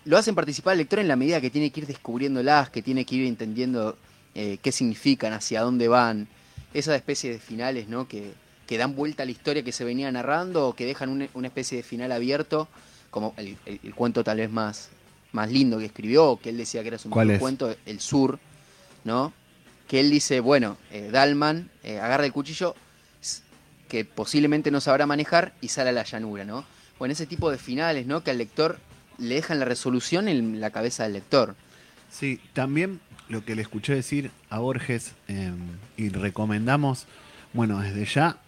lo 0.05 0.19
hacen 0.19 0.35
participar 0.35 0.73
al 0.73 0.77
lector 0.77 0.99
en 0.99 1.09
la 1.09 1.17
medida 1.17 1.41
que 1.41 1.49
tiene 1.49 1.71
que 1.71 1.81
ir 1.81 1.87
descubriéndolas, 1.87 2.69
que 2.69 2.83
tiene 2.83 3.07
que 3.07 3.15
ir 3.15 3.25
entendiendo 3.25 3.97
eh, 4.35 4.59
qué 4.61 4.73
significan, 4.73 5.33
hacia 5.33 5.63
dónde 5.63 5.89
van. 5.89 6.29
Esa 6.75 6.95
especie 6.97 7.33
de 7.33 7.39
finales, 7.39 7.89
¿no? 7.89 8.07
Que, 8.09 8.35
que, 8.67 8.77
dan 8.77 8.95
vuelta 8.95 9.23
a 9.23 9.27
la 9.27 9.33
historia 9.33 9.63
que 9.63 9.73
se 9.73 9.85
venía 9.85 10.13
narrando 10.13 10.69
o 10.69 10.75
que 10.75 10.85
dejan 10.85 11.09
una 11.33 11.47
especie 11.47 11.79
de 11.79 11.83
final 11.83 12.13
abierto, 12.13 12.69
como 13.11 13.33
el, 13.39 13.57
cuento 13.95 14.23
tal 14.23 14.37
vez 14.37 14.51
más, 14.51 14.91
más 15.35 15.53
lindo 15.53 15.79
que 15.79 15.87
escribió, 15.87 16.39
que 16.43 16.51
él 16.51 16.57
decía 16.57 16.83
que 16.83 16.89
era 16.89 16.99
su 16.99 17.09
mejor 17.09 17.39
cuento, 17.39 17.75
El 17.85 18.01
Sur, 18.01 18.39
¿no? 19.05 19.33
que 19.89 20.01
él 20.01 20.11
dice, 20.11 20.41
bueno, 20.41 20.77
eh, 20.91 21.11
Dalman 21.13 21.71
eh, 21.83 21.99
agarra 21.99 22.25
el 22.25 22.33
cuchillo 22.33 22.75
que 23.89 24.05
posiblemente 24.05 24.71
no 24.71 24.81
sabrá 24.81 25.07
manejar 25.07 25.53
y 25.61 25.69
sale 25.69 25.91
a 25.91 25.93
la 25.93 26.05
llanura, 26.05 26.45
¿no? 26.45 26.65
Bueno, 26.99 27.13
ese 27.13 27.27
tipo 27.27 27.51
de 27.51 27.59
finales, 27.59 28.07
¿no? 28.07 28.25
Que 28.25 28.31
al 28.31 28.39
lector 28.39 28.79
le 29.19 29.37
dejan 29.37 29.59
la 29.59 29.67
resolución 29.67 30.27
en 30.27 30.61
la 30.61 30.71
cabeza 30.71 31.05
del 31.05 31.13
lector. 31.13 31.55
Sí, 32.11 32.41
también 32.55 33.01
lo 33.29 33.45
que 33.45 33.55
le 33.55 33.63
escuché 33.63 33.95
decir 33.95 34.31
a 34.49 34.59
Borges 34.59 35.13
em, 35.29 35.57
y 35.97 36.09
recomendamos, 36.09 37.07
bueno, 37.53 37.81
desde 37.81 38.05
ya 38.07 38.39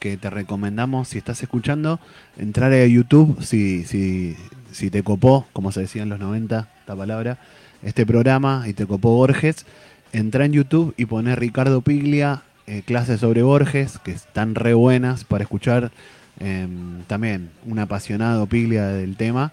que 0.00 0.16
te 0.16 0.30
recomendamos, 0.30 1.08
si 1.08 1.18
estás 1.18 1.42
escuchando, 1.42 2.00
entrar 2.36 2.72
a 2.72 2.86
YouTube, 2.86 3.44
si, 3.44 3.84
si, 3.84 4.36
si 4.76 4.90
te 4.90 5.02
copó, 5.02 5.46
como 5.54 5.72
se 5.72 5.80
decía 5.80 6.02
en 6.02 6.10
los 6.10 6.18
90, 6.18 6.68
esta 6.80 6.94
palabra, 6.94 7.38
este 7.82 8.04
programa 8.04 8.64
y 8.66 8.74
te 8.74 8.86
copó 8.86 9.16
Borges, 9.16 9.64
entra 10.12 10.44
en 10.44 10.52
YouTube 10.52 10.92
y 10.98 11.06
poner 11.06 11.40
Ricardo 11.40 11.80
Piglia, 11.80 12.42
eh, 12.66 12.82
clases 12.84 13.20
sobre 13.20 13.42
Borges, 13.42 13.98
que 13.98 14.10
están 14.10 14.54
re 14.54 14.74
buenas 14.74 15.24
para 15.24 15.44
escuchar 15.44 15.92
em, 16.40 17.02
también 17.04 17.48
un 17.64 17.78
apasionado 17.78 18.46
Piglia 18.46 18.88
del 18.88 19.16
tema. 19.16 19.52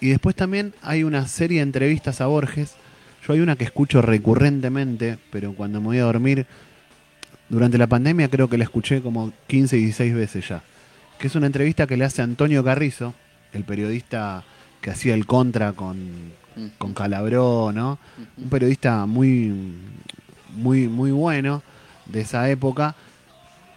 Y 0.00 0.08
después 0.08 0.34
también 0.34 0.74
hay 0.82 1.04
una 1.04 1.28
serie 1.28 1.58
de 1.58 1.62
entrevistas 1.62 2.20
a 2.20 2.26
Borges. 2.26 2.74
Yo 3.24 3.34
hay 3.34 3.40
una 3.40 3.54
que 3.54 3.64
escucho 3.64 4.02
recurrentemente, 4.02 5.18
pero 5.30 5.52
cuando 5.54 5.80
me 5.80 5.86
voy 5.86 5.98
a 5.98 6.04
dormir, 6.04 6.44
durante 7.48 7.78
la 7.78 7.86
pandemia 7.86 8.28
creo 8.28 8.50
que 8.50 8.58
la 8.58 8.64
escuché 8.64 9.00
como 9.00 9.32
15, 9.46 9.76
16 9.76 10.14
veces 10.14 10.48
ya. 10.48 10.64
Que 11.20 11.28
es 11.28 11.36
una 11.36 11.46
entrevista 11.46 11.86
que 11.86 11.96
le 11.96 12.04
hace 12.04 12.22
Antonio 12.22 12.64
Carrizo, 12.64 13.14
el 13.52 13.62
periodista 13.62 14.44
que 14.86 14.92
hacía 14.92 15.14
el 15.14 15.26
contra 15.26 15.72
con, 15.72 15.98
con 16.78 16.94
Calabró, 16.94 17.72
¿no? 17.74 17.98
Un 18.38 18.48
periodista 18.48 19.04
muy, 19.04 19.52
muy, 20.54 20.86
muy 20.86 21.10
bueno 21.10 21.64
de 22.04 22.20
esa 22.20 22.48
época. 22.48 22.94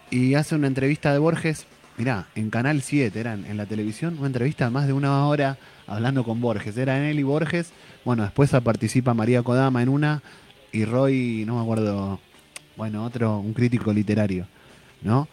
Y 0.08 0.34
hace 0.34 0.54
una 0.54 0.68
entrevista 0.68 1.12
de 1.12 1.18
Borges, 1.18 1.66
mirá, 1.98 2.28
en 2.36 2.48
Canal 2.48 2.80
7, 2.80 3.18
era 3.18 3.34
en, 3.34 3.56
la 3.56 3.66
televisión, 3.66 4.18
una 4.18 4.28
entrevista 4.28 4.66
de 4.66 4.70
más 4.70 4.86
de 4.86 4.92
una 4.92 5.26
hora 5.26 5.58
hablando 5.88 6.22
con 6.22 6.40
Borges. 6.40 6.76
Era 6.76 6.96
en 6.96 7.02
él 7.02 7.18
y 7.18 7.24
Borges. 7.24 7.72
Bueno, 8.04 8.22
después 8.22 8.52
participa 8.62 9.12
María 9.12 9.42
Kodama 9.42 9.82
en 9.82 9.88
una 9.88 10.22
y 10.70 10.84
Roy, 10.84 11.42
no 11.44 11.56
me 11.56 11.62
acuerdo, 11.62 12.20
bueno, 12.76 13.04
otro, 13.04 13.40
un 13.40 13.52
crítico 13.52 13.92
literario, 13.92 14.46
¿no? 15.02 15.26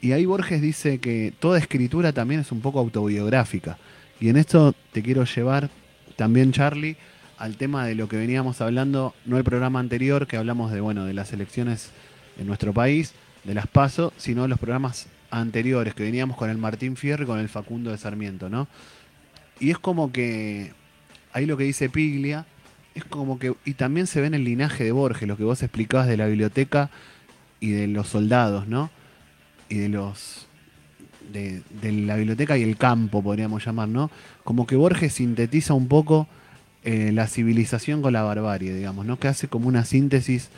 Y 0.00 0.12
ahí 0.12 0.24
Borges 0.24 0.62
dice 0.62 0.98
que 0.98 1.34
toda 1.38 1.58
escritura 1.58 2.14
también 2.14 2.40
es 2.40 2.50
un 2.52 2.62
poco 2.62 2.78
autobiográfica. 2.78 3.76
Y 4.20 4.28
en 4.28 4.36
esto 4.36 4.74
te 4.92 5.02
quiero 5.02 5.24
llevar 5.24 5.70
también, 6.16 6.52
Charlie, 6.52 6.96
al 7.38 7.56
tema 7.56 7.86
de 7.86 7.94
lo 7.94 8.06
que 8.06 8.18
veníamos 8.18 8.60
hablando, 8.60 9.14
no 9.24 9.38
el 9.38 9.44
programa 9.44 9.80
anterior, 9.80 10.26
que 10.26 10.36
hablamos 10.36 10.70
de, 10.70 10.82
bueno, 10.82 11.06
de 11.06 11.14
las 11.14 11.32
elecciones 11.32 11.90
en 12.38 12.46
nuestro 12.46 12.74
país, 12.74 13.14
de 13.44 13.54
las 13.54 13.66
PASO, 13.66 14.12
sino 14.18 14.46
los 14.46 14.58
programas 14.58 15.06
anteriores, 15.30 15.94
que 15.94 16.02
veníamos 16.02 16.36
con 16.36 16.50
el 16.50 16.58
Martín 16.58 16.96
Fierro 16.96 17.24
y 17.24 17.26
con 17.26 17.38
el 17.38 17.48
Facundo 17.48 17.90
de 17.90 17.96
Sarmiento, 17.96 18.50
¿no? 18.50 18.68
Y 19.58 19.70
es 19.70 19.78
como 19.78 20.12
que, 20.12 20.72
ahí 21.32 21.46
lo 21.46 21.56
que 21.56 21.64
dice 21.64 21.88
Piglia, 21.88 22.44
es 22.94 23.04
como 23.04 23.38
que, 23.38 23.54
y 23.64 23.72
también 23.72 24.06
se 24.06 24.20
ve 24.20 24.26
en 24.26 24.34
el 24.34 24.44
linaje 24.44 24.84
de 24.84 24.92
Borges, 24.92 25.26
lo 25.26 25.38
que 25.38 25.44
vos 25.44 25.62
explicabas 25.62 26.08
de 26.08 26.18
la 26.18 26.26
biblioteca 26.26 26.90
y 27.58 27.70
de 27.70 27.86
los 27.86 28.08
soldados, 28.08 28.68
¿no? 28.68 28.90
Y 29.70 29.76
de 29.76 29.88
los 29.88 30.46
de, 31.32 31.62
la 31.82 32.16
biblioteca 32.16 32.56
y 32.56 32.62
el 32.62 32.76
campo, 32.76 33.22
podríamos 33.22 33.64
llamar, 33.64 33.88
¿no? 33.88 34.10
Como 34.44 34.66
que 34.66 34.76
Borges 34.76 35.14
sintetiza 35.14 35.74
un 35.74 35.88
poco 35.88 36.26
eh, 36.84 37.12
la 37.12 37.26
civilización 37.26 38.02
con 38.02 38.12
la 38.12 38.22
barbarie, 38.22 38.74
digamos, 38.74 39.06
¿no? 39.06 39.18
Que 39.18 39.28
hace 39.28 39.48
como 39.48 39.68
una 39.68 39.84
síntesis 39.84 40.48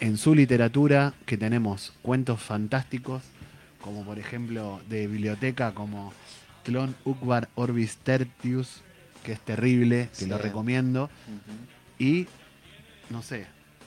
en 0.00 0.16
su 0.16 0.34
literatura, 0.34 1.14
que 1.26 1.36
tenemos 1.36 1.92
cuentos 2.02 2.40
fantásticos, 2.40 3.22
como 3.80 4.04
por 4.04 4.18
ejemplo 4.18 4.80
de 4.88 5.06
biblioteca, 5.06 5.72
como 5.72 6.12
Tlon 6.64 6.94
Ukbar 7.04 7.48
Orbis 7.54 7.96
Tertius, 7.98 8.82
que 9.22 9.32
es 9.32 9.40
terrible, 9.40 10.08
que 10.10 10.24
Sí. 10.24 10.26
lo 10.26 10.38
recomiendo. 10.38 11.10
Y, 11.98 12.26
no 13.10 13.22
sé. 13.22 13.46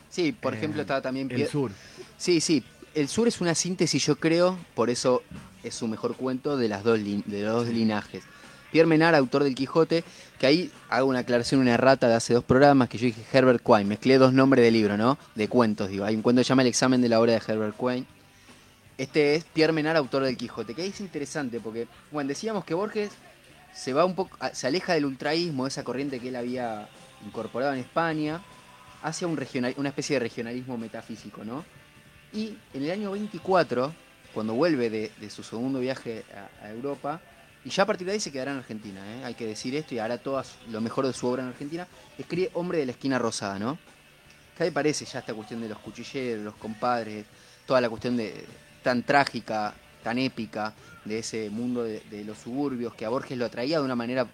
Sí, 0.10 0.32
por 0.32 0.54
eh, 0.54 0.58
ejemplo, 0.58 0.82
estaba 0.82 1.02
también... 1.02 1.30
El 1.30 1.48
sur. 1.48 1.72
Sí, 2.18 2.40
sí. 2.40 2.64
El 2.96 3.10
sur 3.10 3.28
es 3.28 3.42
una 3.42 3.56
síntesis, 3.56 4.06
yo 4.06 4.16
creo, 4.16 4.58
por 4.74 4.90
eso 4.90 5.22
es 5.64 5.76
su 5.76 5.86
mejor 5.86 6.16
cuento 6.16 6.56
de, 6.56 6.70
las 6.70 6.86
dos 6.86 6.98
de 6.98 7.44
los 7.44 7.54
dos 7.54 7.68
linajes. 7.68 8.24
Pierre 8.72 8.88
Menard, 8.88 9.16
autor 9.16 9.44
del 9.44 9.54
Quijote, 9.54 10.06
que 10.40 10.48
ahí 10.48 10.72
hago 10.88 11.10
una 11.10 11.20
aclaración, 11.20 11.60
una 11.60 11.74
errata 11.74 12.08
de 12.08 12.16
hace 12.16 12.34
dos 12.34 12.46
programas, 12.46 12.88
que 12.88 12.98
yo 12.98 13.08
dije 13.08 13.22
Herbert 13.34 13.62
Quine, 13.62 13.84
mezclé 13.84 14.18
dos 14.18 14.32
nombres 14.32 14.64
de 14.64 14.72
libro, 14.72 14.96
¿no? 14.96 15.18
De 15.36 15.50
cuentos, 15.50 15.90
digo. 15.90 16.06
Hay 16.06 16.16
un 16.16 16.22
cuento 16.22 16.40
que 16.40 16.46
se 16.46 16.50
llama 16.50 16.62
El 16.62 16.70
examen 16.70 17.02
de 17.02 17.10
la 17.10 17.20
obra 17.20 17.34
de 17.34 17.42
Herbert 17.46 17.76
Quine. 17.78 18.06
Este 18.98 19.36
es 19.36 19.44
Pierre 19.44 19.74
Menard, 19.74 19.98
autor 19.98 20.24
del 20.24 20.38
Quijote, 20.38 20.74
que 20.74 20.84
ahí 20.84 20.90
es 20.90 21.02
interesante 21.02 21.60
porque, 21.60 21.90
bueno, 22.12 22.30
decíamos 22.30 22.64
que 22.64 22.76
Borges 22.76 23.12
se 23.74 23.92
va 23.92 24.06
un 24.06 24.16
poco, 24.16 24.38
se 24.54 24.68
aleja 24.68 24.94
del 24.94 25.04
ultraísmo, 25.04 25.68
esa 25.68 25.84
corriente 25.84 26.22
que 26.22 26.30
él 26.30 26.38
había 26.38 26.88
incorporado 27.26 27.74
en 27.74 27.80
España, 27.80 28.42
hacia 29.04 29.28
un 29.28 29.36
regional, 29.36 29.74
una 29.76 29.90
especie 29.90 30.16
de 30.16 30.22
regionalismo 30.22 30.78
metafísico, 30.78 31.44
¿no? 31.44 31.66
Y 32.34 32.58
en 32.74 32.84
el 32.84 32.92
año 32.92 33.12
24, 33.12 33.94
cuando 34.34 34.54
vuelve 34.54 34.90
de, 34.90 35.30
su 35.30 35.44
segundo 35.44 35.80
viaje 35.80 36.24
a, 36.62 36.70
Europa, 36.70 37.22
y 37.64 37.70
ya 37.70 37.84
a 37.84 37.86
partir 37.86 38.06
de 38.06 38.14
ahí 38.14 38.20
se 38.20 38.32
quedará 38.32 38.52
en 38.52 38.58
Argentina, 38.58 39.02
¿eh? 39.16 39.24
hay 39.24 39.34
que 39.34 39.48
decir 39.48 39.76
esto, 39.76 39.96
y 39.96 40.00
hará 40.00 40.18
todo 40.18 40.44
lo 40.70 40.82
mejor 40.82 41.08
de 41.08 41.14
su 41.14 41.28
obra 41.28 41.44
en 41.44 41.50
Argentina, 41.50 41.88
escribe 42.18 42.52
Hombre 42.54 42.80
de 42.80 42.86
la 42.86 42.92
Esquina 42.92 43.18
Rosada, 43.18 43.58
¿no? 43.58 43.78
Ahí 44.60 44.72
parece 44.72 45.06
ya 45.06 45.20
esta 45.20 45.34
cuestión 45.34 45.62
de 45.62 45.70
los 45.70 45.80
cuchilleros, 45.80 46.44
los 46.44 46.56
compadres, 46.56 47.26
toda 47.66 47.82
la 47.82 47.90
cuestión 47.90 48.16
de 48.16 48.46
tan 48.84 49.04
trágica, 49.04 49.74
tan 50.04 50.18
épica 50.18 50.74
de 51.04 51.20
ese 51.20 51.50
mundo 51.50 51.84
de, 51.84 52.24
los 52.26 52.38
suburbios, 52.38 52.94
que 52.94 53.06
a 53.06 53.10
Borges 53.10 53.38
lo 53.38 53.46
atraía 53.46 53.80
de 53.80 53.86
una 53.86 53.96
manera 53.96 54.28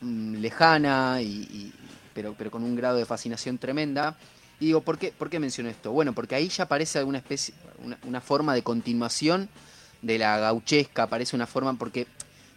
mm, 0.00 0.36
lejana, 0.36 1.20
y, 1.20 1.26
y- 1.26 1.72
pero, 2.14 2.34
pero 2.36 2.50
con 2.50 2.62
un 2.62 2.76
grado 2.76 2.96
de 2.96 3.04
fascinación 3.06 3.58
tremenda. 3.58 4.16
Y 4.62 4.66
digo, 4.66 4.80
¿por 4.80 4.96
qué, 4.96 5.10
¿por 5.10 5.28
qué 5.28 5.40
menciono 5.40 5.70
esto? 5.70 5.90
Bueno, 5.90 6.12
porque 6.12 6.36
ahí 6.36 6.46
ya 6.46 6.62
aparece 6.64 6.96
alguna 7.00 7.18
especie, 7.18 7.52
una, 7.84 7.98
una 8.04 8.20
forma 8.20 8.54
de 8.54 8.62
continuación 8.62 9.48
de 10.02 10.18
la 10.18 10.38
gauchesca, 10.38 11.02
aparece 11.02 11.34
una 11.34 11.48
forma, 11.48 11.74
porque 11.74 12.06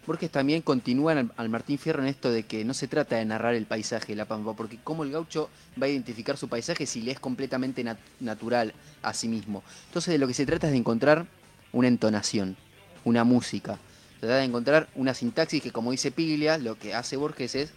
Borges 0.06 0.30
también 0.30 0.62
continúa 0.62 1.24
al, 1.36 1.48
Martín 1.48 1.78
Fierro 1.78 2.00
en 2.02 2.06
esto 2.08 2.30
de 2.30 2.44
que 2.44 2.64
no 2.64 2.74
se 2.74 2.86
trata 2.86 3.16
de 3.16 3.24
narrar 3.24 3.56
el 3.56 3.66
paisaje 3.66 4.12
de 4.12 4.14
la 4.14 4.24
Pampa, 4.24 4.52
porque 4.54 4.78
cómo 4.84 5.02
el 5.02 5.10
gaucho 5.10 5.50
va 5.82 5.86
a 5.86 5.88
identificar 5.88 6.36
su 6.36 6.48
paisaje 6.48 6.86
si 6.86 7.02
le 7.02 7.10
es 7.10 7.18
completamente 7.18 7.82
nat- 7.84 7.98
natural 8.20 8.72
a 9.02 9.12
sí 9.12 9.26
mismo. 9.26 9.64
Entonces 9.88 10.12
de 10.12 10.18
lo 10.18 10.28
que 10.28 10.34
se 10.34 10.46
trata 10.46 10.68
es 10.68 10.72
de 10.74 10.78
encontrar 10.78 11.26
una 11.72 11.88
entonación, 11.88 12.56
una 13.04 13.24
música. 13.24 13.80
Se 14.14 14.20
trata 14.20 14.36
de 14.36 14.44
encontrar 14.44 14.88
una 14.94 15.12
sintaxis 15.12 15.60
que, 15.60 15.72
como 15.72 15.90
dice 15.90 16.12
Piglia, 16.12 16.56
lo 16.56 16.78
que 16.78 16.94
hace 16.94 17.16
Borges 17.16 17.56
es 17.56 17.72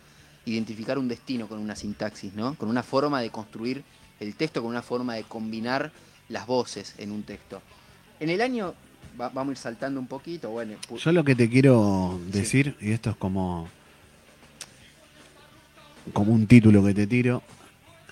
identificar 0.46 1.00
un 1.00 1.08
destino 1.08 1.48
con 1.48 1.58
una 1.58 1.76
sintaxis, 1.76 2.36
¿no? 2.36 2.54
Con 2.54 2.70
una 2.70 2.84
forma 2.84 3.22
de 3.22 3.32
construir 3.32 3.84
el 4.19 4.36
texto, 4.36 4.62
con 4.62 4.69
una 4.71 4.82
forma 4.82 5.15
de 5.15 5.23
combinar 5.23 5.91
las 6.29 6.45
voces 6.45 6.93
en 6.97 7.12
un 7.12 7.23
texto. 7.23 7.62
En 8.19 8.29
el 8.29 8.41
año, 8.41 8.73
va- 9.19 9.29
vamos 9.29 9.49
a 9.49 9.51
ir 9.53 9.58
saltando 9.58 9.99
un 9.99 10.08
poquito, 10.08 10.49
bueno, 10.49 10.73
Yo 10.97 11.12
lo 11.12 11.23
que 11.23 11.36
te 11.36 11.49
quiero 11.49 12.19
Sí. 12.32 12.32
decir, 12.39 12.75
y 12.82 12.91
esto 12.91 13.10
es 13.12 13.15
como, 13.15 13.69
como 16.13 16.34
un 16.34 16.47
título 16.47 16.84
que 16.84 16.93
te 16.93 17.08
tiro, 17.08 17.41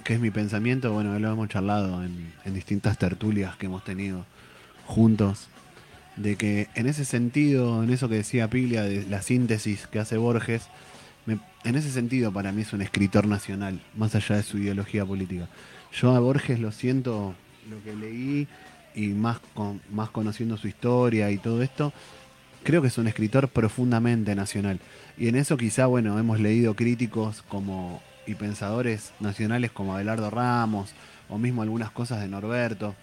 que 0.03 0.13
es 0.13 0.19
mi 0.19 0.31
pensamiento, 0.31 0.91
bueno, 0.93 1.17
lo 1.19 1.31
hemos 1.31 1.49
charlado 1.49 2.03
en, 2.03 2.33
en 2.45 2.53
distintas 2.53 2.97
tertulias 2.97 3.55
que 3.57 3.65
hemos 3.65 3.83
tenido 3.83 4.25
juntos, 4.85 5.47
de 6.15 6.35
que 6.35 6.67
en 6.75 6.87
ese 6.87 7.05
sentido, 7.05 7.83
en 7.83 7.91
eso 7.91 8.07
que 8.09 8.15
decía 8.15 8.49
Piglia, 8.49 8.83
de 8.83 9.05
la 9.07 9.21
síntesis 9.21 9.87
que 9.87 9.99
hace 9.99 10.17
Borges, 10.17 10.63
me- 11.25 11.39
en 11.63 11.75
ese 11.75 11.91
sentido 11.91 12.31
para 12.31 12.51
mí 12.51 12.61
es 12.61 12.73
un 12.73 12.81
escritor 12.81 13.27
nacional, 13.27 13.81
más 13.95 14.15
allá 14.15 14.37
de 14.37 14.43
su 14.43 14.57
ideología 14.57 15.05
política. 15.05 15.47
Yo 15.99 16.15
a 16.15 16.19
Borges 16.19 16.59
lo 16.59 16.71
siento, 16.71 17.33
lo 17.69 17.83
que 17.83 17.95
leí 17.95 18.47
y 18.93 19.07
más, 19.07 19.39
con, 19.55 19.81
más 19.91 20.09
conociendo 20.11 20.55
su 20.57 20.67
historia 20.67 21.31
y 21.31 21.37
todo 21.37 21.63
esto, 21.63 21.91
creo 22.63 22.81
que 22.81 22.89
es 22.89 22.97
un 22.99 23.07
escritor 23.07 23.47
profundamente 23.49 24.35
nacional. 24.35 24.79
Y 25.17 25.27
en 25.27 25.35
eso 25.35 25.57
quizá, 25.57 25.87
bueno, 25.87 26.19
hemos 26.19 26.39
leído 26.39 26.75
críticos 26.75 27.43
como 27.47 28.01
y 28.27 28.35
pensadores 28.35 29.13
nacionales 29.19 29.71
como 29.71 29.95
Abelardo 29.95 30.29
Ramos 30.29 30.91
o 31.29 31.37
mismo 31.37 31.61
algunas 31.61 31.89
cosas 31.91 32.19
de 32.21 32.27
Norberto 32.27 32.93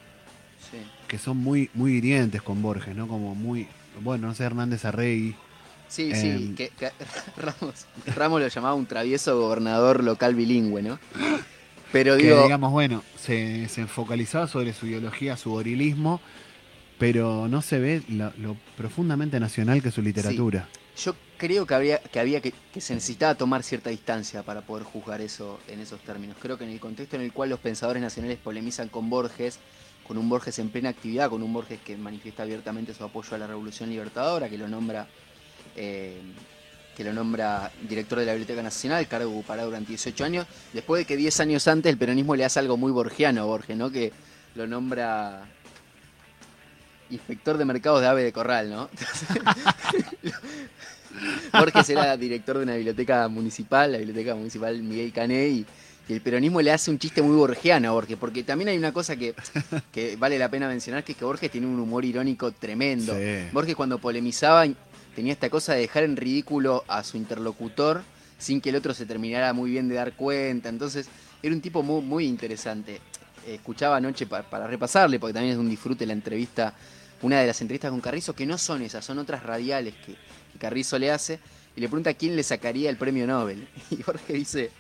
sí. 0.70 0.76
que 1.08 1.18
son 1.18 1.38
muy 1.38 1.70
muy 1.74 1.94
hirientes 1.94 2.42
con 2.42 2.62
Borges, 2.62 2.94
¿no? 2.94 3.08
Como 3.08 3.34
muy, 3.34 3.66
bueno, 4.02 4.28
no 4.28 4.34
sé, 4.34 4.44
Hernández 4.44 4.84
Arregui. 4.84 5.34
Sí, 5.88 6.10
Em, 6.12 6.20
sí, 6.20 6.54
que, 6.56 6.68
que 6.70 6.90
Ramos, 7.36 7.86
Ramos 8.14 8.40
lo 8.40 8.48
llamaba 8.48 8.74
un 8.74 8.86
travieso 8.86 9.38
gobernador 9.40 10.04
local 10.04 10.34
bilingüe, 10.34 10.82
¿no? 10.82 10.98
Pero 11.94 12.16
que 12.16 12.24
digamos, 12.24 12.72
bueno, 12.72 13.04
se, 13.16 13.68
se 13.68 13.86
focalizaba 13.86 14.48
sobre 14.48 14.72
su 14.72 14.88
ideología, 14.88 15.36
su 15.36 15.52
gorilismo, 15.52 16.20
pero 16.98 17.46
no 17.46 17.62
se 17.62 17.78
ve 17.78 18.02
lo, 18.08 18.32
lo 18.36 18.56
profundamente 18.76 19.38
nacional 19.38 19.80
que 19.80 19.90
es 19.90 19.94
su 19.94 20.02
literatura. 20.02 20.68
yo 20.96 21.14
creo 21.36 21.66
que 21.66 21.74
habría 21.74 21.98
que 21.98 22.18
había 22.18 22.40
que, 22.40 22.52
que 22.72 22.80
se 22.80 22.94
necesitaba 22.94 23.36
tomar 23.36 23.62
cierta 23.62 23.90
distancia 23.90 24.42
para 24.42 24.62
poder 24.62 24.82
juzgar 24.82 25.20
eso 25.20 25.60
en 25.68 25.78
esos 25.78 26.00
términos. 26.00 26.36
Creo 26.42 26.58
que 26.58 26.64
en 26.64 26.70
el 26.70 26.80
contexto 26.80 27.14
en 27.14 27.22
el 27.22 27.32
cual 27.32 27.50
los 27.50 27.60
pensadores 27.60 28.02
nacionales 28.02 28.38
polemizan 28.42 28.88
con 28.88 29.08
Borges, 29.08 29.60
con 30.04 30.18
un 30.18 30.28
Borges 30.28 30.58
en 30.58 30.70
plena 30.70 30.88
actividad, 30.88 31.30
con 31.30 31.44
un 31.44 31.52
Borges 31.52 31.78
que 31.80 31.96
manifiesta 31.96 32.42
abiertamente 32.42 32.92
su 32.92 33.04
apoyo 33.04 33.36
a 33.36 33.38
la 33.38 33.46
Revolución 33.46 33.88
Libertadora, 33.88 34.48
que 34.48 34.58
lo 34.58 34.66
nombra 34.66 35.06
eh, 35.76 36.20
que 36.96 37.04
lo 37.04 37.12
nombra 37.12 37.70
director 37.88 38.18
de 38.18 38.26
la 38.26 38.32
Biblioteca 38.32 38.62
Nacional, 38.62 39.06
cargo 39.08 39.30
que 39.30 39.36
ocupará 39.36 39.64
durante 39.64 39.88
18 39.88 40.24
años, 40.24 40.46
después 40.72 41.00
de 41.00 41.06
que 41.06 41.16
10 41.16 41.40
años 41.40 41.66
antes 41.68 41.90
el 41.92 41.98
peronismo 41.98 42.36
le 42.36 42.44
hace 42.44 42.60
algo 42.60 42.76
muy 42.76 42.92
borgiano 42.92 43.42
a 43.42 43.44
Borges, 43.44 43.76
¿no? 43.76 43.90
Que 43.90 44.12
lo 44.54 44.66
nombra 44.66 45.46
inspector 47.10 47.58
de 47.58 47.64
mercados 47.64 48.00
de 48.00 48.06
ave 48.06 48.22
de 48.24 48.32
corral, 48.32 48.70
¿no? 48.70 48.88
Borges 51.52 51.88
era 51.90 52.16
director 52.16 52.56
de 52.58 52.64
una 52.64 52.74
biblioteca 52.74 53.28
municipal, 53.28 53.92
la 53.92 53.98
biblioteca 53.98 54.34
municipal 54.34 54.82
Miguel 54.82 55.12
Cané, 55.12 55.48
y, 55.48 55.66
y 56.08 56.12
el 56.12 56.20
peronismo 56.20 56.60
le 56.60 56.72
hace 56.72 56.90
un 56.90 56.98
chiste 56.98 57.22
muy 57.22 57.36
borgiano 57.36 57.88
a 57.88 57.92
Borges, 57.92 58.16
porque 58.18 58.42
también 58.42 58.68
hay 58.68 58.78
una 58.78 58.92
cosa 58.92 59.16
que, 59.16 59.34
que 59.92 60.16
vale 60.16 60.38
la 60.38 60.48
pena 60.48 60.68
mencionar, 60.68 61.04
que 61.04 61.12
es 61.12 61.18
que 61.18 61.24
Borges 61.24 61.50
tiene 61.50 61.66
un 61.66 61.78
humor 61.78 62.04
irónico 62.04 62.50
tremendo. 62.52 63.14
Sí. 63.14 63.48
Borges 63.52 63.76
cuando 63.76 63.98
polemizaba 63.98 64.66
tenía 65.14 65.32
esta 65.32 65.48
cosa 65.50 65.74
de 65.74 65.80
dejar 65.80 66.04
en 66.04 66.16
ridículo 66.16 66.84
a 66.88 67.02
su 67.04 67.16
interlocutor 67.16 68.02
sin 68.38 68.60
que 68.60 68.70
el 68.70 68.76
otro 68.76 68.92
se 68.94 69.06
terminara 69.06 69.52
muy 69.52 69.70
bien 69.70 69.88
de 69.88 69.94
dar 69.94 70.12
cuenta, 70.14 70.68
entonces 70.68 71.06
era 71.42 71.54
un 71.54 71.60
tipo 71.60 71.82
muy, 71.82 72.26
interesante. 72.26 73.00
Escuchaba 73.46 73.96
anoche 73.96 74.26
pa- 74.26 74.42
para 74.42 74.66
repasarle, 74.66 75.18
porque 75.18 75.34
también 75.34 75.54
es 75.54 75.58
un 75.58 75.68
disfrute 75.68 76.04
la 76.06 76.12
entrevista, 76.14 76.74
una 77.22 77.40
de 77.40 77.46
las 77.46 77.60
entrevistas 77.60 77.90
con 77.90 78.00
Carrizo, 78.00 78.34
que 78.34 78.46
no 78.46 78.58
son 78.58 78.82
esas, 78.82 79.04
son 79.04 79.18
otras 79.18 79.42
radiales 79.42 79.94
que, 80.04 80.14
Carrizo 80.58 80.98
le 80.98 81.10
hace, 81.10 81.38
y 81.76 81.80
le 81.80 81.88
pregunta 81.88 82.14
quién 82.14 82.36
le 82.36 82.42
sacaría 82.42 82.88
el 82.90 82.96
premio 82.96 83.26
Nobel. 83.26 83.66
Y 83.90 84.02
Jorge 84.02 84.32
dice, 84.34 84.70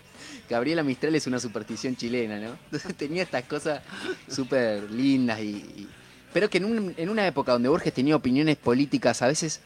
Gabriela 0.48 0.82
Mistral 0.82 1.14
es 1.14 1.26
una 1.26 1.38
superstición 1.40 1.96
chilena, 1.96 2.38
¿no? 2.38 2.56
Entonces 2.66 2.94
tenía 2.96 3.22
estas 3.22 3.44
cosas 3.44 3.82
súper 4.28 4.90
lindas, 4.90 5.40
y, 5.40 5.48
y- 5.48 5.88
pero 6.32 6.50
que 6.50 6.58
en, 6.58 6.64
un- 6.64 6.94
en 6.96 7.08
una 7.08 7.26
época 7.26 7.52
donde 7.52 7.68
Borges 7.68 7.92
tenía 7.94 8.16
opiniones 8.16 8.56
políticas 8.56 9.22
a 9.22 9.28
veces 9.28 9.60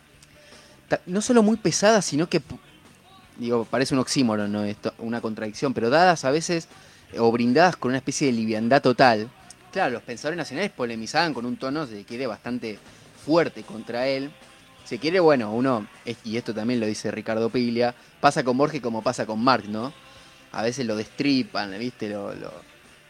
no 1.06 1.20
solo 1.20 1.42
muy 1.42 1.56
pesadas, 1.56 2.04
sino 2.04 2.28
que, 2.28 2.40
digo, 3.38 3.64
parece 3.64 3.94
un 3.94 4.00
oxímoron, 4.00 4.50
¿no? 4.52 4.64
Esto, 4.64 4.94
una 4.98 5.20
contradicción, 5.20 5.74
pero 5.74 5.90
dadas 5.90 6.24
a 6.24 6.30
veces 6.30 6.68
eh, 7.12 7.18
o 7.20 7.30
brindadas 7.32 7.76
con 7.76 7.90
una 7.90 7.98
especie 7.98 8.26
de 8.28 8.32
liviandad 8.32 8.82
total. 8.82 9.28
Claro, 9.72 9.92
los 9.94 10.02
pensadores 10.02 10.36
nacionales 10.38 10.70
polemizaban 10.70 11.34
con 11.34 11.44
un 11.46 11.56
tono, 11.56 11.86
se 11.86 12.04
quiere, 12.04 12.26
bastante 12.26 12.78
fuerte 13.24 13.62
contra 13.62 14.06
él. 14.08 14.30
Se 14.84 14.98
quiere, 14.98 15.20
bueno, 15.20 15.52
uno, 15.52 15.86
y 16.24 16.38
esto 16.38 16.54
también 16.54 16.80
lo 16.80 16.86
dice 16.86 17.10
Ricardo 17.10 17.50
Piglia, 17.50 17.94
pasa 18.20 18.42
con 18.42 18.56
Borges 18.56 18.80
como 18.80 19.02
pasa 19.02 19.26
con 19.26 19.38
Marx, 19.44 19.68
¿no? 19.68 19.92
A 20.52 20.62
veces 20.62 20.86
lo 20.86 20.96
destripan, 20.96 21.78
¿viste? 21.78 22.08
Lo, 22.08 22.34
lo, 22.34 22.50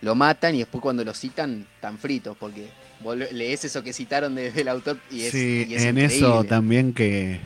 lo 0.01 0.15
matan 0.17 0.57
y 0.57 0.59
después 0.59 0.83
cuando 0.83 1.05
lo 1.05 1.15
citan, 1.15 1.65
tan 1.81 1.97
fritos, 1.97 2.37
porque 2.37 2.69
vos 3.01 3.17
le- 3.17 3.33
lees 3.33 3.65
eso 3.65 3.85
que 3.85 3.93
citaron 3.93 4.35
de- 4.35 4.51
del 4.51 4.67
autor 4.67 4.99
y 5.09 5.23
es, 5.23 5.31
sí, 5.31 5.67
y 5.69 5.75
es 5.75 5.85
en 5.85 5.99
eso 5.99 6.43
también 6.49 6.93
que 6.93 7.41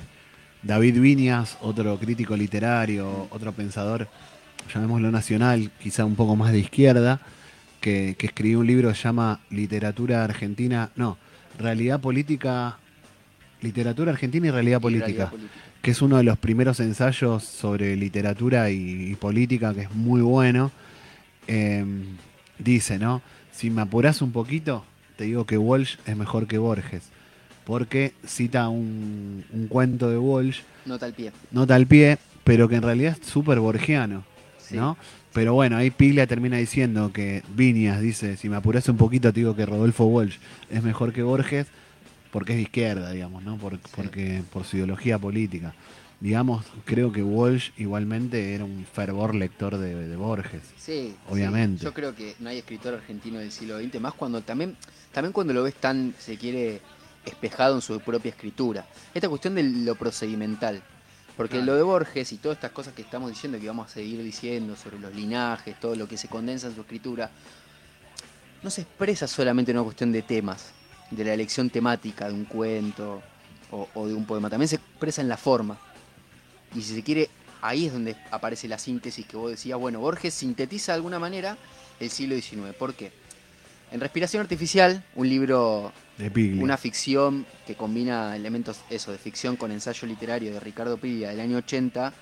David 0.62 1.00
Viñas, 1.00 1.58
otro 1.60 1.98
crítico 1.98 2.36
literario, 2.36 3.26
otro 3.30 3.52
pensador, 3.52 4.08
llamémoslo 4.72 5.10
nacional, 5.10 5.70
quizá 5.80 6.04
un 6.04 6.14
poco 6.14 6.36
más 6.36 6.52
de 6.52 6.60
izquierda, 6.60 7.20
que, 7.80 8.14
que 8.16 8.26
escribió 8.26 8.60
un 8.60 8.66
libro 8.66 8.88
que 8.90 8.94
se 8.94 9.02
llama 9.02 9.40
Literatura 9.50 10.22
Argentina, 10.24 10.90
no, 10.94 11.18
Realidad 11.58 12.00
Política, 12.00 12.78
Literatura 13.60 14.12
Argentina 14.12 14.46
y 14.46 14.50
Realidad 14.50 14.78
Y 14.78 14.82
Política, 14.82 15.06
realidad 15.06 15.30
política. 15.30 15.62
que 15.82 15.90
es 15.90 16.02
uno 16.02 16.16
de 16.16 16.22
los 16.24 16.38
primeros 16.38 16.78
ensayos 16.80 17.42
sobre 17.44 17.96
literatura 17.96 18.70
y, 18.70 19.10
y 19.10 19.14
política, 19.16 19.74
que 19.74 19.82
es 19.82 19.94
muy 19.94 20.20
bueno. 20.20 20.70
Eh, 21.48 21.84
dice, 22.58 22.98
¿no? 22.98 23.20
Si 23.50 23.70
me 23.70 23.82
apurás 23.82 24.22
un 24.22 24.32
poquito, 24.32 24.84
te 25.16 25.24
digo 25.24 25.44
que 25.44 25.58
Walsh 25.58 25.96
es 26.06 26.16
mejor 26.16 26.46
que 26.46 26.58
Borges, 26.58 27.02
porque 27.64 28.12
cita 28.26 28.68
un, 28.68 29.44
un 29.52 29.66
cuento 29.68 30.10
de 30.10 30.18
Walsh 30.18 30.60
Nota 30.86 31.06
al 31.06 31.12
pie. 31.14 31.32
nota 31.52 31.74
al 31.74 31.86
pie, 31.86 32.18
pero 32.44 32.68
que 32.68 32.76
en 32.76 32.82
realidad 32.82 33.16
es 33.20 33.26
súper 33.26 33.60
borgiano, 33.60 34.24
Sí. 34.58 34.76
¿no? 34.76 34.96
Pero 35.32 35.54
bueno, 35.54 35.76
ahí 35.78 35.90
Piglia 35.90 36.26
termina 36.26 36.58
diciendo 36.58 37.10
que 37.12 37.42
Viñas 37.54 38.00
dice, 38.00 38.36
si 38.36 38.48
me 38.50 38.56
apuras 38.56 38.86
un 38.88 38.96
poquito 38.98 39.32
te 39.32 39.40
digo 39.40 39.56
que 39.56 39.64
Rodolfo 39.64 40.04
Walsh 40.04 40.36
es 40.70 40.82
mejor 40.82 41.12
que 41.12 41.22
Borges 41.22 41.66
porque 42.30 42.52
es 42.52 42.56
de 42.56 42.62
izquierda, 42.62 43.10
digamos, 43.12 43.42
¿no? 43.42 43.56
Por, 43.56 43.78
porque, 43.96 44.42
por 44.52 44.64
su 44.64 44.76
ideología 44.76 45.18
política. 45.18 45.74
Digamos, 46.20 46.64
creo 46.84 47.10
que 47.12 47.22
Walsh 47.22 47.70
igualmente 47.78 48.54
era 48.54 48.64
un 48.64 48.86
fervor 48.90 49.34
lector 49.34 49.76
de, 49.78 49.94
de 50.08 50.16
Borges. 50.16 50.62
Sí, 50.78 51.14
Obviamente. 51.28 51.78
sí. 51.80 51.84
Yo 51.84 51.92
creo 51.94 52.14
que 52.14 52.34
no 52.38 52.48
hay 52.50 52.58
escritor 52.58 52.94
argentino 52.94 53.38
del 53.38 53.50
siglo 53.52 53.78
XX, 53.78 54.00
más 54.00 54.14
cuando 54.14 54.40
también, 54.42 54.76
también 55.12 55.32
cuando 55.32 55.52
lo 55.52 55.62
ves 55.64 55.74
tan, 55.74 56.14
se 56.18 56.36
quiere, 56.38 56.80
espejado 57.24 57.76
en 57.76 57.82
su 57.82 58.00
propia 58.00 58.30
escritura. 58.30 58.86
Esta 59.14 59.28
cuestión 59.28 59.54
de 59.54 59.62
lo 59.62 59.94
procedimental. 59.94 60.82
Porque 61.36 61.56
Claro. 61.56 61.66
lo 61.72 61.76
de 61.76 61.82
Borges 61.82 62.30
y 62.32 62.36
todas 62.36 62.56
estas 62.58 62.72
cosas 62.72 62.92
que 62.92 63.02
estamos 63.02 63.30
diciendo, 63.30 63.58
que 63.58 63.66
vamos 63.66 63.90
a 63.90 63.94
seguir 63.94 64.22
diciendo 64.22 64.76
sobre 64.76 64.98
los 64.98 65.14
linajes, 65.14 65.80
todo 65.80 65.96
lo 65.96 66.06
que 66.06 66.16
se 66.18 66.28
condensa 66.28 66.66
en 66.66 66.74
su 66.74 66.82
escritura, 66.82 67.30
no 68.62 68.70
se 68.70 68.82
expresa 68.82 69.26
solamente 69.26 69.70
en 69.70 69.78
una 69.78 69.84
cuestión 69.84 70.12
de 70.12 70.22
temas, 70.22 70.72
de 71.10 71.24
la 71.24 71.32
elección 71.32 71.70
temática 71.70 72.28
de 72.28 72.34
un 72.34 72.44
cuento 72.44 73.22
o, 73.70 73.88
o 73.94 74.06
de 74.06 74.14
un 74.14 74.26
poema, 74.26 74.50
también 74.50 74.68
se 74.68 74.76
expresa 74.76 75.22
en 75.22 75.28
la 75.28 75.36
forma. 75.38 75.78
Y 76.74 76.82
si 76.82 76.94
se 76.94 77.02
quiere, 77.02 77.30
ahí 77.62 77.86
es 77.86 77.92
donde 77.94 78.14
aparece 78.30 78.68
la 78.68 78.78
síntesis 78.78 79.26
que 79.26 79.36
vos 79.36 79.50
decías, 79.50 79.78
bueno, 79.78 80.00
Borges 80.00 80.34
sintetiza 80.34 80.92
de 80.92 80.96
alguna 80.96 81.18
manera 81.18 81.56
el 81.98 82.10
siglo 82.10 82.34
XIX. 82.36 82.74
¿Por 82.78 82.94
qué? 82.94 83.10
En 83.90 84.00
Respiración 84.00 84.42
Artificial, 84.42 85.04
un 85.14 85.28
libro 85.28 85.92
Una 86.18 86.76
ficción 86.76 87.46
que 87.66 87.74
combina 87.74 88.36
elementos 88.36 88.80
eso 88.90 89.12
de 89.12 89.18
ficción 89.18 89.56
con 89.56 89.72
ensayo 89.72 90.06
literario 90.06 90.52
de 90.52 90.60
Ricardo 90.60 90.98
Piglia 90.98 91.30
del 91.30 91.40
año 91.40 91.56
80. 91.58 92.12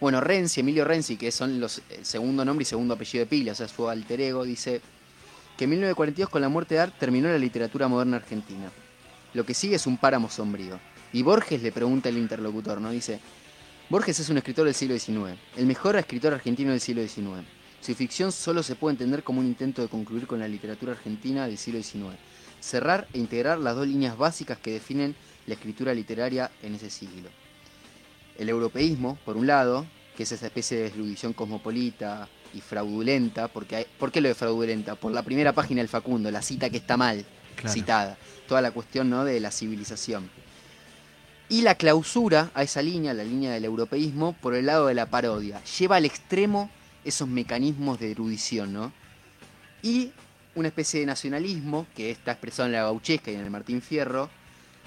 Bueno, 0.00 0.20
Renzi, 0.20 0.60
Emilio 0.60 0.84
Renzi, 0.84 1.16
que 1.16 1.30
son 1.30 1.60
los 1.60 1.82
el 1.90 2.04
segundo 2.04 2.44
nombre 2.44 2.62
y 2.62 2.66
segundo 2.66 2.94
apellido 2.94 3.24
de 3.24 3.28
Piglia, 3.28 3.52
o 3.52 3.54
sea, 3.54 3.68
su 3.68 3.88
alter 3.88 4.20
ego, 4.20 4.44
dice 4.44 4.80
que 5.56 5.64
en 5.64 5.70
1942 5.70 6.30
con 6.30 6.40
la 6.40 6.48
muerte 6.48 6.74
de 6.74 6.80
Art 6.80 6.94
terminó 6.98 7.28
la 7.28 7.38
literatura 7.38 7.86
moderna 7.86 8.16
argentina. 8.16 8.70
Lo 9.34 9.44
que 9.44 9.54
sigue 9.54 9.76
es 9.76 9.86
un 9.86 9.98
páramo 9.98 10.30
sombrío. 10.30 10.80
Y 11.12 11.22
Borges 11.22 11.62
le 11.62 11.70
pregunta 11.70 12.08
al 12.08 12.18
interlocutor, 12.18 12.80
¿no? 12.80 12.90
Dice, 12.90 13.20
Borges 13.88 14.18
es 14.18 14.28
un 14.30 14.38
escritor 14.38 14.64
del 14.64 14.74
siglo 14.74 14.98
XIX, 14.98 15.38
el 15.56 15.66
mejor 15.66 15.96
escritor 15.96 16.34
argentino 16.34 16.70
del 16.70 16.80
siglo 16.80 17.02
XIX. 17.02 17.46
Su 17.80 17.94
ficción 17.94 18.32
solo 18.32 18.62
se 18.62 18.74
puede 18.74 18.94
entender 18.94 19.22
como 19.22 19.40
un 19.40 19.46
intento 19.46 19.82
de 19.82 19.88
concluir 19.88 20.26
con 20.26 20.40
la 20.40 20.48
literatura 20.48 20.92
argentina 20.92 21.46
del 21.46 21.58
siglo 21.58 21.80
XIX 21.80 22.16
cerrar 22.64 23.06
e 23.12 23.18
integrar 23.18 23.58
las 23.58 23.76
dos 23.76 23.86
líneas 23.86 24.16
básicas 24.16 24.58
que 24.58 24.72
definen 24.72 25.14
la 25.46 25.54
escritura 25.54 25.92
literaria 25.92 26.50
en 26.62 26.74
ese 26.74 26.88
siglo. 26.88 27.28
El 28.38 28.48
europeísmo, 28.48 29.18
por 29.24 29.36
un 29.36 29.46
lado, 29.46 29.86
que 30.16 30.22
es 30.22 30.32
esa 30.32 30.46
especie 30.46 30.78
de 30.78 30.86
erudición 30.86 31.34
cosmopolita 31.34 32.26
y 32.54 32.60
fraudulenta, 32.60 33.48
porque 33.48 33.76
hay, 33.76 33.86
¿por 33.98 34.10
qué 34.10 34.20
lo 34.20 34.28
de 34.28 34.34
fraudulenta? 34.34 34.94
Por 34.94 35.12
la 35.12 35.22
primera 35.22 35.52
página 35.52 35.80
del 35.82 35.88
Facundo, 35.88 36.30
la 36.30 36.42
cita 36.42 36.70
que 36.70 36.78
está 36.78 36.96
mal 36.96 37.24
Claro. 37.56 37.72
citada, 37.72 38.18
toda 38.48 38.60
la 38.60 38.72
cuestión 38.72 39.08
¿no? 39.10 39.24
de 39.24 39.38
la 39.38 39.52
civilización. 39.52 40.28
Y 41.48 41.62
la 41.62 41.76
clausura 41.76 42.50
a 42.54 42.62
esa 42.64 42.82
línea, 42.82 43.14
la 43.14 43.22
línea 43.22 43.52
del 43.52 43.64
europeísmo, 43.64 44.32
por 44.32 44.54
el 44.54 44.66
lado 44.66 44.86
de 44.86 44.94
la 44.94 45.06
parodia. 45.10 45.62
Lleva 45.78 45.96
al 45.96 46.04
extremo 46.04 46.70
esos 47.04 47.28
mecanismos 47.28 48.00
de 48.00 48.10
erudición, 48.10 48.72
¿no? 48.72 48.92
Y 49.82 50.10
una 50.54 50.68
especie 50.68 51.00
de 51.00 51.06
nacionalismo 51.06 51.86
que 51.94 52.10
está 52.10 52.32
expresado 52.32 52.66
en 52.66 52.72
la 52.72 52.82
gauchesca 52.82 53.30
y 53.30 53.34
en 53.34 53.40
el 53.40 53.50
Martín 53.50 53.82
Fierro, 53.82 54.30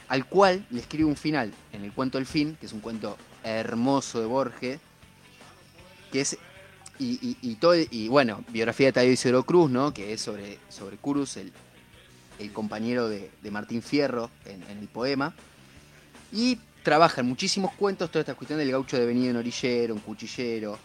al 0.08 0.26
cual 0.26 0.66
le 0.70 0.80
escribe 0.80 1.06
un 1.06 1.18
final 1.18 1.54
en 1.74 1.84
el 1.84 1.92
cuento 1.92 2.18
El 2.18 2.26
Fin, 2.26 2.56
que 2.60 2.66
es 2.66 2.74
un 2.74 2.80
cuento 2.80 3.18
hermoso 3.44 4.20
de 4.20 4.26
Borges, 4.26 4.80
que 6.12 6.22
es 6.22 6.38
y, 7.00 7.56
todo 7.56 7.76
y 7.76 8.08
bueno, 8.08 8.44
biografía 8.50 8.88
de 8.88 8.94
Tadeo 8.94 9.12
Isidoro 9.12 9.44
Cruz, 9.44 9.70
¿no? 9.70 9.94
que 9.94 10.14
es 10.14 10.22
sobre, 10.22 10.58
sobre 10.70 10.98
Curus, 10.98 11.38
el, 11.38 11.54
el 12.40 12.52
compañero 12.52 13.08
de, 13.08 13.30
Martín 13.52 13.82
Fierro 13.82 14.32
en, 14.46 14.64
en 14.64 14.80
el 14.80 14.88
poema. 14.88 15.36
Y 16.32 16.58
trabaja 16.84 17.22
en 17.22 17.28
muchísimos 17.28 17.74
cuentos 17.74 18.10
toda 18.10 18.22
esta 18.22 18.34
cuestión 18.34 18.60
del 18.60 18.72
gaucho 18.72 18.98
devenido 18.98 19.30
en 19.30 19.38
orillero, 19.38 19.94
en 19.94 20.00
cuchillero. 20.00 20.80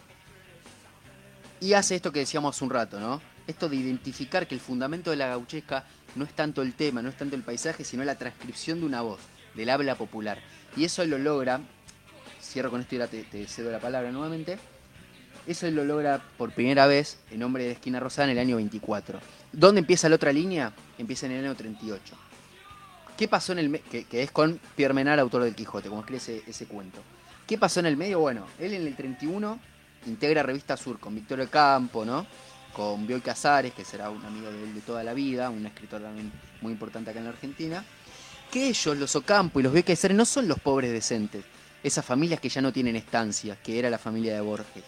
Y 1.59 1.73
hace 1.73 1.95
esto 1.95 2.11
que 2.11 2.19
decíamos 2.19 2.55
hace 2.55 2.63
un 2.63 2.69
rato, 2.69 2.99
¿no? 2.99 3.21
Esto 3.47 3.67
de 3.67 3.75
identificar 3.75 4.47
que 4.47 4.55
el 4.55 4.61
fundamento 4.61 5.11
de 5.11 5.17
la 5.17 5.27
gauchesca 5.27 5.85
no 6.15 6.25
es 6.25 6.33
tanto 6.33 6.61
el 6.61 6.73
tema, 6.73 7.01
no 7.01 7.09
es 7.09 7.17
tanto 7.17 7.35
el 7.35 7.43
paisaje, 7.43 7.83
sino 7.83 8.03
la 8.03 8.15
transcripción 8.15 8.79
de 8.79 8.85
una 8.85 9.01
voz, 9.01 9.19
del 9.55 9.69
habla 9.69 9.95
popular. 9.95 10.39
Y 10.77 10.85
eso 10.85 11.05
lo 11.05 11.17
logra, 11.17 11.59
cierro 12.41 12.71
con 12.71 12.81
esto 12.81 12.95
y 12.95 12.99
te, 12.99 13.47
cedo 13.47 13.71
la 13.71 13.79
palabra 13.79 14.11
nuevamente, 14.11 14.57
eso 15.45 15.69
lo 15.71 15.83
logra 15.83 16.21
por 16.37 16.53
primera 16.53 16.87
vez 16.87 17.19
en 17.29 17.43
Hombre 17.43 17.65
de 17.65 17.71
Esquina 17.71 17.99
Rosada 17.99 18.25
en 18.25 18.37
el 18.37 18.39
año 18.39 18.55
24. 18.55 19.19
¿Dónde 19.51 19.79
empieza 19.79 20.07
la 20.07 20.15
otra 20.15 20.31
línea? 20.31 20.71
Empieza 20.97 21.25
en 21.25 21.33
el 21.33 21.45
año 21.45 21.55
38. 21.55 22.15
¿Qué 23.17 23.27
pasó 23.27 23.51
en 23.51 23.59
el 23.59 23.69
medio? 23.69 23.85
Que, 23.91 24.05
que 24.05 24.23
es 24.23 24.31
con 24.31 24.59
Pierre 24.75 24.93
Menard, 24.93 25.19
autor 25.19 25.43
del 25.43 25.53
Quijote, 25.53 25.89
como 25.89 26.01
escribe 26.01 26.17
ese, 26.17 26.43
ese 26.47 26.65
cuento. 26.65 27.01
¿Qué 27.45 27.57
pasó 27.57 27.81
en 27.81 27.87
el 27.87 27.97
medio? 27.97 28.19
Bueno, 28.19 28.47
él 28.57 28.73
en 28.73 28.87
el 28.87 28.95
31 28.95 29.59
integra 30.05 30.43
Revista 30.43 30.77
Sur 30.77 30.99
con 30.99 31.13
Victorio 31.13 31.49
Campo, 31.49 32.05
¿no? 32.05 32.25
Con 32.73 33.05
Bioy 33.07 33.21
Casares, 33.21 33.73
que 33.73 33.85
será 33.85 34.09
un 34.09 34.23
amigo 34.25 34.51
de 34.51 34.63
él 34.63 34.73
de 34.73 34.81
toda 34.81 35.03
la 35.03 35.13
vida, 35.13 35.49
un 35.49 35.65
escritor 35.65 36.01
también 36.01 36.31
muy 36.61 36.71
importante 36.71 37.09
acá 37.11 37.19
en 37.19 37.25
la 37.25 37.31
Argentina. 37.31 37.83
Que 38.51 38.67
ellos, 38.69 38.97
los 38.97 39.15
Ocampo 39.15 39.59
y 39.59 39.63
los 39.63 39.71
Bioy 39.71 39.83
Casares, 39.83 40.17
no 40.17 40.25
son 40.25 40.47
los 40.47 40.59
pobres 40.59 40.91
decentes. 40.91 41.43
Esas 41.83 42.03
familias 42.05 42.39
que 42.39 42.49
ya 42.49 42.61
no 42.61 42.71
tienen 42.71 42.95
estancias, 42.95 43.57
que 43.63 43.77
era 43.77 43.89
la 43.89 43.97
familia 43.97 44.33
de 44.33 44.41
Borges. 44.41 44.83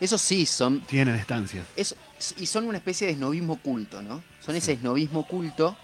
Esos 0.00 0.20
sí 0.20 0.46
son 0.46 0.80
Tienen 0.82 1.14
estancias. 1.14 1.66
es- 1.76 1.94
y 2.38 2.46
son 2.46 2.66
una 2.66 2.78
especie 2.78 3.06
de 3.06 3.12
esnovismo 3.14 3.56
culto, 3.60 4.02
¿no? 4.02 4.22
Son 4.44 4.56
ese 4.56 4.72
esnovismo 4.72 5.26
culto 5.26 5.76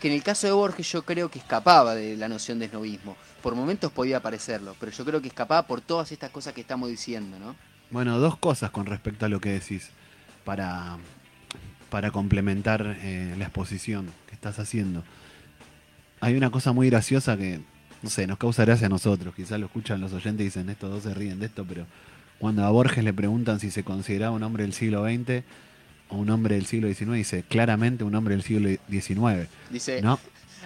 que 0.00 0.08
en 0.08 0.14
el 0.14 0.22
caso 0.22 0.46
de 0.46 0.52
Borges 0.52 0.90
yo 0.90 1.02
creo 1.04 1.30
que 1.30 1.38
escapaba 1.38 1.94
de 1.94 2.16
la 2.16 2.28
noción 2.28 2.58
de 2.58 2.66
esnovismo. 2.66 3.16
Por 3.42 3.54
momentos 3.54 3.90
podía 3.92 4.20
parecerlo, 4.20 4.76
pero 4.78 4.92
yo 4.92 5.04
creo 5.04 5.20
que 5.22 5.28
escapaba 5.28 5.66
por 5.66 5.80
todas 5.80 6.12
estas 6.12 6.30
cosas 6.30 6.52
que 6.54 6.60
estamos 6.60 6.88
diciendo, 6.88 7.38
¿no? 7.38 7.56
Bueno, 7.90 8.18
dos 8.18 8.36
cosas 8.36 8.70
con 8.70 8.86
respecto 8.86 9.26
a 9.26 9.28
lo 9.28 9.40
que 9.40 9.50
decís 9.50 9.88
para, 10.44 10.96
para 11.90 12.10
complementar 12.10 12.96
eh, 13.02 13.34
la 13.38 13.44
exposición 13.44 14.06
que 14.28 14.34
estás 14.34 14.58
haciendo. 14.58 15.02
Hay 16.20 16.34
una 16.36 16.50
cosa 16.50 16.72
muy 16.72 16.88
graciosa 16.88 17.36
que, 17.36 17.60
no 18.02 18.10
sé, 18.10 18.26
nos 18.26 18.38
causa 18.38 18.64
gracia 18.64 18.86
a 18.86 18.90
nosotros. 18.90 19.34
Quizás 19.34 19.58
lo 19.58 19.66
escuchan 19.66 20.00
los 20.00 20.12
oyentes 20.12 20.40
y 20.42 20.44
dicen, 20.44 20.68
estos 20.70 20.90
dos 20.90 21.02
se 21.02 21.14
ríen 21.14 21.40
de 21.40 21.46
esto, 21.46 21.64
pero 21.68 21.86
cuando 22.38 22.64
a 22.64 22.70
Borges 22.70 23.02
le 23.04 23.12
preguntan 23.12 23.60
si 23.60 23.70
se 23.70 23.82
consideraba 23.84 24.34
un 24.34 24.42
hombre 24.42 24.62
del 24.64 24.72
siglo 24.72 25.04
XX 25.04 25.44
o 26.08 26.16
un 26.16 26.30
hombre 26.30 26.56
del 26.56 26.66
siglo 26.66 26.88
XIX, 26.92 27.12
dice 27.14 27.44
claramente 27.48 28.04
un 28.04 28.14
hombre 28.14 28.34
del 28.34 28.42
siglo 28.44 28.68
XIX. 28.90 29.48
Dice, 29.70 30.02
¿No? 30.02 30.18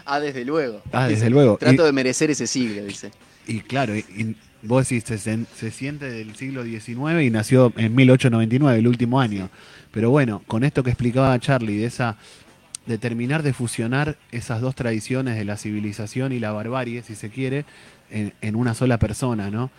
ah, 0.04 0.20
desde 0.20 0.44
luego. 0.44 0.82
Ah, 0.92 1.04
Dice, 1.08 1.20
desde 1.20 1.30
luego. 1.30 1.56
Trato 1.58 1.82
Y- 1.82 1.86
de 1.86 1.92
merecer 1.92 2.30
ese 2.30 2.46
siglo, 2.46 2.84
dice. 2.84 3.10
Y 3.46 3.60
claro, 3.60 3.94
y 3.96 4.36
vos 4.62 4.88
decís, 4.88 5.04
se, 5.04 5.70
siente 5.70 6.10
del 6.10 6.34
siglo 6.36 6.64
XIX 6.64 7.22
y 7.22 7.30
nació 7.30 7.72
en 7.76 7.94
1899, 7.94 8.78
el 8.78 8.88
último 8.88 9.20
año. 9.20 9.50
Pero 9.92 10.10
bueno, 10.10 10.42
con 10.46 10.64
esto 10.64 10.82
que 10.82 10.90
explicaba 10.90 11.38
Charlie, 11.38 11.78
de 11.78 11.86
esa 11.86 12.16
de 12.86 12.98
terminar 12.98 13.42
de 13.42 13.52
fusionar 13.52 14.16
esas 14.30 14.60
dos 14.60 14.76
tradiciones 14.76 15.36
de 15.36 15.44
la 15.44 15.56
civilización 15.56 16.32
y 16.32 16.38
la 16.38 16.52
barbarie, 16.52 17.02
si 17.02 17.16
se 17.16 17.30
quiere, 17.30 17.64
en, 18.10 18.32
en 18.40 18.54
una 18.54 18.74
sola 18.74 18.98
persona, 18.98 19.50
¿no? 19.50 19.70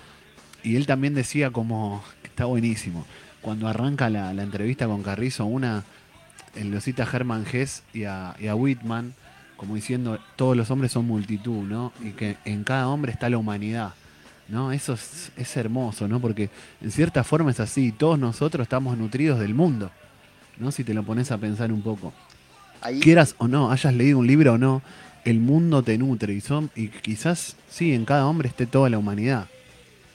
Y 0.62 0.76
él 0.76 0.86
también 0.86 1.14
decía 1.14 1.52
como, 1.52 2.04
que 2.22 2.28
está 2.28 2.46
buenísimo, 2.46 3.06
cuando 3.42 3.70
arranca 3.70 4.10
la, 4.10 4.34
la 4.34 4.44
entrevista 4.44 4.88
con 4.88 5.04
Carrizo, 5.04 5.46
una, 5.46 5.86
él 6.56 6.70
lo 6.72 6.82
cita 6.82 7.04
a 7.04 7.16
Hermann 7.16 7.46
Hesse 7.50 7.84
y 7.94 8.04
a, 8.04 8.36
y 8.40 8.48
a 8.48 8.56
Whitman, 8.56 9.14
como 9.56 9.76
diciendo, 9.76 10.20
todos 10.36 10.58
los 10.58 10.70
hombres 10.70 10.92
son 10.92 11.08
multitud, 11.08 11.64
¿no? 11.64 11.94
Y 12.04 12.12
que 12.12 12.38
en 12.46 12.64
cada 12.64 12.88
hombre 12.90 13.12
está 13.12 13.30
la 13.30 13.38
humanidad, 13.38 13.94
¿no? 14.50 14.72
Eso 14.72 14.94
es, 14.94 15.32
es 15.36 15.58
hermoso, 15.58 16.08
¿no? 16.08 16.20
Porque 16.20 16.50
en 16.82 16.92
cierta 16.92 17.24
forma 17.24 17.52
es 17.52 17.60
así, 17.60 17.92
todos 17.92 18.18
nosotros 18.18 18.64
estamos 18.64 18.98
nutridos 18.98 19.40
del 19.40 19.54
mundo, 19.54 19.92
¿no? 20.58 20.72
Si 20.72 20.84
te 20.84 20.94
lo 20.94 21.04
pones 21.04 21.32
a 21.32 21.38
pensar 21.38 21.72
un 21.72 21.82
poco. 21.82 22.14
Ahí, 22.82 23.00
Quieras 23.00 23.36
o 23.38 23.48
no, 23.48 23.72
hayas 23.72 23.94
leído 23.94 24.20
un 24.20 24.28
libro 24.28 24.54
o 24.54 24.58
no, 24.58 24.82
el 25.26 25.40
mundo 25.40 25.84
te 25.84 25.98
nutre 25.98 26.34
y, 26.34 26.42
son, 26.42 26.72
y 26.76 26.88
quizás, 26.90 27.56
sí, 27.70 27.94
en 27.94 28.06
cada 28.06 28.26
hombre 28.26 28.48
esté 28.48 28.66
toda 28.66 28.90
la 28.90 28.98
humanidad. 28.98 29.48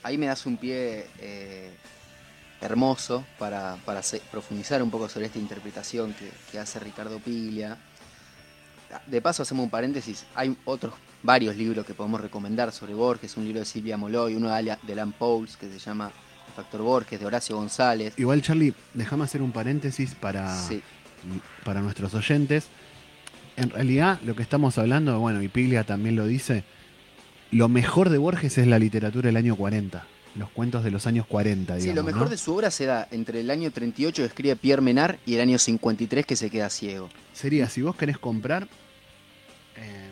ahí 0.01 0.17
me 0.17 0.25
das 0.25 0.45
un 0.45 0.57
pie 0.57 1.07
eh, 1.19 1.69
hermoso 2.61 3.23
para, 3.37 3.77
para 3.85 4.01
profundizar 4.31 4.81
un 4.81 4.89
poco 4.89 5.07
sobre 5.09 5.27
esta 5.27 5.39
interpretación 5.39 6.13
que, 6.13 6.31
que 6.51 6.57
hace 6.57 6.79
Ricardo 6.79 7.19
Piglia. 7.19 7.77
De 9.07 9.21
paso 9.21 9.43
hacemos 9.43 9.63
un 9.65 9.69
paréntesis, 9.69 10.25
hay 10.35 10.55
otros 10.65 10.93
varios 11.23 11.55
libros 11.55 11.85
que 11.85 11.93
podemos 11.93 12.21
recomendar 12.21 12.71
sobre 12.71 12.93
Borges, 12.93 13.35
un 13.37 13.45
libro 13.45 13.59
de 13.59 13.65
Silvia 13.65 13.97
Moloy, 13.97 14.35
uno 14.35 14.49
de 14.49 14.91
Alan 14.91 15.11
Pauls 15.13 15.57
que 15.57 15.67
se 15.67 15.79
llama 15.79 16.11
El 16.47 16.53
Factor 16.53 16.81
Borges, 16.81 17.19
de 17.19 17.25
Horacio 17.25 17.55
González. 17.55 18.13
Igual, 18.17 18.41
Charlie, 18.41 18.73
déjame 18.93 19.23
hacer 19.23 19.41
un 19.41 19.51
paréntesis 19.51 20.13
para, 20.15 20.55
Sí, 20.55 20.81
para 21.63 21.81
nuestros 21.81 22.13
oyentes. 22.13 22.67
En 23.55 23.69
realidad, 23.69 24.19
lo 24.23 24.35
que 24.35 24.43
estamos 24.43 24.77
hablando, 24.77 25.19
bueno, 25.19 25.41
y 25.41 25.47
Piglia 25.47 25.83
también 25.83 26.15
lo 26.15 26.25
dice, 26.25 26.63
lo 27.51 27.69
mejor 27.69 28.09
de 28.09 28.17
Borges 28.17 28.57
es 28.57 28.67
la 28.67 28.79
literatura 28.79 29.27
del 29.27 29.37
año 29.37 29.55
40. 29.55 30.05
los 30.35 30.49
cuentos 30.49 30.83
de 30.83 30.89
los 30.89 31.05
años 31.05 31.27
40, 31.27 31.75
digamos. 31.75 31.83
Sí, 31.83 31.93
lo 31.93 32.03
mejor 32.03 32.23
¿no? 32.23 32.29
de 32.29 32.37
su 32.37 32.55
obra 32.55 32.71
se 32.71 32.85
da 32.87 33.07
entre 33.11 33.41
el 33.41 33.51
año 33.51 33.69
38 33.69 34.23
que 34.23 34.25
escribe 34.27 34.55
Pierre 34.55 34.81
Menard 34.81 35.17
y 35.27 35.35
el 35.35 35.41
año 35.41 35.59
53 35.59 36.25
que 36.25 36.35
se 36.35 36.49
queda 36.49 36.71
ciego. 36.71 37.09
Sería, 37.33 37.69
si 37.69 37.83
vos 37.83 37.95
querés 37.95 38.17
comprar, 38.17 38.67
eh, 39.77 40.02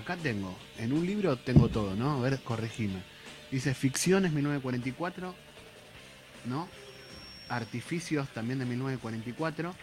acá 0.00 0.16
tengo, 0.16 0.56
en 0.78 0.92
un 0.92 1.06
libro 1.06 1.36
tengo 1.36 1.68
todo, 1.68 1.94
¿no? 1.94 2.18
A 2.18 2.20
ver, 2.20 2.40
corregime. 2.40 3.02
Dice 3.50 3.74
Ficciones 3.74 4.32
1944, 4.32 5.34
¿no? 6.46 6.68
Artificios 7.48 8.28
también 8.28 8.58
de 8.58 8.66
1944, 8.66 9.74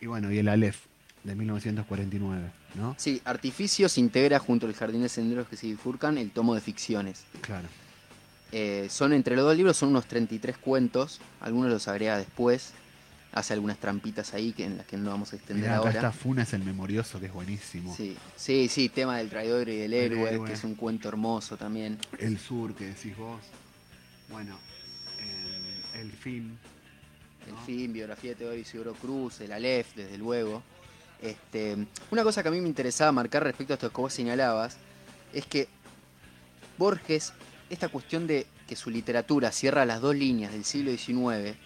y 0.00 0.06
bueno, 0.06 0.32
y 0.32 0.38
el 0.38 0.48
Aleph 0.48 0.78
de 1.24 1.34
1949, 1.34 2.50
¿no? 2.74 2.94
Sí, 2.98 3.22
Artificios 3.24 3.98
integra 3.98 4.38
junto 4.38 4.66
al 4.66 4.74
Jardín 4.74 5.02
de 5.02 5.08
Senderos 5.08 5.48
que 5.48 5.56
se 5.56 5.66
bifurcan 5.66 6.18
el 6.18 6.30
tomo 6.30 6.54
de 6.54 6.60
ficciones. 6.60 7.24
Claro. 7.40 7.68
Eh, 8.50 8.88
son 8.90 9.12
entre 9.12 9.36
los 9.36 9.44
dos 9.44 9.56
libros, 9.56 9.76
son 9.76 9.90
unos 9.90 10.06
33 10.06 10.58
cuentos, 10.58 11.20
algunos 11.40 11.70
los 11.70 11.88
agrega 11.88 12.18
después, 12.18 12.74
hace 13.32 13.54
algunas 13.54 13.78
trampitas 13.78 14.34
ahí 14.34 14.52
que 14.52 14.64
en 14.64 14.76
las 14.78 14.86
que 14.86 14.96
no 14.96 15.10
vamos 15.10 15.32
a 15.32 15.36
extender 15.36 15.64
Mirá, 15.64 15.74
acá 15.76 15.86
ahora. 15.86 15.92
está 16.08 16.12
Funes 16.12 16.52
el 16.52 16.64
memorioso, 16.64 17.18
que 17.18 17.26
es 17.26 17.32
buenísimo. 17.32 17.94
Sí, 17.96 18.16
sí, 18.36 18.68
sí, 18.68 18.88
tema 18.88 19.18
del 19.18 19.28
traidor 19.30 19.68
y 19.68 19.76
del 19.76 19.92
El 19.94 20.12
héroe, 20.12 20.30
héroe. 20.30 20.46
que 20.46 20.52
es 20.52 20.64
un 20.64 20.74
cuento 20.74 21.08
hermoso 21.08 21.56
también. 21.56 21.98
El 22.18 22.38
sur, 22.38 22.74
que 22.74 22.86
decís 22.86 23.16
vos. 23.16 23.40
Bueno, 24.30 24.58
eh, 25.18 26.00
el 26.00 26.12
fin. 26.12 26.58
El 27.48 27.56
fin, 27.66 27.92
biografía 27.92 28.30
de 28.30 28.36
Teodoro 28.36 28.56
Isidoro 28.58 28.94
Cruz, 28.94 29.40
el 29.40 29.52
Aleph, 29.52 29.94
desde 29.96 30.16
luego. 30.18 30.62
Este, 31.20 31.76
una 32.10 32.22
cosa 32.22 32.42
que 32.42 32.48
a 32.48 32.52
mí 32.52 32.60
me 32.60 32.68
interesaba 32.68 33.12
marcar 33.12 33.42
respecto 33.44 33.72
a 33.72 33.74
esto 33.74 33.90
que 33.90 34.00
vos 34.00 34.12
señalabas, 34.12 34.76
es 35.32 35.46
que 35.46 35.68
Borges, 36.78 37.32
esta 37.70 37.88
cuestión 37.88 38.26
de 38.26 38.46
que 38.66 38.76
su 38.76 38.90
literatura 38.90 39.50
cierra 39.52 39.84
las 39.86 40.00
dos 40.00 40.14
líneas 40.14 40.52
del 40.52 40.64
siglo 40.64 40.90
XIX, 40.96 41.56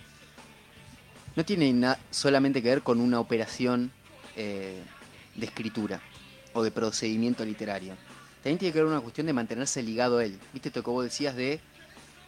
no 1.37 1.45
tiene 1.45 1.97
solamente 2.11 2.62
que 2.62 2.68
ver 2.70 2.82
con 2.82 3.01
una 3.01 3.20
operación 3.20 3.93
eh, 4.37 4.80
de 5.34 5.47
escritura 5.47 6.01
o 6.55 6.62
de 6.62 6.70
procedimiento 6.70 7.45
literario. 7.45 7.95
También 8.43 8.59
tiene 8.59 8.72
que 8.72 8.78
ver 8.78 8.87
una 8.91 9.01
cuestión 9.01 9.26
de 9.26 9.32
mantenerse 9.32 9.82
ligado 9.82 10.18
a 10.18 10.24
él. 10.24 10.39
¿Viste 10.53 10.70
que 10.70 10.80
vos 10.80 11.05
decías 11.05 11.34
de... 11.37 11.61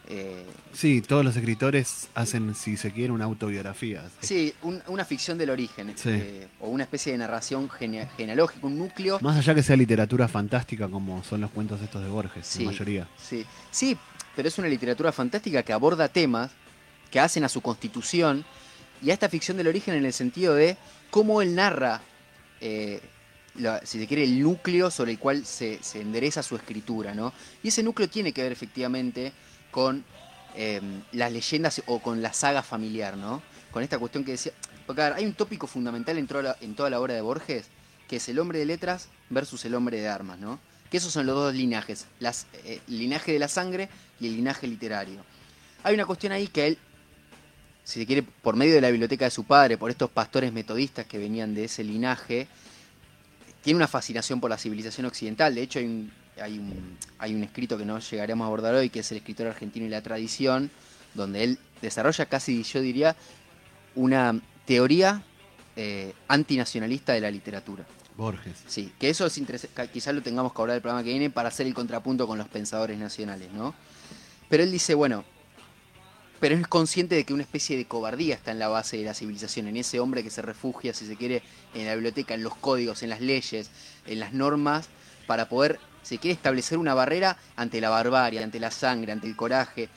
eh, 0.07 0.45
Sí, 0.73 1.01
todos 1.01 1.23
los 1.25 1.35
escritores 1.35 2.09
hacen, 2.13 2.53
si 2.55 2.77
se 2.77 2.91
quiere, 2.91 3.11
una 3.13 3.25
autobiografía. 3.25 4.03
Sí, 4.21 4.53
un- 4.61 4.83
una 4.87 5.05
ficción 5.05 5.37
del 5.37 5.49
origen, 5.49 5.93
Sí. 5.95 6.09
eh, 6.11 6.47
o 6.59 6.67
una 6.69 6.83
especie 6.83 7.11
de 7.13 7.17
narración 7.17 7.69
gene- 7.69 8.07
genealógica, 8.17 8.67
un 8.67 8.77
núcleo. 8.77 9.17
Más 9.21 9.37
allá 9.37 9.55
que 9.55 9.63
sea 9.63 9.75
literatura 9.77 10.27
fantástica 10.27 10.87
como 10.87 11.23
son 11.23 11.41
los 11.41 11.51
cuentos 11.51 11.81
estos 11.81 12.03
de 12.03 12.09
Borges, 12.09 12.45
Sí. 12.45 12.65
la 12.65 12.71
mayoría. 12.71 13.07
Sí, 13.17 13.45
sí, 13.71 13.97
pero 14.35 14.47
es 14.49 14.57
una 14.59 14.67
literatura 14.67 15.11
fantástica 15.11 15.63
que 15.63 15.73
aborda 15.73 16.07
temas 16.09 16.51
que 17.09 17.19
hacen 17.19 17.43
a 17.43 17.49
su 17.49 17.61
constitución 17.61 18.45
y 19.01 19.11
a 19.11 19.13
esta 19.13 19.29
ficción 19.29 19.57
del 19.57 19.67
origen 19.67 19.95
en 19.95 20.05
el 20.05 20.13
sentido 20.13 20.55
de 20.55 20.77
cómo 21.09 21.41
él 21.41 21.55
narra, 21.55 22.01
eh, 22.61 23.01
si 23.83 23.99
se 23.99 24.07
quiere, 24.07 24.23
el 24.23 24.41
núcleo 24.41 24.91
sobre 24.91 25.11
el 25.11 25.19
cual 25.19 25.45
se, 25.45 25.79
endereza 25.95 26.43
su 26.43 26.55
escritura, 26.55 27.13
¿no? 27.13 27.33
Y 27.63 27.69
ese 27.69 27.83
núcleo 27.83 28.09
tiene 28.09 28.31
que 28.31 28.43
ver 28.43 28.51
efectivamente 28.51 29.33
con 29.71 30.03
eh, 30.55 30.81
las 31.11 31.31
leyendas 31.31 31.81
o 31.87 31.99
con 31.99 32.21
la 32.21 32.33
saga 32.33 32.63
familiar, 32.63 33.17
¿no? 33.17 33.41
Con 33.71 33.83
esta 33.83 33.97
cuestión 33.97 34.23
que 34.23 34.31
decía... 34.31 34.53
Porque 34.85 35.03
hay 35.03 35.25
un 35.25 35.33
tópico 35.33 35.67
fundamental 35.67 36.17
en 36.17 36.25
toda, 36.25 36.41
la, 36.41 36.57
en 36.61 36.73
toda 36.73 36.89
la 36.89 36.99
obra 36.99 37.13
de 37.13 37.21
Borges, 37.21 37.67
que 38.07 38.15
es 38.15 38.27
el 38.27 38.39
hombre 38.39 38.57
de 38.57 38.65
letras 38.65 39.07
versus 39.29 39.63
el 39.65 39.75
hombre 39.75 40.01
de 40.01 40.07
armas, 40.07 40.39
¿no? 40.39 40.59
Que 40.89 40.97
esos 40.97 41.13
son 41.13 41.27
los 41.27 41.35
dos 41.35 41.53
linajes, 41.53 42.07
las, 42.19 42.47
eh, 42.65 42.81
el 42.87 42.97
linaje 42.97 43.31
de 43.31 43.37
la 43.37 43.47
sangre 43.47 43.87
y 44.19 44.27
el 44.27 44.35
linaje 44.35 44.65
literario. 44.65 45.23
Hay 45.83 45.93
una 45.93 46.07
cuestión 46.07 46.33
ahí 46.33 46.47
que 46.47 46.65
él, 46.65 46.79
si 47.89 48.01
se 48.01 48.05
quiere, 48.05 48.21
por 48.21 48.55
medio 48.55 48.75
de 48.75 48.81
la 48.81 48.91
biblioteca 48.91 49.25
de 49.25 49.31
su 49.31 49.45
padre, 49.45 49.75
por 49.75 49.89
estos 49.89 50.11
pastores 50.11 50.53
metodistas 50.53 51.07
que 51.07 51.17
venían 51.17 51.55
de 51.55 51.63
ese 51.63 51.83
linaje, 51.83 52.47
tiene 53.63 53.77
una 53.77 53.87
fascinación 53.87 54.39
por 54.39 54.51
la 54.51 54.59
civilización 54.59 55.07
occidental. 55.07 55.55
De 55.55 55.63
hecho, 55.63 55.79
hay 55.79 55.85
un, 55.85 56.11
hay 56.39 56.59
un, 56.59 56.97
hay 57.17 57.33
un 57.33 57.43
escrito 57.43 57.79
que 57.79 57.85
no 57.85 57.97
llegaremos 57.97 58.45
a 58.45 58.47
abordar 58.47 58.75
hoy, 58.75 58.91
que 58.91 58.99
es 58.99 59.11
el 59.11 59.17
escritor 59.17 59.47
argentino 59.47 59.87
y 59.87 59.89
la 59.89 60.03
tradición, 60.03 60.69
donde 61.15 61.43
él 61.43 61.57
desarrolla 61.81 62.27
casi, 62.27 62.61
yo 62.61 62.79
diría, 62.79 63.15
una 63.95 64.39
teoría 64.67 65.23
eh, 65.75 66.13
antinacionalista 66.27 67.13
de 67.13 67.21
la 67.21 67.31
literatura. 67.31 67.87
Borges. 68.15 68.65
Sí, 68.67 68.93
que 68.99 69.09
eso 69.09 69.25
es 69.25 69.35
interesante, 69.39 69.89
quizás 69.91 70.13
lo 70.13 70.21
tengamos 70.21 70.53
que 70.53 70.61
hablar 70.61 70.75
el 70.75 70.83
programa 70.83 71.03
que 71.03 71.09
viene 71.09 71.31
para 71.31 71.49
hacer 71.49 71.65
el 71.65 71.73
contrapunto 71.73 72.27
con 72.27 72.37
los 72.37 72.49
pensadores 72.49 72.99
nacionales, 72.99 73.51
¿no? 73.51 73.73
Pero 74.47 74.61
él 74.61 74.71
dice, 74.71 74.93
bueno, 74.93 75.23
pero 76.39 76.55
es 76.55 76.67
consciente 76.67 77.15
de 77.15 77.23
que 77.25 77.33
una 77.33 77.43
especie 77.43 77.75
de 77.77 77.85
cobardía 77.85 78.35
está 78.35 78.51
en 78.51 78.59
la 78.59 78.67
base 78.69 78.97
de 78.97 79.03
la 79.05 79.13
civilización, 79.13 79.67
en 79.67 79.77
ese 79.77 79.99
hombre 79.99 80.23
que 80.23 80.29
se 80.29 80.41
refugia, 80.41 80.93
si 80.93 81.05
se 81.05 81.15
quiere, 81.15 81.41
en 81.73 81.85
la 81.85 81.93
biblioteca, 81.93 82.33
en 82.33 82.43
los 82.43 82.55
códigos, 82.55 83.03
en 83.03 83.09
las 83.09 83.21
leyes, 83.21 83.69
en 84.07 84.19
las 84.19 84.33
normas, 84.33 84.87
para 85.27 85.49
poder, 85.49 85.79
si 86.03 86.17
quiere, 86.17 86.33
establecer 86.33 86.77
una 86.77 86.93
barrera 86.93 87.37
ante 87.55 87.81
la 87.81 87.89
barbarie, 87.89 88.43
ante 88.43 88.59
la 88.59 88.71
sangre, 88.71 89.11
ante 89.11 89.27
el 89.27 89.35
coraje. 89.35 89.89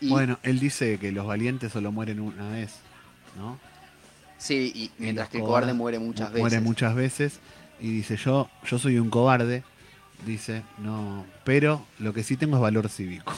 Y, 0.00 0.08
Bueno, 0.10 0.38
él 0.42 0.58
dice 0.60 0.98
que 0.98 1.12
los 1.12 1.26
valientes 1.26 1.72
solo 1.72 1.92
mueren 1.92 2.20
una 2.20 2.50
vez, 2.50 2.72
¿no? 3.38 3.58
sí, 4.38 4.72
y 4.74 4.90
mientras 4.98 5.28
que 5.30 5.38
el 5.38 5.44
cobarde 5.44 5.72
muere 5.72 5.98
muchas 5.98 6.28
mu- 6.28 6.34
veces. 6.34 6.40
Muere 6.40 6.60
muchas 6.60 6.94
veces. 6.94 7.40
Y 7.80 7.90
dice, 7.90 8.16
yo, 8.16 8.50
yo 8.66 8.78
soy 8.78 8.98
un 8.98 9.08
cobarde, 9.10 9.62
dice, 10.26 10.62
no, 10.78 11.24
pero 11.44 11.86
lo 11.98 12.12
que 12.12 12.22
sí 12.22 12.36
tengo 12.36 12.56
es 12.56 12.62
valor 12.62 12.88
cívico. 12.88 13.32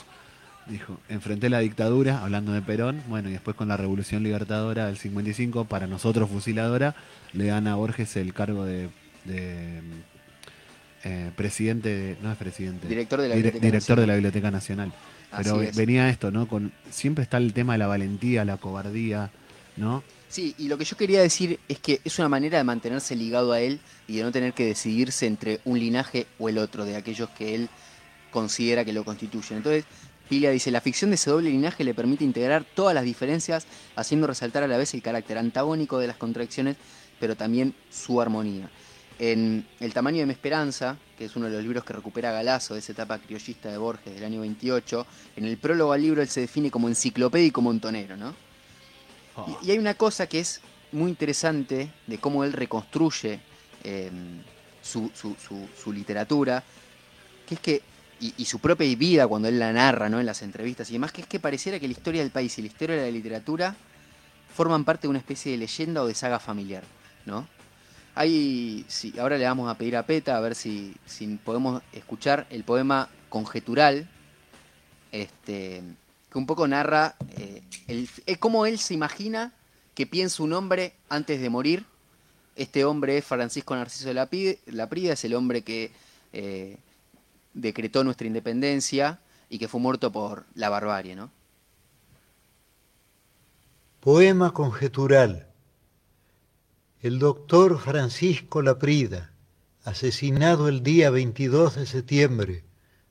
Dijo, 0.69 0.99
enfrenté 1.09 1.49
la 1.49 1.61
dictadura, 1.61 2.23
hablando 2.25 2.51
de 2.53 2.61
Perón, 2.61 3.01
bueno, 3.09 3.29
y 3.29 3.33
después 3.33 3.57
con 3.57 3.69
la 3.69 3.77
Revolución 3.77 4.25
Libertadora 4.25 4.87
del 4.87 4.97
55, 4.99 5.67
para 5.67 5.87
nosotros 5.87 6.29
fusiladora, 6.29 6.97
le 7.35 7.47
dan 7.47 7.69
a 7.69 7.77
Borges 7.77 8.17
el 8.17 8.35
cargo 8.35 8.65
de, 8.65 8.89
de, 9.25 9.81
eh, 11.05 11.31
presidente, 11.37 11.89
de- 11.89 12.17
no 12.21 12.33
es 12.33 12.37
presidente, 12.39 12.89
Director 12.89 13.21
de 13.21 13.29
la 13.29 13.35
dire- 13.37 13.43
Biblioteca 13.53 13.67
director 13.67 13.97
de 14.01 14.03
Nacional. 14.03 14.09
la 14.09 14.15
Biblioteca 14.15 14.51
Nacional. 14.51 14.93
Pero 15.37 15.63
es. 15.63 15.77
venía 15.77 16.09
esto, 16.09 16.31
¿no? 16.33 16.49
Con, 16.49 16.73
siempre 16.91 17.23
está 17.23 17.37
el 17.37 17.53
tema 17.53 17.75
de 17.75 17.79
la 17.79 17.87
valentía, 17.87 18.45
la 18.45 18.57
cobardía, 18.57 19.31
¿no? 19.77 20.03
Sí, 20.29 20.55
y 20.59 20.67
lo 20.67 20.77
que 20.79 20.85
yo 20.85 20.97
quería 20.97 21.21
decir 21.21 21.61
es 21.69 21.79
que 21.79 22.01
es 22.05 22.19
una 22.19 22.29
manera 22.29 22.59
de 22.59 22.65
mantenerse 22.65 23.15
ligado 23.15 23.53
a 23.53 23.61
él 23.61 23.79
y 24.09 24.17
de 24.17 24.23
no 24.25 24.33
tener 24.33 24.53
que 24.53 24.67
decidirse 24.67 25.27
entre 25.27 25.61
un 25.65 25.79
linaje 25.79 26.27
o 26.39 26.49
el 26.49 26.59
otro, 26.59 26.85
de 26.85 26.97
aquellos 26.97 27.29
que 27.31 27.55
él 27.55 27.69
considera 28.33 28.85
que 28.85 28.93
lo 28.93 29.05
constituyen. 29.05 29.59
Entonces, 29.59 29.85
Pilia 30.29 30.51
dice, 30.51 30.71
la 30.71 30.81
ficción 30.81 31.11
de 31.11 31.15
ese 31.17 31.31
doble 31.31 31.51
linaje 31.51 31.85
le 31.85 31.95
permite 31.95 32.25
integrar 32.25 32.65
todas 32.65 32.95
las 32.95 33.05
diferencias, 33.05 33.67
haciendo 33.95 34.27
resaltar 34.27 34.63
a 34.63 34.69
la 34.69 34.77
vez 34.77 34.93
el 34.95 35.03
carácter 35.03 35.39
antagónico 35.39 35.99
de 35.99 36.07
las 36.09 36.17
contradicciones, 36.17 36.77
pero 37.21 37.37
también 37.37 37.75
su 37.91 38.21
armonía. 38.21 38.69
En 39.19 39.67
El 39.81 39.95
tamaño 39.95 40.19
de 40.19 40.27
mi 40.27 40.33
esperanza, 40.33 40.99
que 41.17 41.25
es 41.25 41.37
uno 41.37 41.47
de 41.47 41.53
los 41.53 41.63
libros 41.63 41.85
que 41.85 41.95
recupera 41.95 42.33
Galazo 42.33 42.75
de 42.75 42.81
esa 42.81 42.93
etapa 42.93 43.19
criollista 43.19 43.71
de 43.71 43.79
Borges 43.79 44.15
del 44.15 44.25
año 44.25 44.41
28, 44.41 45.07
en 45.37 45.45
el 45.47 45.57
prólogo 45.57 45.93
al 45.93 46.03
libro 46.03 46.21
él 46.21 46.29
se 46.29 46.41
define 46.43 46.71
como 46.71 46.89
enciclopédico 46.89 47.63
montonero, 47.63 48.17
¿no? 48.17 48.35
Y, 49.63 49.69
y 49.69 49.71
hay 49.71 49.79
una 49.79 49.95
cosa 49.95 50.27
que 50.27 50.41
es 50.41 50.61
muy 50.93 51.11
interesante 51.11 51.91
de 52.07 52.19
cómo 52.19 52.45
él 52.45 52.53
reconstruye 52.53 53.41
eh, 53.85 54.11
su, 54.83 55.11
su- 55.15 55.37
su- 55.37 55.69
su 55.83 55.93
literatura, 55.93 56.63
que 57.49 57.55
es 57.55 57.61
que, 57.61 57.83
y, 58.21 58.35
y 58.37 58.45
su 58.45 58.59
propia 58.59 58.95
vida 58.97 59.27
cuando 59.27 59.49
él 59.49 59.59
la 59.59 59.73
narra 59.73 60.09
¿no? 60.09 60.21
en 60.21 60.27
las 60.27 60.43
entrevistas 60.43 60.89
y 60.91 60.95
demás, 60.95 61.13
que 61.13 61.23
es 61.23 61.27
que 61.27 61.41
pareciera 61.41 61.79
que 61.79 61.87
la 61.87 61.93
historia 61.93 62.23
del 62.23 62.31
país 62.31 62.57
y 62.59 62.63
la 62.63 62.69
historia 62.69 62.97
de 62.97 63.03
la 63.03 63.11
literatura 63.11 63.77
forman 64.57 64.85
parte 64.85 65.03
de 65.03 65.09
una 65.09 65.19
especie 65.19 65.53
de 65.53 65.59
leyenda 65.59 66.03
o 66.03 66.07
de 66.07 66.15
saga 66.15 66.39
familiar, 66.39 66.83
¿no? 67.27 67.47
Hay, 68.15 68.87
sí, 68.89 69.13
ahora 69.19 69.37
le 69.37 69.45
vamos 69.45 69.71
a 69.71 69.77
pedir 69.77 69.95
a 69.95 70.07
Peta 70.07 70.39
a 70.39 70.41
ver 70.41 70.55
si, 70.55 70.97
si 71.05 71.27
podemos 71.37 71.83
escuchar 71.93 72.47
el 72.49 72.65
poema 72.65 73.11
Conjetural, 73.29 74.09
este, 75.13 75.83
que 76.33 76.39
un 76.39 76.47
poco 76.47 76.67
narra 76.67 77.17
eh, 77.37 77.63
el, 77.87 78.09
cómo 78.39 78.65
él 78.65 78.79
se 78.79 78.95
imagina 78.95 79.53
que 79.95 80.07
piensa 80.07 80.43
un 80.43 80.55
hombre 80.55 80.95
antes 81.11 81.43
de 81.43 81.51
morir. 81.51 81.85
Este 82.57 82.87
hombre 82.87 83.19
es 83.19 83.25
Francisco 83.27 83.77
Narciso 83.77 84.09
de 84.09 84.57
Laprida, 84.67 85.13
es 85.13 85.25
el 85.25 85.35
hombre 85.35 85.61
que 85.61 85.93
eh, 86.33 86.79
decretó 87.57 88.05
nuestra 88.05 88.27
independencia 88.27 89.19
y 89.49 89.59
que 89.59 89.67
fue 89.67 89.81
muerto 89.81 90.13
por 90.13 90.45
la 90.55 90.69
barbarie, 90.69 91.17
¿no? 91.17 91.31
Poema 94.01 94.53
conjetural. 94.53 95.49
El 97.01 97.19
doctor 97.19 97.79
Francisco 97.79 98.63
Laprida, 98.63 99.33
asesinado 99.85 100.69
el 100.69 100.83
día 100.83 101.11
22 101.11 101.77
de 101.77 101.87
septiembre 101.87 102.65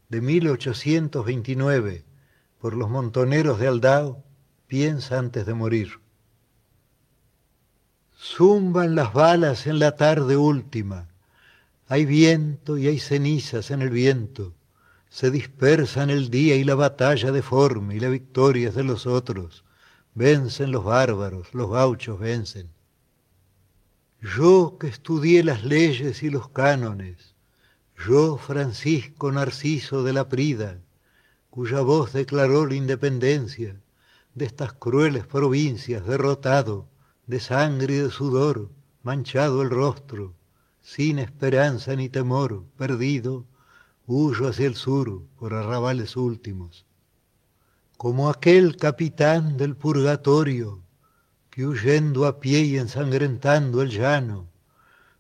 de 0.10 0.22
1829 0.22 2.06
por 2.60 2.76
los 2.76 2.90
montoneros 2.90 3.60
de 3.60 3.68
Aldao, 3.68 4.24
piensa 4.68 5.18
antes 5.18 5.46
de 5.46 5.54
morir. 5.54 6.00
Zumban 8.18 8.96
las 8.96 9.12
balas 9.12 9.68
en 9.68 9.80
la 9.80 9.96
tarde 9.96 10.38
última. 10.38 11.08
Hay 11.88 12.06
viento 12.06 12.78
y 12.78 12.88
hay 12.88 13.00
cenizas 13.00 13.72
en 13.72 13.82
el 13.82 13.90
viento. 13.90 14.54
se 15.10 15.32
dispersan 15.32 16.10
el 16.10 16.30
día 16.30 16.56
y 16.56 16.66
la 16.66 16.76
batalla 16.76 17.32
deforme 17.32 17.96
y 17.96 18.00
la 18.02 18.10
victoria 18.10 18.70
es 18.70 18.76
de 18.76 18.84
los 18.84 19.08
otros. 19.08 19.64
Vencen 20.14 20.72
los 20.72 20.84
bárbaros, 20.84 21.54
los 21.54 21.72
gauchos 21.72 22.20
vencen. 22.20 22.70
Yo 24.22 24.78
que 24.80 24.88
estudié 24.88 25.44
las 25.44 25.64
leyes 25.64 26.22
y 26.24 26.30
los 26.30 26.50
cánones, 26.50 27.36
yo 28.08 28.38
Francisco 28.38 29.32
Narciso 29.32 30.04
de 30.04 30.14
la 30.14 30.28
Prida, 30.28 30.80
cuya 31.50 31.82
voz 31.82 32.12
declaró 32.12 32.66
la 32.66 32.76
independencia 32.76 33.80
de 34.34 34.46
estas 34.46 34.74
crueles 34.74 35.26
provincias, 35.26 36.06
derrotado, 36.06 36.90
de 37.26 37.40
sangre 37.40 37.96
y 37.96 37.98
de 38.00 38.12
sudor, 38.12 38.70
manchado 39.02 39.62
el 39.62 39.70
rostro, 39.70 40.35
sin 40.86 41.18
esperanza 41.18 41.96
ni 41.96 42.10
temor, 42.10 42.64
perdido, 42.78 43.48
huyo 44.06 44.48
hacia 44.48 44.68
el 44.68 44.76
sur 44.76 45.24
por 45.36 45.56
arrabales 45.56 46.16
últimos. 46.16 46.86
Como 47.98 48.30
aquel 48.30 48.78
capitán 48.78 49.58
del 49.58 49.76
purgatorio 49.76 50.84
que 51.50 51.66
huyendo 51.66 52.28
a 52.28 52.40
pie 52.40 52.60
y 52.62 52.78
ensangrentando 52.78 53.82
el 53.82 53.90
llano, 53.90 54.48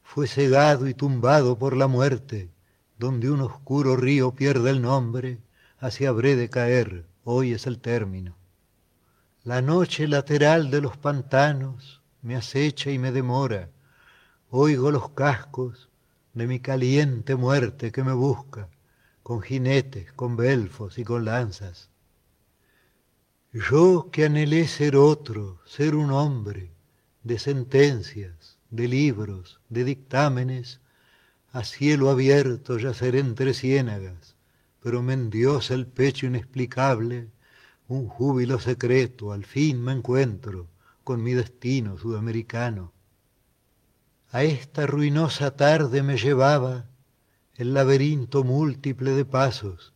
fue 0.03 0.28
cegado 0.28 0.88
y 0.88 0.93
tumbado 0.93 1.57
por 1.57 1.76
la 1.76 1.88
muerte, 1.88 2.51
donde 2.99 3.32
un 3.32 3.41
oscuro 3.41 3.95
río 3.95 4.36
pierde 4.36 4.70
el 4.70 4.84
nombre, 4.84 5.39
hacia 5.80 6.09
habré 6.09 6.36
de 6.36 6.47
caer, 6.47 7.07
hoy 7.24 7.53
es 7.53 7.66
el 7.66 7.80
término. 7.80 8.38
La 9.43 9.63
noche 9.63 10.07
lateral 10.07 10.70
de 10.70 10.82
los 10.82 10.95
pantanos 10.95 12.01
me 12.22 12.36
acecha 12.36 12.91
y 12.91 12.99
me 12.99 13.11
demora, 13.11 13.72
oigo 14.57 14.89
los 14.89 15.09
cascos 15.09 15.89
de 16.33 16.47
mi 16.47 16.61
caliente 16.61 17.35
muerte 17.35 17.91
que 17.91 18.05
me 18.05 18.13
busca, 18.13 18.69
con 19.21 19.41
jinetes, 19.41 20.13
con 20.13 20.37
belfos 20.37 20.97
y 20.97 21.03
con 21.03 21.25
lanzas. 21.25 21.89
Yo 23.51 24.09
que 24.13 24.23
anhelé 24.25 24.65
ser 24.69 24.95
otro, 24.95 25.59
ser 25.65 25.93
un 25.93 26.09
hombre, 26.11 26.71
de 27.23 27.37
sentencias, 27.37 28.57
de 28.69 28.87
libros, 28.87 29.59
de 29.67 29.83
dictámenes, 29.83 30.79
a 31.51 31.65
cielo 31.65 32.09
abierto 32.09 32.77
yaceré 32.77 33.19
entre 33.19 33.53
ciénagas, 33.53 34.37
pero 34.79 35.03
me 35.03 35.15
endiosa 35.15 35.73
el 35.73 35.85
pecho 35.85 36.27
inexplicable, 36.27 37.27
un 37.89 38.07
júbilo 38.07 38.61
secreto, 38.61 39.33
al 39.33 39.43
fin 39.43 39.83
me 39.83 39.91
encuentro 39.91 40.69
con 41.03 41.21
mi 41.21 41.33
destino 41.33 41.97
sudamericano. 41.97 42.94
A 44.32 44.43
esta 44.43 44.86
ruinosa 44.86 45.55
tarde 45.55 46.03
me 46.03 46.17
llevaba 46.17 46.86
el 47.55 47.73
laberinto 47.73 48.43
múltiple 48.43 49.11
de 49.11 49.26
pasos 49.26 49.93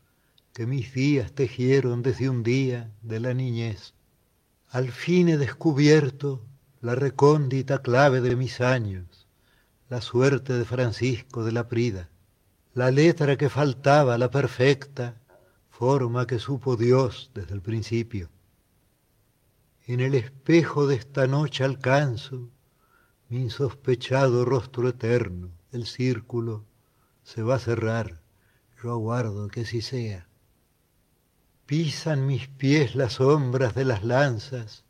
que 0.54 0.66
mis 0.66 0.94
días 0.94 1.34
tejieron 1.34 2.02
desde 2.02 2.30
un 2.30 2.44
día 2.44 2.92
de 3.02 3.20
la 3.20 3.34
niñez. 3.34 3.94
Al 4.70 4.92
fin 4.92 5.30
he 5.30 5.38
descubierto 5.38 6.46
la 6.82 6.96
recóndita 6.96 7.82
clave 7.82 8.22
de 8.22 8.36
mis 8.36 8.62
años, 8.62 9.28
la 9.90 10.02
suerte 10.02 10.54
de 10.54 10.66
Francisco 10.66 11.44
de 11.44 11.52
la 11.52 11.68
Prida, 11.68 12.10
la 12.74 12.92
letra 12.92 13.36
que 13.36 13.50
faltaba, 13.50 14.18
la 14.18 14.30
perfecta 14.32 15.16
forma 15.70 16.28
que 16.28 16.40
supo 16.40 16.76
Dios 16.76 17.32
desde 17.34 17.54
el 17.54 17.62
principio. 17.62 18.30
En 19.88 20.00
el 20.00 20.14
espejo 20.14 20.88
de 20.88 20.96
esta 20.96 21.26
noche 21.26 21.64
alcanzo 21.64 22.50
mi 23.30 23.42
insospechado 23.42 24.44
rostro 24.44 24.90
eterno, 24.90 25.52
el 25.72 25.86
círculo 25.86 26.66
se 27.24 27.44
va 27.44 27.56
a 27.56 27.60
cerrar, 27.60 28.22
yo 28.82 28.92
aguardo 28.92 29.48
que 29.50 29.62
así 29.62 29.82
sea. 29.82 30.28
Pisan 31.68 32.26
mis 32.26 32.48
pies 32.48 32.96
las 32.96 33.14
sombras 33.14 33.76
de 33.76 33.86
las 33.86 34.04
lanzas 34.04 34.84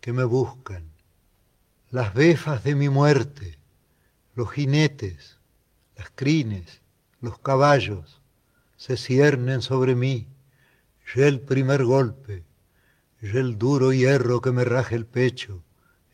que 0.00 0.12
me 0.12 0.24
buscan, 0.24 0.90
las 1.90 2.14
befas 2.14 2.64
de 2.64 2.74
mi 2.74 2.88
muerte, 2.88 3.58
los 4.34 4.50
jinetes, 4.50 5.38
las 5.96 6.10
crines, 6.10 6.80
los 7.20 7.38
caballos, 7.38 8.20
se 8.76 8.96
ciernen 8.96 9.62
sobre 9.62 9.94
mí, 9.94 10.26
ya 11.14 11.28
el 11.28 11.40
primer 11.40 11.84
golpe, 11.84 12.42
ya 13.22 13.38
el 13.38 13.56
duro 13.56 13.92
hierro 13.92 14.40
que 14.40 14.50
me 14.50 14.64
raje 14.64 14.96
el 14.96 15.06
pecho, 15.06 15.62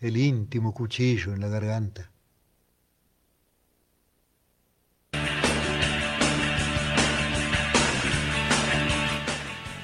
el 0.05 0.19
íntimo 0.19 0.75
cuchillo 0.75 1.33
en 1.33 1.41
la 1.41 1.49
garganta. 1.49 2.11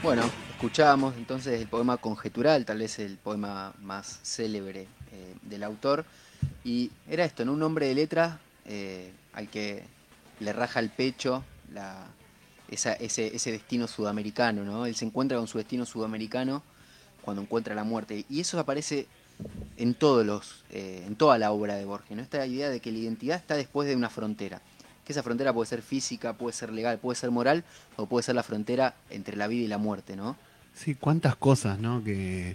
Bueno, 0.03 0.31
escuchábamos 0.51 1.17
entonces 1.17 1.59
el 1.59 1.69
poema 1.69 1.97
Conjetural, 1.97 2.67
tal 2.67 2.81
vez 2.81 2.99
el 2.99 3.17
poema 3.17 3.73
más 3.81 4.21
célebre 4.23 4.89
eh, 5.11 5.35
del 5.41 5.63
autor. 5.63 6.05
Y 6.65 6.91
era 7.09 7.25
esto, 7.25 7.47
¿no? 7.47 7.55
Un 7.55 7.63
hombre 7.63 7.87
de 7.87 7.95
letra 7.95 8.41
eh, 8.67 9.13
al 9.33 9.49
que 9.49 9.85
le 10.39 10.53
raja 10.53 10.81
el 10.81 10.91
pecho 10.91 11.45
ese, 12.69 12.99
ese, 13.01 13.53
destino 13.53 13.89
sudamericano, 13.89 14.65
¿no? 14.65 14.85
Él 14.85 14.95
se 14.95 15.07
encuentra 15.07 15.39
con 15.39 15.47
su 15.47 15.57
destino 15.57 15.87
sudamericano 15.87 16.63
cuando 17.23 17.41
encuentra 17.41 17.75
la 17.75 17.85
muerte. 17.85 18.27
Y 18.29 18.41
eso 18.41 18.61
aparece 18.61 19.09
en 19.77 19.95
todos 19.95 20.25
los, 20.27 20.65
eh, 20.71 21.05
en 21.07 21.17
toda 21.17 21.39
la 21.39 21.53
obra 21.53 21.77
de 21.77 21.85
Borges, 21.85 22.17
¿no? 22.17 22.23
Esta 22.23 22.47
idea 22.47 22.69
de 22.69 22.81
que 22.81 22.93
la 22.93 22.99
identidad 22.99 23.37
está 23.37 23.57
después 23.57 23.89
de 23.89 23.97
una 23.97 24.11
frontera 24.11 24.61
que 25.05 25.13
esa 25.13 25.23
frontera 25.25 25.53
puede 25.53 25.69
ser 25.69 25.83
física, 25.83 26.35
puede 26.35 26.53
ser 26.55 26.71
legal, 26.73 26.99
puede 26.99 27.17
ser 27.17 27.33
moral, 27.33 27.65
o 27.97 28.07
puede 28.07 28.23
ser 28.23 28.37
la 28.37 28.45
frontera 28.45 28.95
entre 29.11 29.37
la 29.37 29.49
vida 29.49 29.65
y 29.65 29.67
la 29.67 29.79
muerte, 29.79 30.15
¿no? 30.15 30.37
Sí, 30.75 30.95
cuántas 30.95 31.35
cosas, 31.35 31.81
¿no? 31.81 32.05
Que 32.05 32.55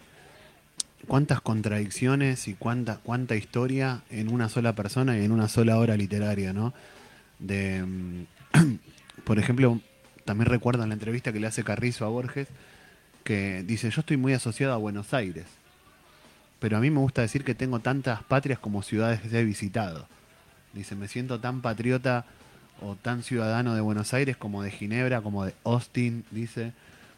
cuántas 1.06 1.42
contradicciones 1.42 2.48
y 2.48 2.54
cuánta 2.54 2.98
cuánta 3.04 3.36
historia 3.36 4.04
en 4.10 4.34
una 4.34 4.48
sola 4.50 4.74
persona 4.74 5.18
y 5.18 5.26
en 5.26 5.32
una 5.34 5.50
sola 5.50 5.78
obra 5.78 5.98
literaria, 5.98 6.54
¿no? 6.54 6.74
De, 7.40 7.84
mm, 7.84 8.26
por 9.26 9.38
ejemplo, 9.38 9.82
también 10.24 10.50
recuerdo 10.50 10.84
en 10.84 10.90
la 10.90 10.96
entrevista 10.96 11.34
que 11.34 11.40
le 11.40 11.48
hace 11.48 11.64
Carrizo 11.64 12.06
a 12.06 12.10
Borges 12.10 12.48
que 13.26 13.64
dice, 13.64 13.90
yo 13.90 14.00
estoy 14.00 14.18
muy 14.18 14.34
asociado 14.34 14.74
a 14.74 14.78
Buenos 14.78 15.14
Aires, 15.14 15.48
pero 16.60 16.78
a 16.78 16.80
mí 16.80 16.90
me 16.90 17.00
gusta 17.00 17.22
decir 17.22 17.44
que 17.44 17.56
tengo 17.56 17.80
tantas 17.80 18.24
patrias 18.24 18.60
como 18.60 18.84
ciudades 18.84 19.22
que 19.22 19.40
he 19.40 19.44
visitado. 19.44 20.08
Dice, 20.74 20.96
me 20.96 21.08
siento 21.08 21.40
tan 21.40 21.62
patriota 21.62 22.26
o 22.82 22.96
tan 22.96 23.24
ciudadano 23.24 23.76
de 23.76 23.82
Buenos 23.82 24.14
Aires 24.14 24.38
como 24.38 24.62
de 24.64 24.72
Ginebra, 24.72 25.22
como 25.22 25.46
de 25.46 25.54
Austin, 25.64 26.26
dice, 26.32 26.74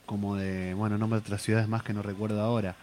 como 0.05 0.35
de, 0.35 0.73
bueno, 0.73 0.97
nombres 0.97 1.23
de 1.23 1.27
otras 1.27 1.41
ciudades 1.41 1.67
más 1.67 1.83
que 1.83 1.93
no 1.93 2.01
recuerdo 2.01 2.41
ahora. 2.41 2.75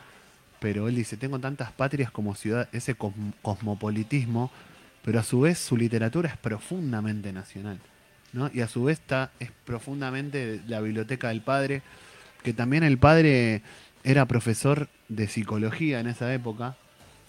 Pero 0.60 0.88
él 0.88 0.96
dice, 0.96 1.16
tengo 1.16 1.38
tantas 1.38 1.72
patrias 1.72 2.10
como 2.10 2.34
ciudad, 2.34 2.68
ese 2.72 2.94
cosmopolitismo, 3.42 4.50
pero 5.04 5.20
a 5.20 5.22
su 5.22 5.40
vez 5.40 5.58
su 5.58 5.76
literatura 5.76 6.30
es 6.30 6.36
profundamente 6.36 7.32
nacional. 7.32 7.78
¿no? 8.32 8.50
Y 8.52 8.60
a 8.60 8.68
su 8.68 8.84
vez 8.84 8.98
está, 8.98 9.30
es 9.38 9.50
profundamente 9.64 10.60
la 10.66 10.80
biblioteca 10.80 11.28
del 11.28 11.40
padre, 11.40 11.82
que 12.42 12.52
también 12.52 12.82
el 12.82 12.98
padre 12.98 13.62
era 14.04 14.26
profesor 14.26 14.88
de 15.08 15.26
psicología 15.28 15.98
en 15.98 16.06
esa 16.06 16.32
época, 16.32 16.76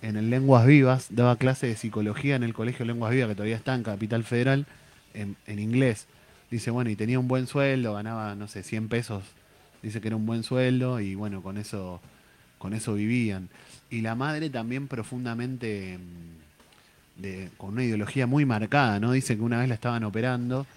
en 0.01 0.17
el 0.17 0.29
Lenguas 0.29 0.67
Vivas, 0.67 1.07
daba 1.09 1.37
clase 1.37 1.67
de 1.67 1.77
psicología 1.77 2.35
en 2.35 2.43
el 2.43 2.53
Colegio 2.53 2.85
Lenguas 2.85 3.11
Vivas, 3.11 3.29
que 3.29 3.35
todavía 3.35 3.55
está 3.55 3.73
en 3.73 3.83
Capital 3.83 4.23
Federal, 4.25 4.65
en, 5.13 5.37
inglés. 5.47 6.07
Dice, 6.51 6.71
bueno, 6.71 6.89
y 6.89 6.97
tenía 6.97 7.17
un 7.17 7.29
buen 7.29 7.47
sueldo, 7.47 7.93
ganaba, 7.93 8.35
no 8.35 8.47
sé, 8.49 8.61
100 8.61 8.89
pesos. 8.89 9.23
Dice 9.81 10.01
que 10.01 10.09
era 10.09 10.17
un 10.17 10.25
buen 10.25 10.43
sueldo 10.43 10.99
y 10.99 11.15
bueno, 11.15 11.41
con 11.41 11.57
eso, 11.57 12.01
con 12.57 12.73
eso 12.73 12.93
vivían. 12.95 13.49
Y 13.89 14.01
la 14.01 14.15
madre 14.15 14.49
también 14.49 14.87
profundamente, 14.87 15.97
mm, 15.97 17.57
con 17.57 17.71
una 17.71 17.85
ideología 17.85 18.27
muy 18.27 18.45
marcada, 18.45 18.99
¿no? 18.99 19.13
Dice 19.13 19.37
que 19.37 19.41
una 19.41 19.59
vez 19.59 19.69
la 19.69 19.75
estaban 19.75 20.03
operando 20.03 20.67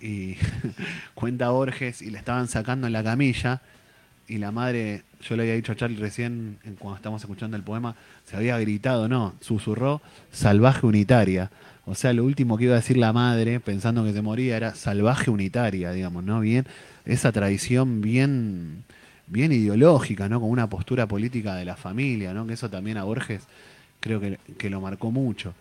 y 0.00 0.36
cuenta 1.14 1.50
Borges 1.50 2.00
y 2.00 2.10
la 2.10 2.18
estaban 2.18 2.48
sacando 2.48 2.86
en 2.86 2.94
la 2.94 3.04
camilla 3.04 3.60
y 4.26 4.38
la 4.38 4.50
madre, 4.50 5.02
yo 5.22 5.36
le 5.36 5.42
había 5.42 5.54
dicho 5.54 5.72
a 5.72 5.76
Charlie 5.76 5.96
recién, 5.96 6.58
cuando 6.78 6.96
estábamos 6.96 7.22
escuchando 7.22 7.56
el 7.56 7.62
poema, 7.62 7.94
se 8.24 8.36
había 8.36 8.58
gritado, 8.58 9.08
no, 9.08 9.34
susurró, 9.40 10.02
salvaje 10.30 10.86
unitaria. 10.86 11.50
O 11.84 11.94
sea, 11.94 12.12
lo 12.12 12.24
último 12.24 12.56
que 12.56 12.64
iba 12.64 12.74
a 12.74 12.76
decir 12.76 12.96
la 12.96 13.12
madre, 13.12 13.60
pensando 13.60 14.04
que 14.04 14.12
se 14.12 14.22
moría, 14.22 14.56
era 14.56 14.74
salvaje 14.74 15.30
unitaria, 15.30 15.92
digamos, 15.92 16.22
¿no? 16.24 16.40
Bien, 16.40 16.66
esa 17.04 17.32
tradición 17.32 18.00
bien, 18.00 18.84
bien 19.26 19.52
ideológica, 19.52 20.28
¿no? 20.28 20.40
Con 20.40 20.50
una 20.50 20.68
postura 20.68 21.06
política 21.06 21.54
de 21.56 21.64
la 21.64 21.76
familia, 21.76 22.32
¿no? 22.34 22.46
Que 22.46 22.54
eso 22.54 22.70
también 22.70 22.98
a 22.98 23.04
Borges 23.04 23.42
creo 24.00 24.20
que, 24.20 24.38
que 24.58 24.70
lo 24.70 24.80
marcó 24.80 25.10
mucho. 25.10 25.54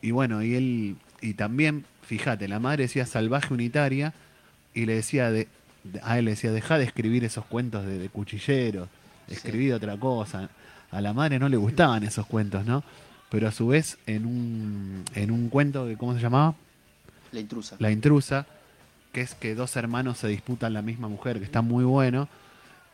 Y 0.00 0.10
bueno, 0.10 0.42
y 0.42 0.54
él, 0.54 0.96
y 1.20 1.34
también, 1.34 1.84
fíjate, 2.02 2.48
la 2.48 2.58
madre 2.58 2.84
decía 2.84 3.06
salvaje 3.06 3.54
unitaria 3.54 4.12
y 4.74 4.86
le 4.86 4.94
decía 4.94 5.30
de, 5.30 5.48
a 6.02 6.18
él 6.18 6.26
le 6.26 6.32
decía, 6.32 6.52
deja 6.52 6.78
de 6.78 6.84
escribir 6.84 7.24
esos 7.24 7.44
cuentos 7.44 7.84
de, 7.84 8.08
cuchilleros, 8.08 8.88
escribí 9.28 9.72
otra 9.72 9.96
cosa. 9.96 10.48
A 10.90 11.00
la 11.00 11.12
madre 11.12 11.38
no 11.38 11.48
le 11.48 11.56
gustaban 11.56 12.02
esos 12.02 12.26
cuentos, 12.26 12.64
¿no? 12.66 12.84
Pero 13.30 13.48
a 13.48 13.52
su 13.52 13.68
vez, 13.68 13.98
en 14.06 14.26
un, 14.26 15.04
en 15.14 15.30
un 15.30 15.48
cuento, 15.48 15.88
¿cómo 15.96 16.14
se 16.14 16.20
llamaba? 16.20 16.54
La 17.32 17.40
intrusa. 17.40 17.76
La 17.78 17.90
intrusa, 17.90 18.46
que 19.12 19.22
es 19.22 19.34
que 19.34 19.54
dos 19.54 19.74
hermanos 19.76 20.18
se 20.18 20.28
disputan 20.28 20.74
la 20.74 20.82
misma 20.82 21.08
mujer, 21.08 21.38
que 21.38 21.44
está 21.44 21.62
muy 21.62 21.84
bueno. 21.84 22.28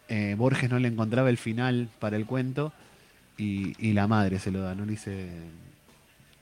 Eh, 0.09 0.37
Borges 0.39 0.71
no 0.71 0.79
le 0.79 0.89
encontraba 0.89 1.29
el 1.29 1.39
final 1.39 1.89
para 1.99 2.17
el 2.17 2.25
cuento 2.25 2.73
y, 3.37 3.75
y 3.85 3.93
la 3.93 4.07
madre 4.07 4.39
se 4.39 4.51
lo 4.51 4.63
da, 4.63 4.75
no 4.75 4.85
le 4.85 4.93
dice 4.93 5.29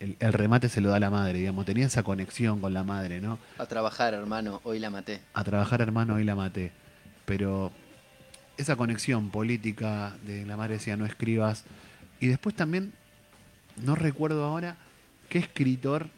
el, 0.01 0.17
el 0.19 0.33
remate 0.33 0.69
se 0.69 0.81
lo 0.81 0.91
da 0.91 1.01
la 1.01 1.11
madre, 1.11 1.39
digamos, 1.39 1.65
tenía 1.65 1.87
esa 1.87 2.03
conexión 2.03 2.61
con 2.61 2.75
la 2.75 2.85
madre, 2.85 3.21
¿no? 3.21 3.39
A 3.59 3.67
trabajar, 3.67 4.15
hermano, 4.15 4.61
hoy 4.65 4.79
la 4.79 4.91
maté. 4.91 5.21
A 5.35 5.45
trabajar, 5.45 5.81
hermano, 5.81 6.15
hoy 6.15 6.25
la 6.25 6.35
maté. 6.35 6.73
Pero 7.25 7.73
esa 8.57 8.77
conexión 8.77 9.31
política 9.31 10.17
de 10.25 10.45
la 10.47 10.57
madre 10.57 10.75
decía 10.75 10.97
no 10.97 11.07
escribas. 11.07 11.65
Y 12.21 12.29
después 12.29 12.55
también, 12.55 12.93
no 13.77 13.95
recuerdo 13.95 14.45
ahora, 14.45 14.77
qué 15.29 15.39
escritor 15.39 16.09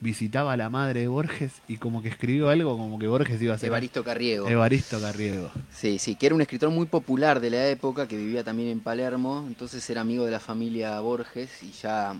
visitaba 0.00 0.52
a 0.52 0.56
la 0.56 0.70
madre 0.70 1.00
de 1.00 1.08
Borges 1.08 1.52
y 1.66 1.76
como 1.76 2.02
que 2.02 2.08
escribió 2.08 2.50
algo 2.50 2.78
como 2.78 2.98
que 2.98 3.08
Borges 3.08 3.42
iba 3.42 3.54
a 3.54 3.58
ser 3.58 3.68
Evaristo 3.68 4.04
Carriego. 4.04 4.48
Evaristo 4.48 5.00
Carriego. 5.00 5.50
Sí, 5.72 5.98
sí, 5.98 6.14
que 6.14 6.26
era 6.26 6.34
un 6.34 6.40
escritor 6.40 6.70
muy 6.70 6.86
popular 6.86 7.40
de 7.40 7.50
la 7.50 7.68
época, 7.68 8.06
que 8.06 8.16
vivía 8.16 8.44
también 8.44 8.68
en 8.68 8.80
Palermo, 8.80 9.44
entonces 9.48 9.88
era 9.90 10.02
amigo 10.02 10.24
de 10.24 10.30
la 10.30 10.40
familia 10.40 11.00
Borges 11.00 11.62
y 11.62 11.72
ya 11.72 12.14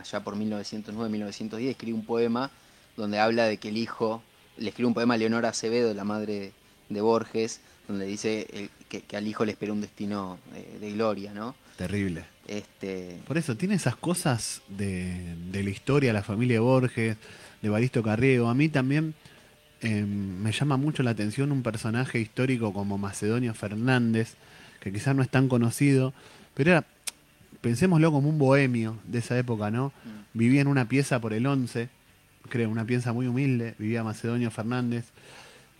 allá 0.00 0.20
por 0.20 0.36
1909-1910 0.36 1.68
escribe 1.68 1.94
un 1.94 2.04
poema 2.04 2.50
donde 2.96 3.18
habla 3.18 3.44
de 3.44 3.58
que 3.58 3.68
el 3.68 3.76
hijo, 3.76 4.22
le 4.56 4.68
escribe 4.68 4.88
un 4.88 4.94
poema 4.94 5.14
a 5.14 5.16
Leonora 5.16 5.50
Acevedo, 5.50 5.92
la 5.94 6.04
madre 6.04 6.52
de 6.88 7.00
Borges, 7.00 7.60
donde 7.88 8.06
dice 8.06 8.46
eh, 8.50 8.68
que, 8.88 9.02
que 9.02 9.16
al 9.16 9.26
hijo 9.26 9.44
le 9.44 9.52
espera 9.52 9.72
un 9.72 9.80
destino 9.80 10.38
eh, 10.54 10.78
de 10.80 10.92
gloria, 10.92 11.32
¿no? 11.32 11.54
Terrible. 11.76 12.24
Este, 12.46 13.20
Por 13.26 13.36
eso, 13.36 13.56
tiene 13.56 13.74
esas 13.74 13.96
cosas 13.96 14.62
de, 14.68 15.34
de 15.50 15.62
la 15.62 15.70
historia, 15.70 16.12
la 16.12 16.22
familia 16.22 16.60
Borges, 16.60 17.16
de 17.60 17.68
Baristo 17.68 18.02
Carriego. 18.02 18.48
A 18.48 18.54
mí 18.54 18.68
también 18.68 19.14
eh, 19.82 20.04
me 20.04 20.52
llama 20.52 20.76
mucho 20.76 21.02
la 21.02 21.10
atención 21.10 21.52
un 21.52 21.62
personaje 21.62 22.18
histórico 22.18 22.72
como 22.72 22.98
Macedonio 22.98 23.52
Fernández, 23.54 24.34
que 24.80 24.92
quizás 24.92 25.14
no 25.14 25.22
es 25.22 25.28
tan 25.28 25.48
conocido, 25.48 26.14
pero 26.54 26.70
era, 26.70 26.86
pensémoslo 27.60 28.12
como 28.12 28.28
un 28.28 28.38
bohemio 28.38 28.96
de 29.06 29.18
esa 29.18 29.38
época, 29.38 29.70
¿no? 29.70 29.92
Mm. 30.04 30.38
Vivía 30.38 30.60
en 30.60 30.66
una 30.68 30.88
pieza 30.88 31.20
por 31.20 31.32
el 31.32 31.46
11, 31.46 31.88
creo, 32.48 32.70
una 32.70 32.84
pieza 32.84 33.12
muy 33.12 33.26
humilde, 33.26 33.74
vivía 33.78 34.04
Macedonio 34.04 34.50
Fernández. 34.50 35.06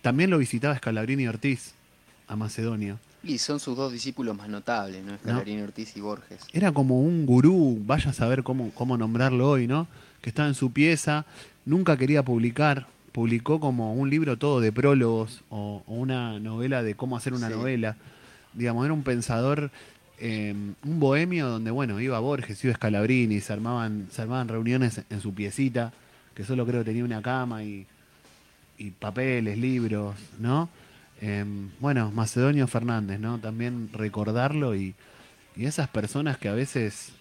También 0.01 0.29
lo 0.29 0.37
visitaba 0.37 0.75
Scalabrini 0.77 1.27
Ortiz, 1.27 1.73
a 2.27 2.35
Macedonio. 2.35 2.99
y 3.23 3.39
son 3.39 3.59
sus 3.59 3.75
dos 3.75 3.91
discípulos 3.91 4.35
más 4.37 4.47
notables, 4.49 5.03
¿no? 5.03 5.17
Scalabrino 5.17 5.63
Ortiz 5.63 5.95
y 5.97 6.01
Borges. 6.01 6.39
Era 6.53 6.71
como 6.71 7.01
un 7.01 7.25
gurú, 7.25 7.81
vaya 7.85 8.11
a 8.11 8.13
saber 8.13 8.43
cómo, 8.43 8.71
cómo 8.71 8.97
nombrarlo 8.97 9.49
hoy, 9.49 9.67
¿no? 9.67 9.87
Que 10.21 10.29
estaba 10.29 10.47
en 10.47 10.55
su 10.55 10.71
pieza, 10.71 11.25
nunca 11.65 11.97
quería 11.97 12.23
publicar, 12.23 12.87
publicó 13.11 13.59
como 13.59 13.93
un 13.93 14.09
libro 14.09 14.37
todo 14.37 14.59
de 14.61 14.71
prólogos 14.71 15.41
o, 15.49 15.83
o 15.87 15.93
una 15.95 16.39
novela 16.39 16.83
de 16.83 16.95
cómo 16.95 17.17
hacer 17.17 17.33
una 17.33 17.47
Sí. 17.49 17.53
novela. 17.55 17.95
Digamos, 18.53 18.85
era 18.85 18.93
un 18.93 19.03
pensador, 19.03 19.71
eh, 20.19 20.53
un 20.83 20.99
bohemio 20.99 21.47
donde, 21.47 21.71
bueno, 21.71 21.99
iba 21.99 22.19
Borges, 22.19 22.63
iba 22.63 22.73
Scalabrini, 22.73 23.39
se 23.39 23.53
armaban, 23.53 24.07
se 24.11 24.21
armaban 24.21 24.47
reuniones 24.47 25.01
en 25.09 25.21
su 25.21 25.33
piecita, 25.33 25.93
que 26.33 26.43
solo 26.43 26.65
creo 26.65 26.83
tenía 26.83 27.03
una 27.03 27.21
cama 27.21 27.63
y, 27.63 27.85
y 28.77 28.91
papeles, 28.91 29.57
libros, 29.57 30.15
¿no? 30.39 30.69
Eh, 31.21 31.45
bueno, 31.79 32.11
Macedonio 32.11 32.67
Fernández, 32.67 33.19
¿no? 33.19 33.39
También 33.39 33.89
recordarlo 33.93 34.75
y, 34.75 34.95
y 35.55 35.65
esas 35.65 35.87
personas 35.87 36.37
que 36.37 36.49
a 36.49 36.53
veces 36.53 37.11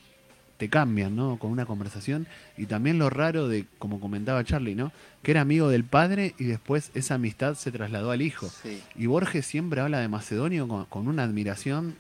te 0.57 0.69
cambian, 0.69 1.15
¿no? 1.17 1.39
Con 1.39 1.51
una 1.51 1.67
conversación. 1.67 2.27
Y 2.57 2.67
también 2.67 2.99
lo 2.99 3.11
raro 3.11 3.49
de, 3.49 3.67
como 3.79 4.01
comentaba 4.01 4.45
Charlie, 4.45 4.75
¿no? 4.75 4.93
Que 5.23 5.33
era 5.33 5.43
amigo 5.43 5.69
del 5.69 5.85
padre 5.85 6.35
y 6.39 6.45
después 6.45 6.91
esa 6.95 7.15
amistad 7.15 7.55
se 7.55 7.73
trasladó 7.73 8.11
al 8.11 8.23
hijo. 8.23 8.49
Sí. 8.63 8.83
Y 8.95 9.07
Borges 9.07 9.45
siempre 9.47 9.81
habla 9.81 9.99
de 10.01 10.09
Macedonio 10.09 10.67
con, 10.67 10.87
con 10.87 11.09
una 11.09 11.25
admiración 11.25 11.95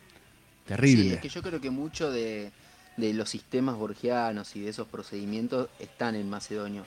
Sí, 1.08 1.14
es 1.14 1.20
que 1.20 1.28
yo 1.28 1.42
creo 1.42 1.60
que 1.60 1.70
mucho 1.70 2.10
de, 2.10 2.50
de 2.96 3.12
los 3.14 3.30
sistemas 3.30 3.76
borgianos 3.76 4.54
y 4.56 4.60
de 4.60 4.70
esos 4.70 4.88
procedimientos 4.88 5.68
están 5.78 6.14
en 6.16 6.28
Macedonio. 6.28 6.84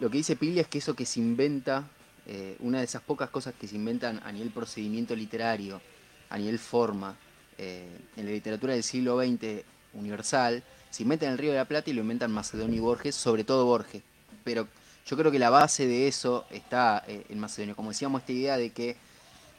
Lo 0.00 0.10
que 0.10 0.18
dice 0.18 0.36
Piglia 0.36 0.62
es 0.62 0.68
que 0.68 0.78
eso 0.78 0.94
que 0.94 1.06
se 1.06 1.20
inventa, 1.20 1.88
eh, 2.26 2.56
una 2.60 2.78
de 2.78 2.84
esas 2.84 3.02
pocas 3.02 3.30
cosas 3.30 3.54
que 3.58 3.66
se 3.66 3.76
inventan 3.76 4.20
a 4.24 4.32
nivel 4.32 4.50
procedimiento 4.50 5.16
literario, 5.16 5.80
a 6.28 6.38
nivel 6.38 6.58
forma, 6.58 7.16
eh, 7.58 7.88
en 8.16 8.26
la 8.26 8.32
literatura 8.32 8.74
del 8.74 8.82
siglo 8.82 9.18
XX 9.18 9.64
universal, 9.94 10.62
se 10.90 11.02
inventa 11.02 11.26
en 11.26 11.32
el 11.32 11.38
Río 11.38 11.52
de 11.52 11.56
la 11.58 11.64
Plata 11.64 11.88
y 11.88 11.94
lo 11.94 12.02
inventan 12.02 12.30
Macedonio 12.32 12.76
y 12.76 12.80
Borges, 12.80 13.14
sobre 13.14 13.44
todo 13.44 13.64
Borges. 13.64 14.02
Pero 14.44 14.68
yo 15.06 15.16
creo 15.16 15.30
que 15.30 15.38
la 15.38 15.50
base 15.50 15.86
de 15.86 16.08
eso 16.08 16.44
está 16.50 17.02
eh, 17.06 17.24
en 17.30 17.38
Macedonio. 17.38 17.74
Como 17.76 17.90
decíamos, 17.90 18.20
esta 18.20 18.32
idea 18.32 18.56
de 18.58 18.70
que 18.70 18.96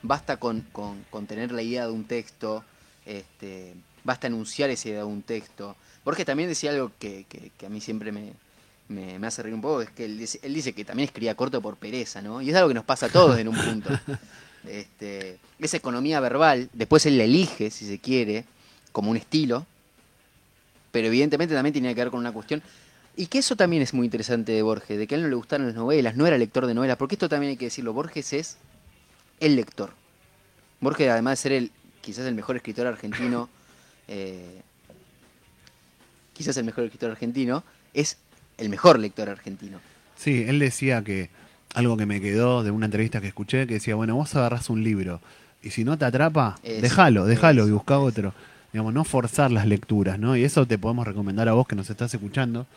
basta 0.03 0.38
con, 0.38 0.61
con- 0.72 1.03
con 1.09 1.26
tener 1.26 1.51
la 1.51 1.61
idea 1.63 1.86
de 1.88 1.91
un 1.91 2.03
texto, 2.05 2.63
este, 3.08 3.74
basta 4.03 4.28
enunciar 4.28 4.70
esa 4.70 4.89
idea 4.89 4.99
de 4.99 5.05
un 5.05 5.22
texto. 5.24 5.76
Borges 6.05 6.26
también 6.26 6.49
decía 6.49 6.72
algo 6.72 6.91
que, 6.99 7.26
que- 7.30 7.51
que 7.58 7.66
a 7.66 7.70
mí 7.70 7.82
siempre 7.82 8.12
me, 8.12 8.34
me- 8.89 9.18
me 9.20 9.28
hace 9.28 9.41
reír 9.43 9.55
un 9.55 9.62
poco, 9.62 9.82
es 9.82 9.89
que 9.89 10.05
él 10.05 10.18
dice, 10.18 10.39
él 10.43 10.53
dice 10.53 10.74
que 10.74 10.86
también 10.86 11.08
escribía 11.08 11.36
corto 11.36 11.62
por 11.62 11.78
pereza, 11.78 12.22
¿no? 12.22 12.41
Y 12.41 12.49
es 12.49 12.55
algo 12.55 12.68
que 12.70 12.74
nos 12.76 12.86
pasa 12.86 13.08
a 13.08 13.10
todos 13.10 13.38
en 13.39 13.47
un 13.47 13.55
punto. 13.58 13.89
Este, 14.68 15.38
esa 15.60 15.78
economía 15.78 16.20
verbal, 16.20 16.70
después 16.74 17.05
él 17.05 17.18
la 17.18 17.24
elige, 17.24 17.72
si 17.72 17.86
se 17.88 17.99
quiere, 17.99 18.43
como 18.91 19.10
un 19.12 19.16
estilo, 19.16 19.66
pero 20.91 21.08
evidentemente 21.08 21.55
también 21.55 21.74
tenía 21.74 21.93
que 21.93 22.01
ver 22.01 22.12
con 22.12 22.20
una 22.20 22.34
cuestión. 22.34 22.62
Y 23.16 23.28
que 23.28 23.38
eso 23.38 23.55
también 23.55 23.82
es 23.82 23.93
muy 23.93 24.05
interesante 24.05 24.51
de 24.51 24.62
Borges, 24.64 24.97
de 24.97 25.08
que 25.08 25.16
a 25.16 25.18
él 25.18 25.24
no 25.24 25.30
le 25.30 25.36
gustaron 25.36 25.68
las 25.68 25.76
novelas, 25.76 26.18
no 26.18 26.28
era 26.28 26.38
lector 26.38 26.66
de 26.68 26.74
novelas, 26.74 26.97
porque 26.97 27.16
esto 27.16 27.30
también 27.30 27.51
hay 27.51 27.58
que 27.58 27.66
decirlo, 27.66 27.93
Borges 27.93 28.34
es 28.34 28.58
el 29.39 29.55
lector. 29.55 29.91
Borges, 30.82 31.10
además 31.10 31.39
de 31.39 31.41
ser 31.43 31.51
el, 31.53 31.72
quizás 32.08 32.26
el 32.26 32.36
mejor 32.36 32.55
escritor 32.55 32.88
argentino, 32.88 33.49
eh, 34.08 34.62
quizás 36.32 36.55
el 36.55 36.64
mejor 36.64 36.86
escritor 36.86 37.12
argentino, 37.12 37.66
es 37.93 38.18
el 38.58 38.70
mejor 38.70 38.97
lector 38.97 39.28
argentino. 39.28 39.82
Sí, 40.16 40.45
él 40.47 40.58
decía 40.60 41.03
que 41.03 41.30
algo 41.74 41.97
que 41.97 42.05
me 42.05 42.22
quedó 42.22 42.64
de 42.64 42.72
una 42.72 42.86
entrevista 42.86 43.20
que 43.20 43.28
escuché, 43.28 43.68
que 43.68 43.74
decía, 43.74 43.95
bueno, 43.95 44.16
vos 44.16 44.34
agarrás 44.36 44.70
un 44.70 44.86
libro 44.86 45.20
y 45.62 45.72
si 45.72 45.84
no 45.84 45.97
te 45.97 46.05
atrapa, 46.05 46.58
déjalo, 46.64 47.26
déjalo 47.26 47.68
y 47.68 47.72
busca 47.72 47.99
otro. 47.99 48.34
Digamos, 48.72 48.93
no 48.93 49.03
forzar 49.03 49.51
las 49.51 49.68
lecturas, 49.68 50.18
¿no? 50.18 50.38
Y 50.38 50.45
eso 50.45 50.66
te 50.66 50.78
podemos 50.78 51.05
recomendar 51.05 51.49
a 51.49 51.53
vos 51.53 51.68
que 51.68 51.76
nos 51.76 51.89
estás 51.89 52.14
escuchando. 52.14 52.68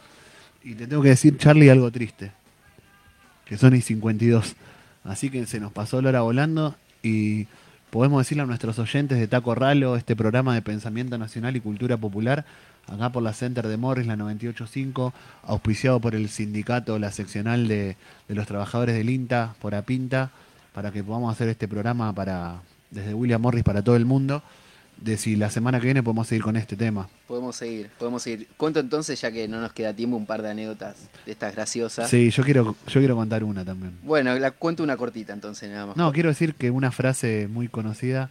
Y 0.65 0.75
te 0.75 0.89
tengo 0.89 1.03
que 1.03 1.11
decir, 1.11 1.39
Charlie, 1.39 1.71
algo 1.71 1.91
triste. 1.93 2.33
Que 3.45 3.57
son 3.57 3.77
y 3.77 3.81
52. 3.81 4.57
Así 5.05 5.31
que 5.31 5.47
se 5.47 5.61
nos 5.61 5.73
pasó 5.73 6.03
la 6.03 6.09
hora 6.09 6.21
volando 6.23 6.75
y 7.03 7.47
podemos 7.91 8.21
decirle 8.21 8.43
a 8.43 8.47
nuestros 8.47 8.79
oyentes 8.79 9.19
de 9.19 9.29
Taco 9.29 9.55
Ralo, 9.55 9.97
este 9.97 10.17
programa 10.17 10.55
de 10.55 10.63
pensamiento 10.63 11.19
nacional 11.19 11.57
y 11.57 11.61
cultura 11.61 11.97
popular, 11.97 12.45
acá 12.87 13.11
por 13.11 13.23
la 13.23 13.33
Center 13.33 13.67
de 13.67 13.77
Morris, 13.77 14.07
la 14.07 14.17
985, 14.17 15.13
auspiciado 15.43 16.01
por 16.01 16.15
el 16.15 16.29
sindicato, 16.29 16.99
la 16.99 17.13
seccional 17.13 17.69
de, 17.69 17.97
de 18.29 18.35
los 18.35 18.47
trabajadores 18.47 18.95
del 18.95 19.11
INTA, 19.11 19.55
por 19.61 19.75
APINTA, 19.75 20.31
para 20.73 20.93
que 20.93 21.03
podamos 21.03 21.33
hacer 21.33 21.49
este 21.49 21.69
programa 21.69 22.13
para 22.15 22.61
desde 22.91 23.15
William 23.15 23.41
Morris 23.41 23.65
para 23.65 23.83
todo 23.83 23.97
el 23.97 24.05
mundo, 24.05 24.43
de 25.01 25.17
si 25.17 25.37
la 25.37 25.51
semana 25.51 25.81
que 25.81 25.87
viene 25.87 26.03
podemos 26.03 26.29
seguir 26.29 26.43
con 26.43 26.57
este 26.57 26.77
tema. 26.77 27.09
Podemos 27.27 27.57
seguir, 27.57 27.91
podemos 27.99 28.23
seguir. 28.23 28.49
Cuento 28.57 28.81
entonces, 28.81 29.21
ya 29.21 29.33
que 29.33 29.49
no 29.49 29.61
nos 29.61 29.73
queda 29.73 29.95
tiempo, 29.95 30.17
un 30.17 30.27
par 30.27 30.43
de 30.43 30.51
anécdotas 30.51 30.97
de 31.25 31.33
estas 31.33 31.55
graciosas. 31.55 32.09
Sí, 32.09 32.31
yo 32.31 32.43
quiero, 32.45 32.77
yo 32.87 33.01
quiero 33.01 33.17
contar 33.17 33.43
una 33.43 33.65
también. 33.65 33.99
Bueno, 34.03 34.39
la 34.39 34.51
cuento 34.51 34.83
una 34.83 34.97
cortita 34.97 35.33
entonces, 35.33 35.71
nada 35.71 35.87
más. 35.87 35.97
No, 35.97 36.13
quiero 36.13 36.29
decir 36.29 36.55
que 36.55 36.71
una 36.71 36.93
frase 36.93 37.49
muy 37.49 37.69
conocida. 37.69 38.31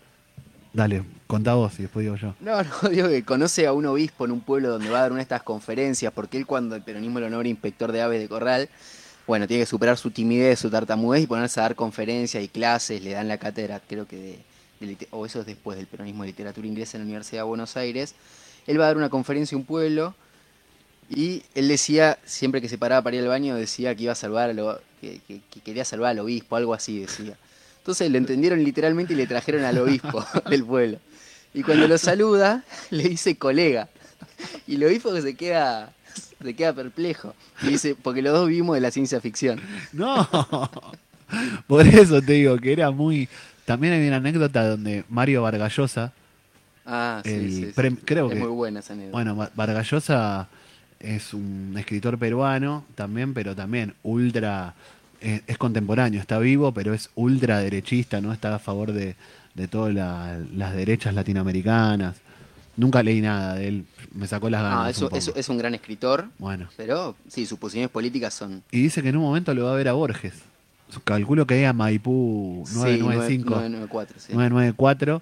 Dale, 0.71 1.03
contá 1.25 1.55
vos 1.55 1.79
y 1.79 1.83
después 1.83 2.03
digo 2.03 2.15
yo. 2.15 2.35
No, 2.39 2.61
no, 2.61 2.89
digo 2.91 3.07
que 3.07 3.23
conoce 3.23 3.65
a 3.65 3.73
un 3.73 3.87
obispo 3.87 4.25
en 4.25 4.31
un 4.31 4.41
pueblo 4.41 4.69
donde 4.69 4.89
va 4.89 4.99
a 4.99 5.01
dar 5.01 5.11
una 5.11 5.19
de 5.19 5.23
estas 5.23 5.41
conferencias, 5.41 6.13
porque 6.13 6.37
él 6.37 6.45
cuando 6.45 6.75
el 6.75 6.83
peronismo 6.83 7.19
lo 7.19 7.29
nombra 7.29 7.49
inspector 7.49 7.91
de 7.91 8.01
aves 8.01 8.19
de 8.19 8.29
corral, 8.29 8.69
bueno, 9.25 9.47
tiene 9.47 9.63
que 9.63 9.67
superar 9.67 9.97
su 9.97 10.11
timidez, 10.11 10.59
su 10.59 10.69
tartamudez 10.69 11.23
y 11.23 11.27
ponerse 11.27 11.59
a 11.59 11.63
dar 11.63 11.75
conferencias 11.75 12.43
y 12.43 12.47
clases, 12.47 13.01
le 13.03 13.11
dan 13.11 13.27
la 13.27 13.37
cátedra, 13.37 13.79
creo 13.87 14.07
que 14.07 14.15
de, 14.15 14.39
o 15.11 15.25
eso 15.25 15.39
es 15.41 15.45
después 15.45 15.77
del 15.77 15.87
peronismo 15.87 16.23
de 16.23 16.27
literatura 16.29 16.67
inglesa 16.67 16.97
en 16.97 17.03
la 17.03 17.05
Universidad 17.05 17.41
de 17.41 17.47
Buenos 17.47 17.77
Aires. 17.77 18.15
Él 18.67 18.79
va 18.79 18.85
a 18.85 18.87
dar 18.87 18.97
una 18.97 19.09
conferencia 19.09 19.55
en 19.55 19.61
un 19.61 19.65
pueblo 19.65 20.15
y 21.09 21.43
él 21.55 21.67
decía, 21.67 22.19
siempre 22.25 22.61
que 22.61 22.69
se 22.69 22.77
paraba 22.77 23.01
para 23.01 23.15
ir 23.15 23.23
al 23.23 23.29
baño, 23.29 23.55
decía 23.55 23.95
que 23.95 24.03
iba 24.03 24.11
a 24.11 24.15
salvar 24.15 24.51
a 24.51 24.53
lo, 24.53 24.79
que 25.01 25.21
quería 25.63 25.83
salvar 25.85 26.11
al 26.11 26.19
obispo, 26.19 26.55
algo 26.55 26.73
así 26.73 26.99
decía. 26.99 27.37
Entonces 27.79 28.11
lo 28.11 28.17
entendieron 28.17 28.63
literalmente 28.63 29.13
y 29.13 29.15
le 29.15 29.25
trajeron 29.25 29.63
al 29.63 29.79
obispo 29.79 30.23
del 30.49 30.63
pueblo. 30.63 30.99
Y 31.53 31.63
cuando 31.63 31.87
lo 31.87 31.97
saluda, 31.97 32.63
le 32.91 33.09
dice 33.09 33.35
colega. 33.35 33.89
Y 34.67 34.75
el 34.75 34.83
obispo 34.83 35.11
que 35.11 35.21
se 35.21 35.35
queda, 35.35 35.91
se 36.41 36.53
queda 36.53 36.73
perplejo. 36.73 37.33
Y 37.63 37.67
dice, 37.69 37.95
porque 37.95 38.21
los 38.21 38.33
dos 38.33 38.47
vivimos 38.47 38.75
de 38.75 38.81
la 38.81 38.91
ciencia 38.91 39.19
ficción. 39.19 39.59
No, 39.91 40.29
por 41.67 41.87
eso 41.87 42.21
te 42.21 42.33
digo 42.33 42.57
que 42.57 42.71
era 42.71 42.91
muy. 42.91 43.27
También 43.69 43.93
hay 43.93 44.07
una 44.07 44.15
anécdota 44.17 44.67
donde 44.67 45.03
Mario 45.09 45.43
Vargallosa, 45.43 46.11
Ah, 46.91 47.21
sí, 47.23 47.29
El 47.29 47.51
sí, 47.51 47.65
sí. 47.67 47.71
prem- 47.75 47.99
creo 48.03 48.25
es 48.25 48.33
que- 48.33 48.39
muy 48.39 48.47
buena 48.49 48.79
esa 48.79 48.93
anécdota. 48.93 49.11
bueno, 49.15 49.35
Va- 49.35 49.51
Vargallosa 49.53 50.47
es 50.99 51.35
un 51.35 51.75
escritor 51.77 52.17
peruano 52.17 52.83
también, 52.95 53.35
pero 53.35 53.55
también 53.55 53.93
ultra 54.01 54.73
es, 55.21 55.43
es 55.45 55.59
contemporáneo, 55.59 56.19
está 56.19 56.39
vivo, 56.39 56.71
pero 56.73 56.95
es 56.95 57.11
ultraderechista, 57.13 58.21
¿no? 58.21 58.33
Está 58.33 58.55
a 58.55 58.57
favor 58.57 58.91
de, 58.91 59.15
de 59.53 59.67
todas 59.67 59.93
la- 59.93 60.39
las 60.55 60.73
derechas 60.73 61.13
latinoamericanas. 61.13 62.15
Nunca 62.75 63.03
leí 63.03 63.21
nada 63.21 63.53
de 63.53 63.67
él, 63.67 63.85
me 64.15 64.25
sacó 64.25 64.49
las 64.49 64.63
ganas. 64.63 64.79
Ah, 64.87 64.89
eso 64.89 65.35
es 65.35 65.47
un 65.47 65.59
gran 65.59 65.75
escritor, 65.75 66.25
Bueno, 66.39 66.69
pero 66.75 67.15
sí, 67.27 67.45
sus 67.45 67.59
posiciones 67.59 67.91
políticas 67.91 68.33
son... 68.33 68.63
y 68.71 68.81
dice 68.81 69.03
que 69.03 69.09
en 69.09 69.17
un 69.17 69.23
momento 69.25 69.53
lo 69.53 69.65
va 69.65 69.73
a 69.73 69.75
ver 69.75 69.89
a 69.89 69.93
Borges. 69.93 70.33
Calculo 71.03 71.45
que 71.45 71.61
es 71.63 71.67
a 71.69 71.73
Maipú 71.73 72.63
Sí, 72.67 72.75
995. 72.75 73.49
994, 73.49 74.15
sí. 74.19 74.33
994 74.33 75.21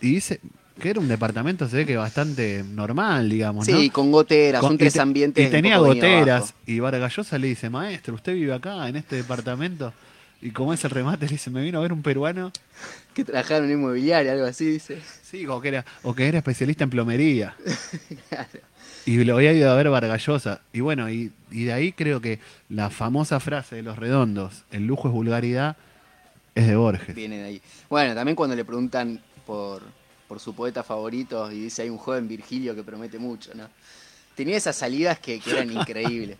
y 0.00 0.12
dice 0.14 0.40
que 0.80 0.90
era 0.90 1.00
un 1.00 1.08
departamento 1.08 1.66
se 1.68 1.78
ve 1.78 1.86
que 1.86 1.96
bastante 1.96 2.62
normal 2.62 3.28
digamos 3.28 3.66
Sí, 3.66 3.86
¿no? 3.88 3.92
con 3.92 4.12
goteras, 4.12 4.60
Con- 4.60 4.68
son 4.70 4.74
y 4.76 4.78
tres 4.78 4.92
te- 4.92 5.00
ambientes. 5.00 5.46
y 5.48 5.50
tenía 5.50 5.78
goteras 5.78 6.54
y 6.66 6.78
Vargas 6.80 7.16
Llosa 7.16 7.38
le 7.38 7.48
dice 7.48 7.68
maestro 7.70 8.14
usted 8.14 8.34
vive 8.34 8.52
acá 8.54 8.88
en 8.88 8.96
este 8.96 9.16
departamento 9.16 9.92
y 10.40 10.50
como 10.52 10.72
es 10.72 10.84
el 10.84 10.90
remate 10.90 11.26
le 11.26 11.32
dice 11.32 11.50
me 11.50 11.62
vino 11.62 11.78
a 11.78 11.82
ver 11.82 11.92
un 11.92 12.02
peruano 12.02 12.52
Que 13.14 13.24
trabajaron 13.24 13.64
en 13.68 13.78
inmobiliaria, 13.78 14.30
algo 14.32 14.44
así, 14.46 14.66
dice. 14.66 14.98
sí 15.22 15.44
o 15.46 15.60
que 15.60 15.68
era 15.68 15.84
o 16.04 16.14
que 16.14 16.28
era 16.28 16.38
especialista 16.38 16.84
en 16.84 16.90
plomería 16.90 17.56
Claro. 18.28 18.48
Y 19.08 19.24
lo 19.24 19.36
había 19.36 19.54
ido 19.54 19.70
a 19.70 19.74
ver 19.74 19.88
Vargas 19.88 20.26
Llosa 20.26 20.60
y 20.70 20.80
bueno 20.80 21.08
y, 21.08 21.32
y 21.50 21.64
de 21.64 21.72
ahí 21.72 21.92
creo 21.92 22.20
que 22.20 22.40
la 22.68 22.90
famosa 22.90 23.40
frase 23.40 23.76
de 23.76 23.82
los 23.82 23.98
redondos 23.98 24.64
el 24.70 24.86
lujo 24.86 25.08
es 25.08 25.14
vulgaridad 25.14 25.76
es 26.54 26.66
de 26.66 26.76
Borges 26.76 27.14
Viene 27.14 27.38
de 27.38 27.44
ahí. 27.44 27.62
Bueno, 27.88 28.14
también 28.14 28.36
cuando 28.36 28.54
le 28.54 28.64
preguntan 28.64 29.20
por, 29.46 29.82
por 30.26 30.40
su 30.40 30.54
poeta 30.54 30.82
favorito 30.82 31.50
y 31.50 31.60
dice 31.60 31.82
hay 31.82 31.88
un 31.88 31.96
joven 31.96 32.28
Virgilio 32.28 32.74
que 32.74 32.82
promete 32.82 33.18
mucho, 33.18 33.54
¿no? 33.54 33.68
Tenía 34.34 34.56
esas 34.56 34.76
salidas 34.76 35.18
que, 35.20 35.40
que 35.40 35.52
eran 35.52 35.70
increíbles. 35.72 36.36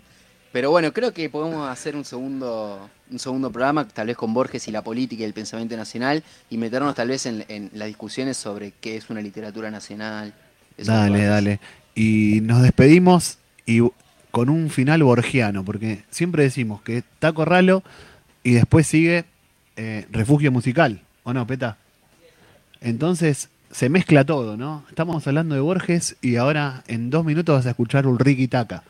Pero 0.52 0.70
bueno, 0.70 0.92
creo 0.92 1.14
que 1.14 1.30
podemos 1.30 1.68
hacer 1.68 1.94
un 1.94 2.04
segundo, 2.04 2.90
un 3.10 3.18
segundo 3.18 3.50
programa, 3.50 3.86
tal 3.86 4.08
vez 4.08 4.16
con 4.16 4.34
Borges 4.34 4.66
y 4.66 4.72
la 4.72 4.82
política 4.82 5.22
y 5.22 5.26
el 5.26 5.34
pensamiento 5.34 5.76
nacional, 5.76 6.22
y 6.50 6.58
meternos 6.58 6.94
tal 6.94 7.08
vez 7.08 7.26
en, 7.26 7.44
en 7.48 7.70
las 7.74 7.86
discusiones 7.86 8.36
sobre 8.36 8.72
qué 8.80 8.96
es 8.96 9.10
una 9.10 9.20
literatura 9.20 9.70
nacional. 9.70 10.34
Dale, 10.78 11.24
dale. 11.24 11.60
Y 11.98 12.42
nos 12.42 12.62
despedimos 12.62 13.38
y 13.66 13.80
con 14.30 14.50
un 14.50 14.70
final 14.70 15.02
borgiano, 15.02 15.64
porque 15.64 16.04
siempre 16.10 16.44
decimos 16.44 16.80
que 16.80 17.02
Taco 17.18 17.44
Ralo 17.44 17.82
y 18.44 18.52
después 18.52 18.86
sigue 18.86 19.24
eh, 19.74 20.06
Refugio 20.12 20.52
Musical, 20.52 21.00
¿o 21.24 21.34
no, 21.34 21.44
Peta? 21.44 21.76
Entonces 22.80 23.48
se 23.72 23.88
mezcla 23.88 24.24
todo, 24.24 24.56
¿no? 24.56 24.84
Estamos 24.88 25.26
hablando 25.26 25.56
de 25.56 25.60
Borges 25.60 26.14
y 26.22 26.36
ahora 26.36 26.84
en 26.86 27.10
dos 27.10 27.24
minutos 27.24 27.56
vas 27.56 27.66
a 27.66 27.70
escuchar 27.70 28.06
Ulriki 28.06 28.46
Taca. 28.46 28.84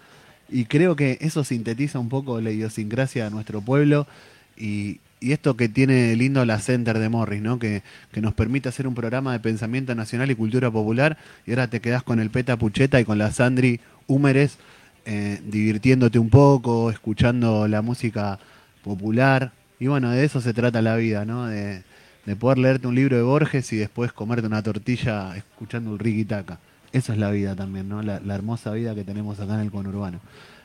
Y 0.50 0.66
creo 0.66 0.94
que 0.94 1.16
eso 1.22 1.44
sintetiza 1.44 1.98
un 1.98 2.10
poco 2.10 2.42
la 2.42 2.50
idiosincrasia 2.50 3.24
de 3.24 3.30
nuestro 3.30 3.62
pueblo 3.62 4.06
y, 4.54 5.00
y 5.20 5.32
esto 5.32 5.56
que 5.56 5.68
tiene 5.68 6.14
lindo 6.16 6.44
la 6.44 6.58
Center 6.58 6.98
de 6.98 7.08
Morris, 7.08 7.42
¿no? 7.42 7.58
Que, 7.58 7.82
que 8.12 8.20
nos 8.20 8.34
permite 8.34 8.68
hacer 8.68 8.86
un 8.86 8.94
programa 8.94 9.32
de 9.32 9.40
pensamiento 9.40 9.94
nacional 9.94 10.30
y 10.30 10.34
cultura 10.34 10.70
popular 10.70 11.18
y 11.46 11.50
ahora 11.50 11.68
te 11.68 11.80
quedás 11.80 12.02
con 12.02 12.20
el 12.20 12.30
Peta 12.30 12.56
Pucheta 12.56 13.00
y 13.00 13.04
con 13.04 13.18
la 13.18 13.32
Sandri 13.32 13.80
Húmeres 14.06 14.58
eh, 15.04 15.40
divirtiéndote 15.44 16.18
un 16.18 16.28
poco, 16.28 16.90
escuchando 16.90 17.66
la 17.66 17.82
música 17.82 18.38
popular. 18.82 19.52
Y 19.80 19.86
bueno, 19.86 20.10
de 20.10 20.24
eso 20.24 20.40
se 20.40 20.52
trata 20.52 20.82
la 20.82 20.96
vida, 20.96 21.24
¿no? 21.24 21.46
De, 21.46 21.82
de 22.26 22.36
poder 22.36 22.58
leerte 22.58 22.86
un 22.86 22.94
libro 22.94 23.16
de 23.16 23.22
Borges 23.22 23.72
y 23.72 23.76
después 23.76 24.12
comerte 24.12 24.46
una 24.46 24.62
tortilla 24.62 25.36
escuchando 25.36 25.92
un 25.92 25.98
Ricky 25.98 26.24
Taca. 26.24 26.58
Esa 26.92 27.12
es 27.12 27.18
la 27.18 27.30
vida 27.30 27.54
también, 27.56 27.88
¿no? 27.88 28.02
La, 28.02 28.20
la 28.20 28.34
hermosa 28.34 28.72
vida 28.72 28.94
que 28.94 29.04
tenemos 29.04 29.40
acá 29.40 29.54
en 29.54 29.60
el 29.60 29.70
conurbano. 29.70 30.20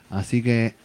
Así 0.09 0.41
que, 0.43 0.75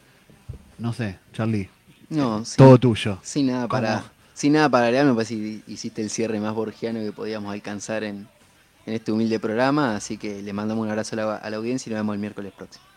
no 0.78 0.92
sé, 0.92 1.16
Charlie, 1.32 1.68
No, 2.10 2.44
sí. 2.44 2.56
todo 2.56 2.78
tuyo. 2.78 3.18
Sin 3.22 3.48
nada 3.48 3.68
para, 3.68 4.04
sin 4.34 4.54
nada 4.54 4.68
para 4.68 4.86
agregar, 4.86 5.06
me 5.06 5.14
parece 5.14 5.34
que 5.34 5.60
hiciste 5.66 6.02
el 6.02 6.10
cierre 6.10 6.40
más 6.40 6.54
borgiano 6.54 7.00
que 7.00 7.12
podíamos 7.12 7.52
alcanzar 7.52 8.04
en, 8.04 8.26
en 8.86 8.94
este 8.94 9.12
humilde 9.12 9.38
programa, 9.38 9.96
así 9.96 10.16
que 10.16 10.42
le 10.42 10.52
mandamos 10.52 10.84
un 10.84 10.90
abrazo 10.90 11.14
a 11.14 11.16
la, 11.16 11.36
a 11.36 11.50
la 11.50 11.56
audiencia 11.58 11.90
y 11.90 11.92
nos 11.92 12.00
vemos 12.00 12.14
el 12.14 12.20
miércoles 12.20 12.52
próximo. 12.56 12.87